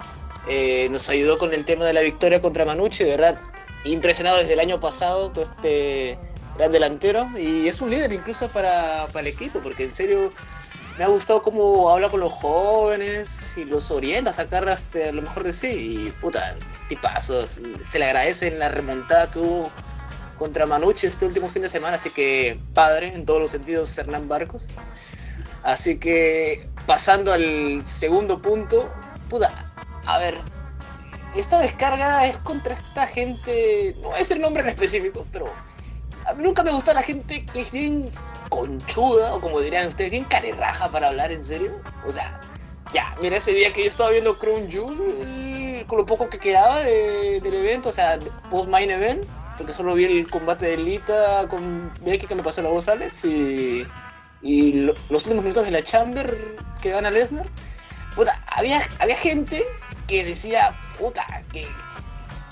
[0.49, 3.39] eh, nos ayudó con el tema de la victoria contra Manucci, de verdad
[3.85, 6.19] impresionado desde el año pasado con este
[6.57, 10.33] gran delantero y es un líder incluso para, para el equipo, porque en serio
[10.99, 15.23] me ha gustado cómo habla con los jóvenes y los orienta a sacar hasta lo
[15.23, 15.69] mejor de sí.
[15.69, 16.57] Y puta,
[16.89, 17.59] tipazos.
[17.83, 19.71] Se le agradece en la remontada que hubo
[20.41, 21.97] contra Manucci este último fin de semana.
[21.97, 24.69] Así que padre en todos los sentidos, Hernán Barcos.
[25.63, 28.91] Así que pasando al segundo punto,
[29.29, 29.53] puta,
[30.07, 30.39] a ver,
[31.37, 35.53] esta descarga es contra esta gente, no es el nombre en específico, pero
[36.25, 38.11] a mí nunca me gusta la gente que es bien
[38.49, 41.83] conchuda, o como dirían ustedes, bien carerraja para hablar en serio.
[42.07, 42.41] O sea,
[42.95, 46.79] ya, mira ese día que yo estaba viendo Crown Jewel, con lo poco que quedaba
[46.81, 48.19] de- del evento, o sea,
[48.51, 49.25] post main event,
[49.61, 53.27] porque solo vi el combate de Lita con Becky que me pasó la voz Alex
[53.27, 53.87] y,
[54.41, 57.47] y lo- los últimos minutos de la Chamber que gana Lesnar.
[58.15, 59.63] Puta, había, había gente
[60.09, 61.67] que decía, puta, que,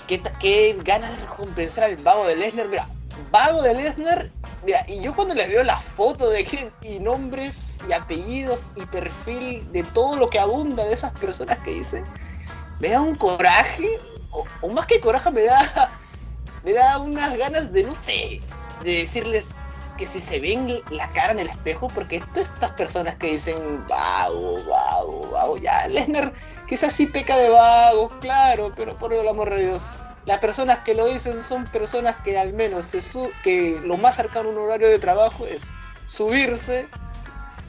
[0.07, 2.67] que, que ganas de recompensar al vago de Lesnar.
[2.67, 2.87] Mira,
[3.31, 4.29] vago de Lesnar,
[4.63, 8.85] mira, y yo cuando les veo la foto de quién y nombres y apellidos y
[8.85, 12.05] perfil de todo lo que abunda de esas personas que dicen,
[12.79, 13.89] me da un coraje,
[14.61, 15.91] o más que coraje me da,
[16.63, 18.41] me da unas ganas de, no sé,
[18.83, 19.55] de decirles
[19.97, 23.85] que si se ven la cara en el espejo, porque todas estas personas que dicen
[23.87, 26.31] vago, vago, vago, ya, Lesnar
[26.69, 29.83] quizás sí peca de vago, claro, pero por el amor de Dios.
[30.25, 34.15] Las personas que lo dicen son personas que al menos se su que lo más
[34.15, 35.69] cercano a un horario de trabajo es
[36.05, 36.87] subirse,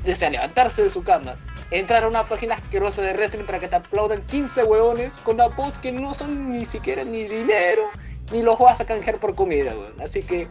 [0.06, 1.36] o sea, levantarse de su cama,
[1.70, 5.48] entrar a una página asquerosa de wrestling para que te aplaudan 15 huevones con una
[5.48, 7.90] voz que no son ni siquiera ni dinero,
[8.30, 10.00] ni los vas a canjear por comida, weón.
[10.00, 10.48] Así que,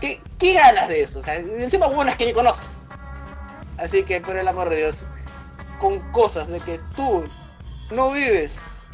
[0.00, 0.20] ¿qué,
[0.54, 1.18] ganas de eso?
[1.18, 2.66] O sea, encima huevones que ni conoces.
[3.78, 5.06] Así que, por el amor de Dios,
[5.78, 7.24] con cosas de que tú
[7.90, 8.88] no vives,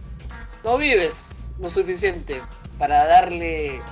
[0.64, 2.42] no vives lo suficiente
[2.78, 3.82] para darle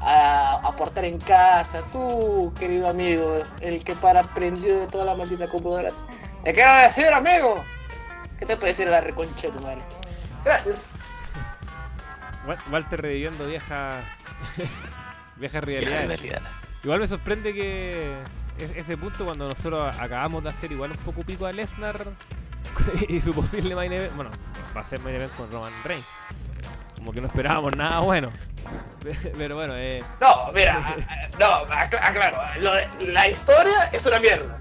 [0.00, 5.48] a aportar en casa, tú, querido amigo, el que para prendido de toda la maldita
[5.48, 5.92] computadora.
[6.44, 7.62] Te quiero decir, amigo,
[8.38, 9.82] ¿qué te puede decir la reconcha tu madre?
[10.44, 10.89] Gracias.
[12.50, 14.00] Wal- Walter reviviendo vieja
[14.56, 14.70] viejas
[15.36, 16.08] Vieja realidades.
[16.08, 16.42] realidad.
[16.82, 18.12] Igual me sorprende que
[18.58, 22.00] e- ese punto cuando nosotros acabamos de hacer igual un poco pico a Lesnar
[23.08, 24.30] y su posible main event, bueno,
[24.76, 26.06] va a ser main event con Roman Reigns.
[26.96, 28.30] Como que no esperábamos nada bueno.
[29.38, 30.78] Pero bueno, eh, No, mira,
[31.38, 34.58] no, acla- aclaro, lo de- la historia es una mierda.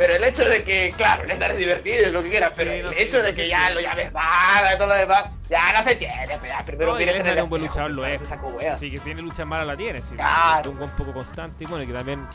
[0.00, 2.78] Pero el hecho de que, claro, Lesnar es divertido y lo que quieras, pero Sí,
[2.78, 5.82] el hecho de que se ya lo llames mala y todo lo demás, ya no
[5.82, 7.90] se entiende, pero ya primero No, y vienes en Lesnar el es un buen luchador,
[7.90, 8.32] lo es.
[8.72, 10.00] así que tiene lucha mala la tiene.
[10.00, 10.60] Sí, Claro.
[10.62, 12.26] Es un buen poco constante y bueno, y que también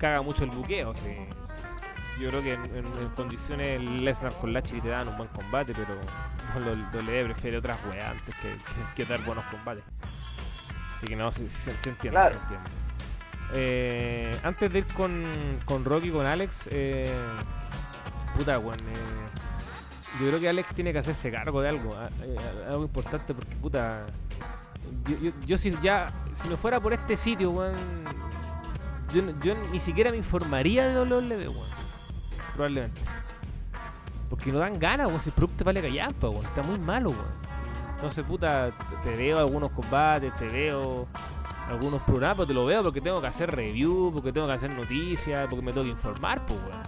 [0.00, 0.94] caga mucho el buqueo.
[0.94, 1.28] Sí.
[2.18, 5.74] Yo creo que en, en- en condiciones Lesnar con Lachi te dan un buen combate,
[5.74, 5.98] pero
[7.04, 9.84] WWE prefiere otras weas antes que, que- que dar buenos combates.
[10.96, 12.36] Así que no, sí, se entiende, Claro.
[12.36, 12.70] se entiende.
[13.54, 15.24] Eh, antes de ir con,
[15.64, 17.12] con Rocky, con Alex, eh,
[18.36, 18.76] puta, weón.
[18.80, 22.36] eh, yo creo que Alex tiene que hacerse cargo de algo, a- eh,
[22.68, 24.06] algo importante porque, puta,
[25.20, 27.74] yo, yo, si ya, si no fuera por este sitio, weón,
[29.12, 31.68] yo, yo ni siquiera me informaría de WWE, weón,
[32.54, 33.00] probablemente.
[34.30, 37.44] Porque no dan ganas, weón, si el producto vale callampa, weón, está muy malo, weón.
[37.96, 38.72] Entonces, puta,
[39.04, 41.06] te veo algunos combates, te veo
[41.68, 44.70] algunos programas, pero te lo veo porque tengo que hacer review, porque tengo que hacer
[44.70, 46.82] noticias, porque me tengo que informar, pues, weón.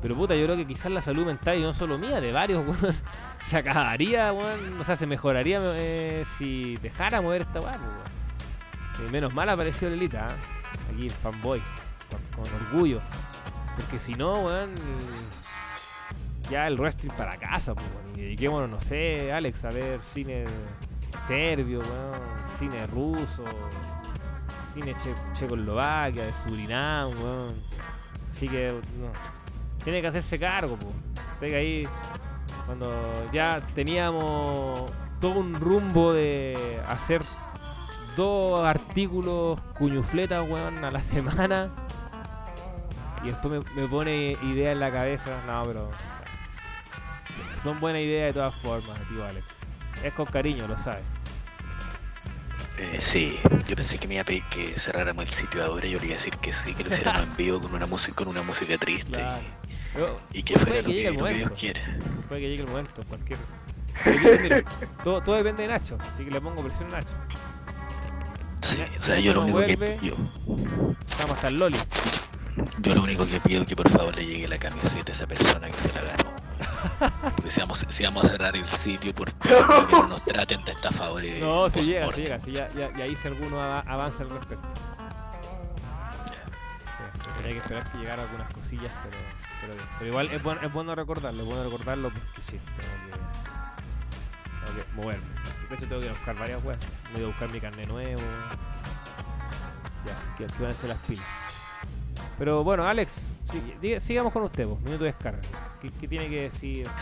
[0.00, 2.66] Pero puta, yo creo que quizás la salud mental, y no solo mía, de varios,
[2.82, 2.94] weón,
[3.40, 4.80] se acabaría, weón.
[4.80, 7.82] O sea, se mejoraría eh, si dejara mover esta weá, pues,
[9.00, 9.12] weón.
[9.12, 10.92] Menos mal apareció Lelita, ¿eh?
[10.92, 11.62] aquí el fanboy,
[12.34, 13.00] con, orgullo.
[13.76, 14.70] Porque si no, weón,
[16.50, 18.18] ya el wrestling para casa, pues, weón.
[18.18, 20.46] Y dediquémonos, no sé, Alex, a ver cine
[21.26, 22.20] serbio, weón,
[22.58, 23.44] cine ruso,
[24.72, 27.54] cine che checoslovaquia, de Surinam, weón.
[28.30, 29.12] Así que, no.
[29.82, 30.94] Tiene que hacerse cargo, pues.
[31.40, 31.88] Pega ahí.
[32.66, 32.90] Cuando
[33.32, 34.90] ya teníamos
[35.20, 37.22] todo un rumbo de hacer
[38.16, 41.70] dos artículos cuñufletas, weón, a la semana.
[43.24, 45.30] Y después me, me pone idea en la cabeza.
[45.46, 45.90] No, pero.
[47.62, 49.46] Son buenas ideas de todas formas, tío Alex.
[50.04, 51.02] Es con cariño, lo sabes.
[52.78, 55.90] Eh, sí, yo pensé que me iba a pedir que cerráramos el sitio ahora y
[55.90, 58.14] yo le iba a decir que sí, que lo hiciéramos en vivo con una música,
[58.14, 59.40] con una música triste Claro.
[59.40, 61.80] y, Pero y que fuera lo que, lo que Dios quiera.
[62.28, 63.38] Puede que llegue el momento, cualquier.
[64.42, 64.62] Mira,
[65.02, 67.14] todo, todo depende de Nacho, así que le pongo presión a Nacho.
[68.62, 70.14] Sí, o sea, yo lo único que yo,
[71.18, 71.78] Vamos hasta el Loli.
[72.78, 75.26] yo lo único que pido es que por favor le llegue la camiseta a esa
[75.26, 76.37] persona que se la ganó.
[77.36, 80.62] Porque si vamos, si vamos a cerrar el sitio, por favor, que no nos traten
[80.64, 81.40] de estafadores.
[81.40, 82.24] No, si llega, si post-mortem.
[82.24, 84.68] llega, si ya, ya, ya hice alguno ava- avanza al respecto.
[87.14, 89.16] Sí, tenía que esperar que llegara algunas cosillas, pero,
[89.60, 89.86] pero, bien.
[89.98, 94.78] Pero igual es bueno, es bueno recordarlo, es bueno recordarlo porque sí, tengo que, tengo
[94.84, 95.26] que moverme.
[95.68, 96.78] De hecho tengo que buscar varias weas.
[97.12, 98.22] Me voy a buscar mi carnet nuevo.
[100.06, 101.26] Ya, que, que van a ser las pilas.
[102.38, 103.32] Pero bueno, Alex,
[104.00, 105.48] sigamos con usted, vos, minuto de descarga.
[105.80, 106.96] ¿Qué, qué tiene que decir?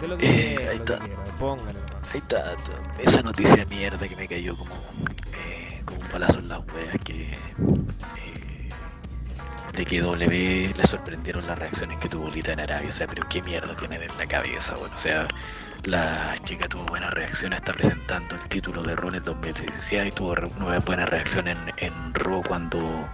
[0.00, 0.98] De lo que Eh, quiera, ahí lo que está.
[0.98, 2.56] quiera, póngale ahí está,
[2.98, 4.74] esa noticia de mierda que me cayó como,
[5.32, 7.32] eh, como un balazo en las weas que
[8.14, 8.74] eh,
[9.72, 13.28] de que W le sorprendieron las reacciones que tuvo Lita en Arabia, o sea, pero
[13.28, 15.28] qué mierda tienen en la cabeza, bueno, o sea,
[15.84, 20.34] la chica tuvo buenas reacciones, está presentando el título de Raw en 2016 y tuvo
[20.56, 23.08] una buena reacción en, en Raw cuando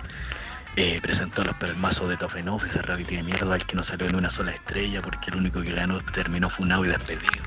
[0.77, 4.19] eh, presentó los pelmazos de Enough, ese reality de mierda al que no salió ni
[4.19, 7.43] una sola estrella porque el único que ganó terminó funado y despedido.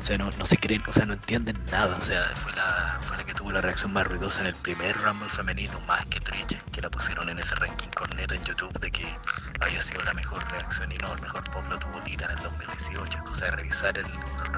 [0.00, 1.96] O sea, no, no se creen, o sea, no entienden nada.
[1.96, 4.96] O sea, fue la, fue la que tuvo la reacción más ruidosa en el primer
[4.96, 8.90] Rumble femenino, más que Trish, que la pusieron en ese ranking corneta en YouTube de
[8.90, 9.04] que
[9.60, 12.42] había sido la mejor reacción y no, el mejor pop lo tuvo Lita en el
[12.42, 13.18] 2018.
[13.18, 14.52] Es cosa de revisar el, el.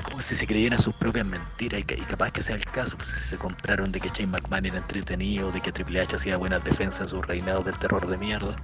[0.00, 2.96] Como si se creyeran sus propias mentiras y, ca- y capaz que sea el caso,
[2.96, 6.36] pues si se compraron de que Shane McMahon era entretenido, de que Triple H hacía
[6.38, 8.56] buenas defensas en sus reinados del terror de mierda.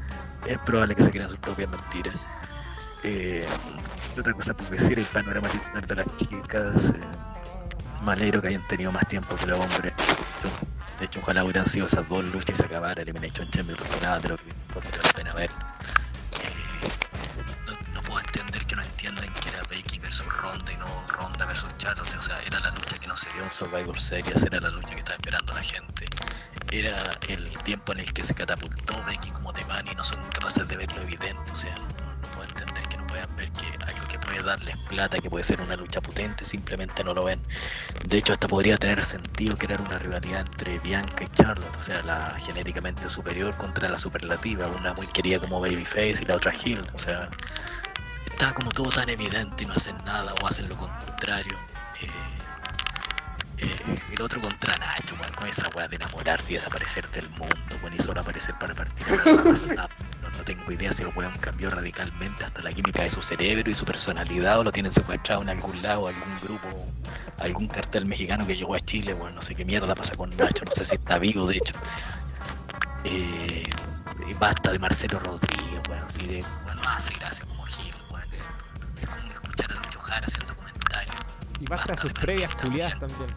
[0.45, 2.17] Es probable que se crean sus propias mentiras.
[3.03, 3.53] Eh,
[4.17, 6.93] otra cosa por decir, el panorama titular de las chicas.
[6.97, 7.19] eh,
[8.01, 9.95] me alegro que hayan tenido más tiempo que los hombres.
[10.99, 14.21] De hecho, ojalá hubieran sido esas dos luchas y se acabara Elimination Chamber porque nada
[14.21, 15.57] de lo que valdría la pena ver.
[16.39, 16.93] Eh,
[17.93, 21.69] no, puedo entender que no entiendan que era Becky versus Ronda y no Ronda versus
[21.77, 22.15] Charlotte.
[22.19, 24.95] O sea, era la lucha que no se dio en Survivor Series, era la lucha
[24.95, 26.07] que estaba esperando la gente.
[26.73, 30.67] Era el tiempo en el que se catapultó Becky como Teman y no son capaces
[30.67, 31.53] de ver lo evidente.
[31.53, 34.79] O sea, no, no puedo entender que no puedan ver que algo que puede darles
[34.89, 37.43] plata, que puede ser una lucha potente, simplemente no lo ven.
[38.07, 42.03] De hecho, hasta podría tener sentido crear una rivalidad entre Bianca y Charlotte, o sea,
[42.05, 46.81] la genéticamente superior contra la superlativa, una muy querida como Babyface y la otra Hill,
[46.95, 47.29] o sea,
[48.25, 51.59] está como todo tan evidente y no hacen nada o hacen lo contrario.
[52.01, 52.07] Eh,
[53.61, 57.77] eh, el otro contra Nacho, weón, con esa weá de enamorarse y desaparecer del mundo,
[57.83, 59.07] weón, y solo aparecer para partir.
[60.23, 63.71] No, no tengo idea si el weón cambió radicalmente hasta la química de su cerebro
[63.71, 66.87] y su personalidad o lo tienen secuestrado en algún lado, algún grupo,
[67.39, 70.65] algún cartel mexicano que llegó a Chile, weón, no sé qué mierda pasa con Nacho,
[70.65, 71.75] no sé si está vivo de hecho.
[73.05, 73.65] Eh,
[74.39, 77.95] basta de Marcelo Rodríguez, weón, así de, weón, no hace gracia como Gil,
[80.11, 81.17] a haciendo comentarios
[81.61, 83.31] Y basta sus previas culiadas también.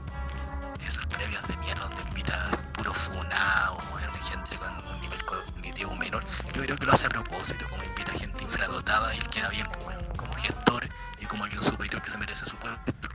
[0.85, 6.23] esas previas de mierda donde invita puro y gente con un nivel cognitivo menor.
[6.53, 9.67] Yo creo que lo hace a propósito, como invita gente infradotada y él queda bien,
[9.83, 10.87] pues, como gestor
[11.19, 13.09] y como alguien superior que se merece su puesto.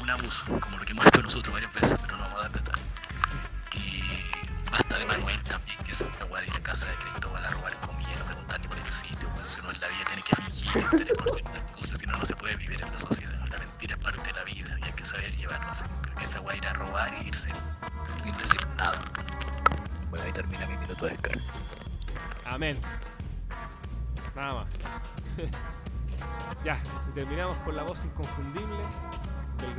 [0.00, 1.98] Un abuso, como lo que hemos hecho nosotros varias veces,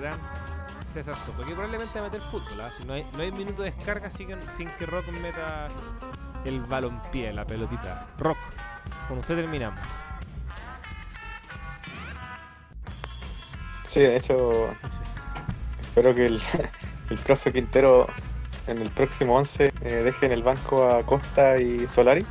[0.10, 0.20] gran
[0.94, 2.72] César Soto, que probablemente va a meter fútbol.
[2.78, 5.68] Si no, hay, no hay minuto de descarga que, sin que Rock meta
[6.46, 8.08] el balompié, la pelotita.
[8.18, 8.38] Rock,
[9.08, 9.80] con usted terminamos.
[13.86, 14.70] Sí, de hecho,
[15.82, 16.42] espero que el,
[17.10, 18.08] el profe Quintero
[18.68, 22.26] en el próximo 11 eh, deje en el banco a Costa y Solari.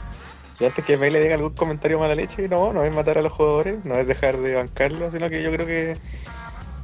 [0.61, 3.23] Y antes que me le diga algún comentario mala leche, no, no es matar a
[3.23, 5.97] los jugadores, no es dejar de bancarlos, sino que yo creo que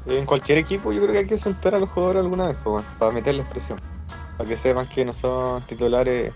[0.07, 2.85] en cualquier equipo yo creo que hay que sentar a los jugadores alguna vez, pues,
[2.99, 3.79] para meterles presión,
[4.37, 6.33] para que sepan que no son titulares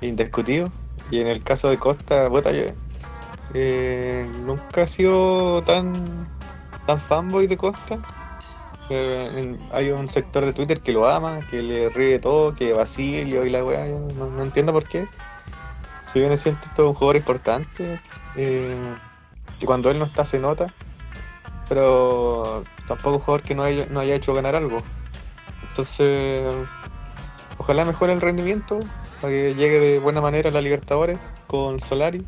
[0.00, 0.70] indiscutidos.
[1.10, 2.64] Y en el caso de Costa, puta, yo,
[3.54, 5.92] eh, nunca he sido tan
[6.86, 7.98] tan fanboy de Costa.
[8.90, 13.46] Eh, hay un sector de Twitter que lo ama, que le ríe todo, que Basilio
[13.46, 15.08] y la weá, yo no, entiendo por qué.
[16.00, 17.98] Si bien es cierto, un jugador importante,
[18.36, 18.94] eh,
[19.60, 20.72] y cuando él no está se nota,
[21.68, 24.82] pero tampoco un jugador que no haya, no haya hecho ganar algo.
[25.68, 26.44] Entonces,
[27.58, 28.80] ojalá mejore el rendimiento,
[29.20, 32.24] para que llegue de buena manera a la Libertadores con Solari,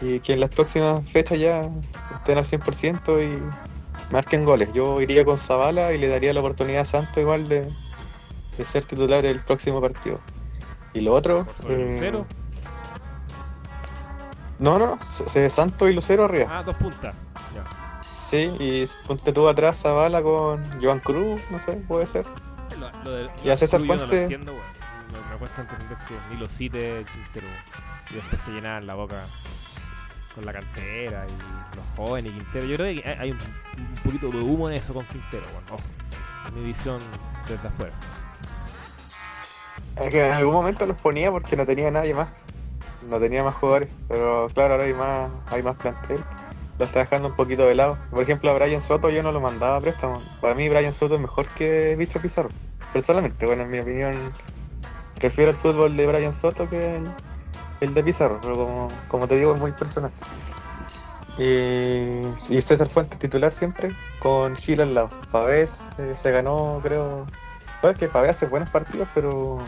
[0.00, 1.70] y que en las próximas fechas ya
[2.14, 4.72] estén al 100% y marquen goles.
[4.72, 7.68] Yo iría con Zavala y le daría la oportunidad a Santos igual de,
[8.56, 10.20] de ser titular el próximo partido.
[10.94, 11.46] Y lo otro...
[11.68, 12.26] Eh, Lucero.
[14.58, 14.98] No, no,
[15.48, 16.46] Santos y Lucero arriba.
[16.50, 17.14] Ah, dos puntas.
[18.30, 22.24] Sí, y ponte tú atrás Zavala con Joan Cruz, no sé, puede ser.
[22.78, 22.90] Lo,
[23.24, 24.52] lo Y a César yo no lo Fuente- entiendo.
[24.52, 27.46] Me, me cuesta entender que ni lo cite Quintero.
[28.10, 29.18] Y después se llenaban la boca
[30.36, 32.66] con la cantera y los jóvenes y Quintero.
[32.66, 33.38] Yo creo que hay- un,
[33.78, 35.64] un poquito de humo en eso con Quintero, weón.
[35.72, 36.52] Ojo.
[36.54, 37.00] Mi visión
[37.48, 37.92] desde afuera.
[39.96, 42.28] Es que en algún momento los ponía porque no tenía nadie más.
[43.08, 43.88] No tenía más jugadores.
[44.08, 46.20] Pero claro, ahora hay más, hay más plantel.
[46.80, 47.98] Lo está dejando un poquito de lado.
[48.10, 50.18] Por ejemplo, a Brian Soto yo no lo mandaba a préstamo.
[50.40, 52.48] Para mí Brian Soto es mejor que Bicho Pizarro.
[52.94, 54.32] Personalmente, bueno, en mi opinión,
[55.16, 57.10] prefiero el fútbol de Brian Soto que el,
[57.82, 60.10] el de Pizarro, pero como, como te digo, es muy personal.
[61.36, 65.10] Y, y César Fuentes titular siempre, con Gil al lado.
[65.30, 67.26] Pavés eh, se ganó, creo.
[67.82, 69.58] Bueno, que Pavés hace buenos partidos, pero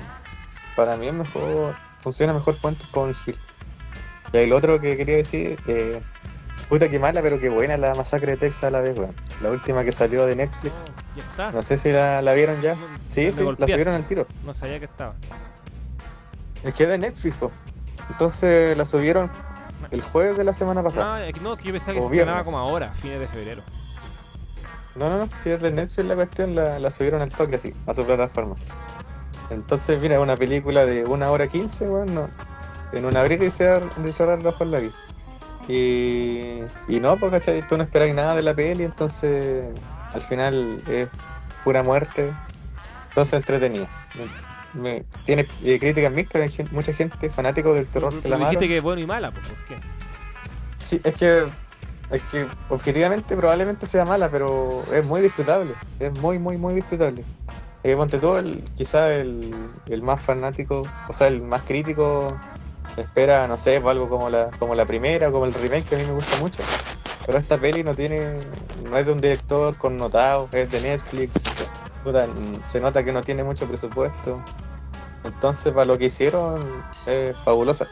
[0.76, 3.36] para mí es mejor, funciona mejor Fuentes con Gil.
[4.32, 6.00] Y lo otro que quería decir, eh,
[6.72, 9.14] puta que mala, pero qué buena la masacre de Texas a la vez, weón.
[9.42, 10.72] La última que salió de Netflix.
[10.74, 11.52] Oh, ya está.
[11.52, 12.74] No sé si la, la vieron ya.
[12.76, 14.26] No- Sí, sí, la subieron al tiro.
[14.42, 15.14] No sabía que estaba.
[16.64, 17.52] Es que es de Netflix, po.
[18.08, 19.30] Entonces la subieron
[19.90, 21.26] el jueves de la semana pasada.
[21.26, 23.62] No, que no, que yo pensaba que O se estrenaba como ahora, fines de febrero.
[24.94, 27.74] No, no, no, si es de Netflix la cuestión, la, la subieron al toque así,
[27.86, 28.54] a su plataforma.
[29.50, 32.30] Entonces, mira, una película de una hora quince, weón, no.
[32.94, 34.90] En un abrir y cerrar, de cerrar los ojos la vi.
[35.66, 37.62] Y, y no, pues, ¿cachai?
[37.64, 39.74] Tú no esperas nada de la peli, entonces
[40.12, 41.10] al final es
[41.62, 42.38] pura muerte.
[43.08, 43.92] Entonces entretenida.
[44.72, 48.68] Me- tiene eh, críticas mixtas, hay gen- mucha gente fanático del terror que la dijiste
[48.68, 49.84] que es bueno y mala, pues, ¿por qué?
[50.78, 51.52] Sí, es que,
[52.08, 55.80] es que objetivamente probablemente sea mala, pero es muy disfrutable.
[55.98, 57.28] Es muy, muy, muy disfrutable.
[57.82, 62.44] Eh, ponte tú, el, quizá el, el más fanático, o sea, el más crítico,
[62.96, 66.04] espera, no sé, algo como la, como la primera, como el remake que a mí
[66.04, 66.62] me gusta mucho.
[67.26, 68.38] Pero esta peli no tiene,
[68.84, 71.32] no es de un director connotado, es de Netflix.
[72.02, 72.26] Puta,
[72.64, 74.42] se nota que no tiene mucho presupuesto.
[75.24, 77.86] Entonces, para lo que hicieron, es fabulosa.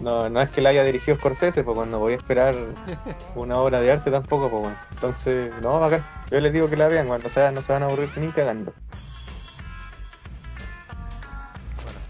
[0.00, 2.54] No, no es que la haya dirigido Scorsese, pues cuando voy a esperar
[3.34, 4.76] una obra de arte tampoco, pues bueno.
[4.92, 6.04] Entonces, no, bacán.
[6.30, 8.28] Yo les digo que la vean, bueno, o sea, no se van a aburrir ni
[8.28, 8.72] cagando.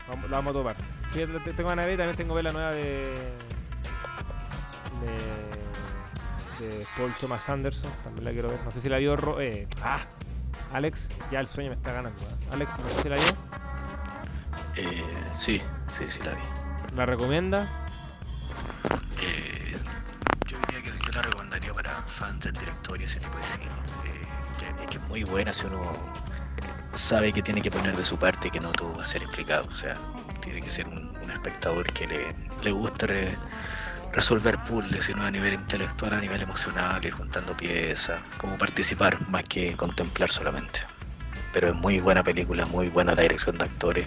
[0.07, 0.94] Bueno, la vamos a tomar.
[1.15, 1.25] Sí,
[1.57, 3.15] tengo ganas de ver, también tengo ver la nueva de.
[6.59, 6.67] de.
[6.67, 8.61] de Paul Thomas Anderson, también la quiero ver.
[8.65, 10.01] No sé si la vio Ro- eh, ah,
[10.73, 12.21] Alex, ya el sueño me está ganando.
[12.21, 12.49] ¿eh?
[12.53, 13.25] Alex, no sé si la vio.
[14.77, 16.43] Eh, sí, sí, sí la vi.
[16.97, 17.69] ¿La recomienda?
[19.23, 19.77] Eh,
[20.47, 23.67] yo diría que yo la recomendaría para fans del director y ese tipo de cine.
[23.67, 24.27] Eh,
[24.59, 25.93] que, es que es muy buena si uno
[26.95, 29.23] sabe que tiene que poner de su parte y que no todo va a ser
[29.23, 29.67] explicado.
[29.69, 29.97] O sea,
[30.45, 33.39] tiene que ser un, un espectador que le, le guste re-
[34.13, 39.45] resolver puzzles, sino a nivel intelectual, a nivel emocional, ir juntando piezas, como participar más
[39.45, 40.81] que contemplar solamente.
[41.53, 44.07] Pero es muy buena película, muy buena la dirección de actores.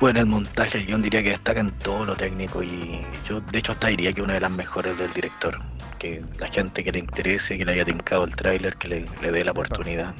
[0.00, 3.72] Bueno, el montaje, yo diría que destaca en todo lo técnico y yo de hecho
[3.72, 5.58] hasta diría que una de las mejores del director.
[5.98, 9.30] Que la gente que le interese, que le haya tincado el tráiler, que le, le
[9.30, 10.14] dé la oportunidad.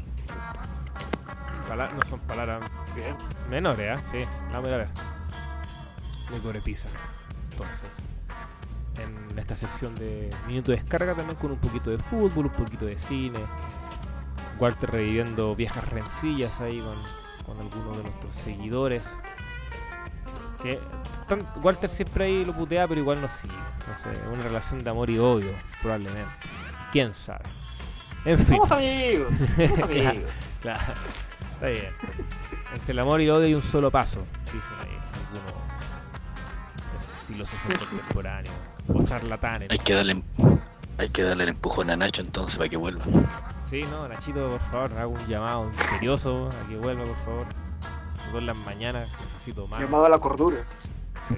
[1.69, 2.62] Pala- no son palabras
[3.51, 4.02] menores, ¿ah?
[4.11, 4.89] Sí, la voy a ver.
[6.31, 6.89] De Corepisa.
[7.53, 7.91] Entonces,
[8.99, 12.87] en esta sección de minuto de descarga también con un poquito de fútbol, un poquito
[12.87, 13.41] de cine.
[14.59, 16.97] Walter reviviendo viejas rencillas ahí con,
[17.45, 19.05] con algunos de nuestros seguidores.
[20.63, 20.81] Que
[21.29, 23.53] tan- Walter siempre ahí lo putea, pero igual no sigue.
[23.89, 25.53] No sé, una relación de amor y odio,
[25.83, 26.31] probablemente.
[26.93, 27.45] ¿Quién sabe?
[28.25, 28.57] En fin.
[28.57, 30.31] Somos amigos, somos amigos.
[30.63, 30.95] Claro,
[31.53, 31.91] está bien.
[32.73, 34.94] Entre el amor y el odio hay un solo paso, dicen ahí
[37.35, 38.55] filósofos contemporáneos
[38.89, 39.70] o charlatanes.
[39.70, 40.23] Hay que darle
[40.98, 43.05] hay que darle el empujón a Nacho entonces para que vuelva.
[43.69, 47.47] Sí, no, Nachito, por favor, hago un llamado imperioso a que vuelva, por favor.
[48.31, 49.81] Todas las mañanas necesito más.
[49.81, 50.59] Llamado a la cordura.
[51.28, 51.35] Sí.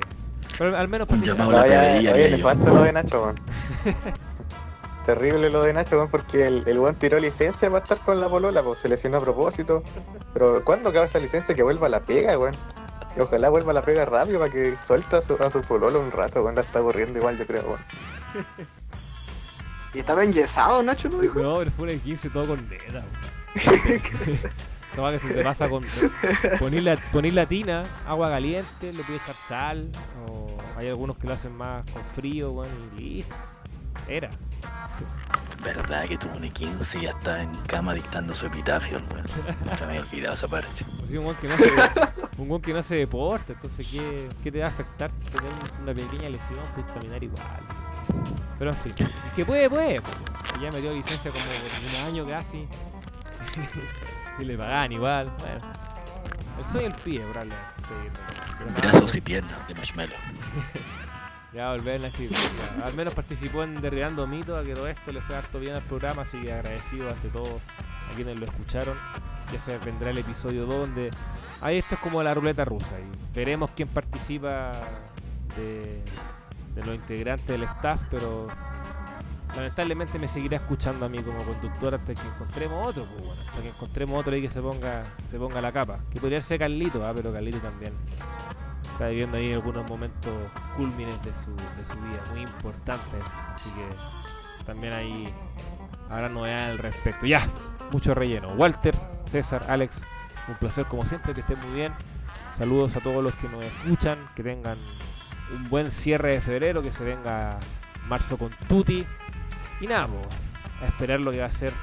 [0.58, 3.36] Pero al menos Un llamado a la todavía haría le falta lo de Nacho, weón.
[5.06, 8.28] Terrible lo de Nacho, weón, porque el, el weón tiró licencia para estar con la
[8.28, 9.82] polola, pues se lesionó a propósito.
[10.34, 12.54] Pero ¿cuándo acaba esa licencia que vuelva a la pega, weón?
[13.18, 16.10] Ojalá vuelva a la pega rápido para que suelta a su, a su polola un
[16.10, 16.54] rato, weón.
[16.54, 17.80] La está corriendo igual, yo creo, weón.
[19.94, 21.40] Y estaba enyesado, Nacho, ¿no dijo?
[21.40, 23.02] No, pero fue de 15 todo con neta.
[23.54, 24.40] weón.
[24.96, 25.84] Esa que se te pasa con.
[26.58, 29.90] Poner la, poner la tina, agua caliente, le puedes echar sal.
[30.26, 33.34] O hay algunos que lo hacen más con frío, weón, y listo.
[34.08, 34.30] Era.
[35.64, 39.26] Verdad que tuvo un 15 y ya está en cama dictando su epitafio, weón.
[39.76, 40.68] Se me había olvidado esa parte.
[40.74, 40.86] Sea,
[41.18, 45.50] un weón que no que se deporta, entonces ¿qué, qué te va a afectar tener
[45.82, 46.60] una pequeña lesión?
[46.74, 47.60] Puedes caminar igual.
[48.58, 48.92] Pero en fin,
[49.34, 50.00] que puede, puede.
[50.60, 52.66] Ya me dio licencia como por un año casi.
[54.38, 55.32] y le pagaban igual.
[55.38, 55.72] Bueno.
[56.58, 58.80] El sueño del pie, probablemente.
[58.80, 60.16] Brazos y piernas de marshmallow.
[61.56, 62.34] Ya a volver Nachito.
[62.34, 62.86] ya.
[62.86, 65.82] Al menos participó en Derribando Mitos, a que todo esto le fue harto bien al
[65.82, 67.60] programa, así que agradecido ante todo
[68.12, 68.94] a quienes lo escucharon.
[69.50, 71.10] Ya se vendrá el episodio 2 donde
[71.62, 74.72] ahí esto es como la ruleta rusa y veremos quién participa
[75.56, 76.02] de,
[76.74, 78.48] de los integrantes del staff, pero
[79.54, 83.62] lamentablemente me seguirá escuchando a mí como conductor hasta que encontremos otro, pues bueno, hasta
[83.62, 86.00] que encontremos otro ahí que se ponga, se ponga la capa.
[86.12, 87.94] Que podría ser Carlito, ah, pero Carlito también
[88.96, 90.32] está viviendo ahí algunos momentos
[90.74, 93.22] culmines de su, de su vida, muy importantes.
[93.52, 95.28] Así que también ahí
[96.08, 97.26] habrá novedades al respecto.
[97.26, 97.46] Ya,
[97.92, 98.54] mucho relleno.
[98.54, 98.96] Walter,
[99.26, 100.00] César, Alex,
[100.48, 101.92] un placer como siempre, que estén muy bien.
[102.54, 104.78] Saludos a todos los que nos escuchan, que tengan
[105.54, 107.58] un buen cierre de febrero, que se venga
[108.08, 109.04] marzo con Tutti.
[109.78, 110.08] Y nada,
[110.80, 111.74] a esperar lo que va a ser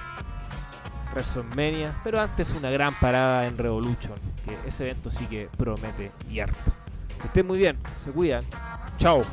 [1.13, 1.93] WrestleMania.
[2.03, 6.82] Pero antes una gran parada en Revolution, que ese evento sí que promete y harto.
[7.23, 8.43] Que estén muy bien, se cuidan.
[8.97, 9.23] Chao.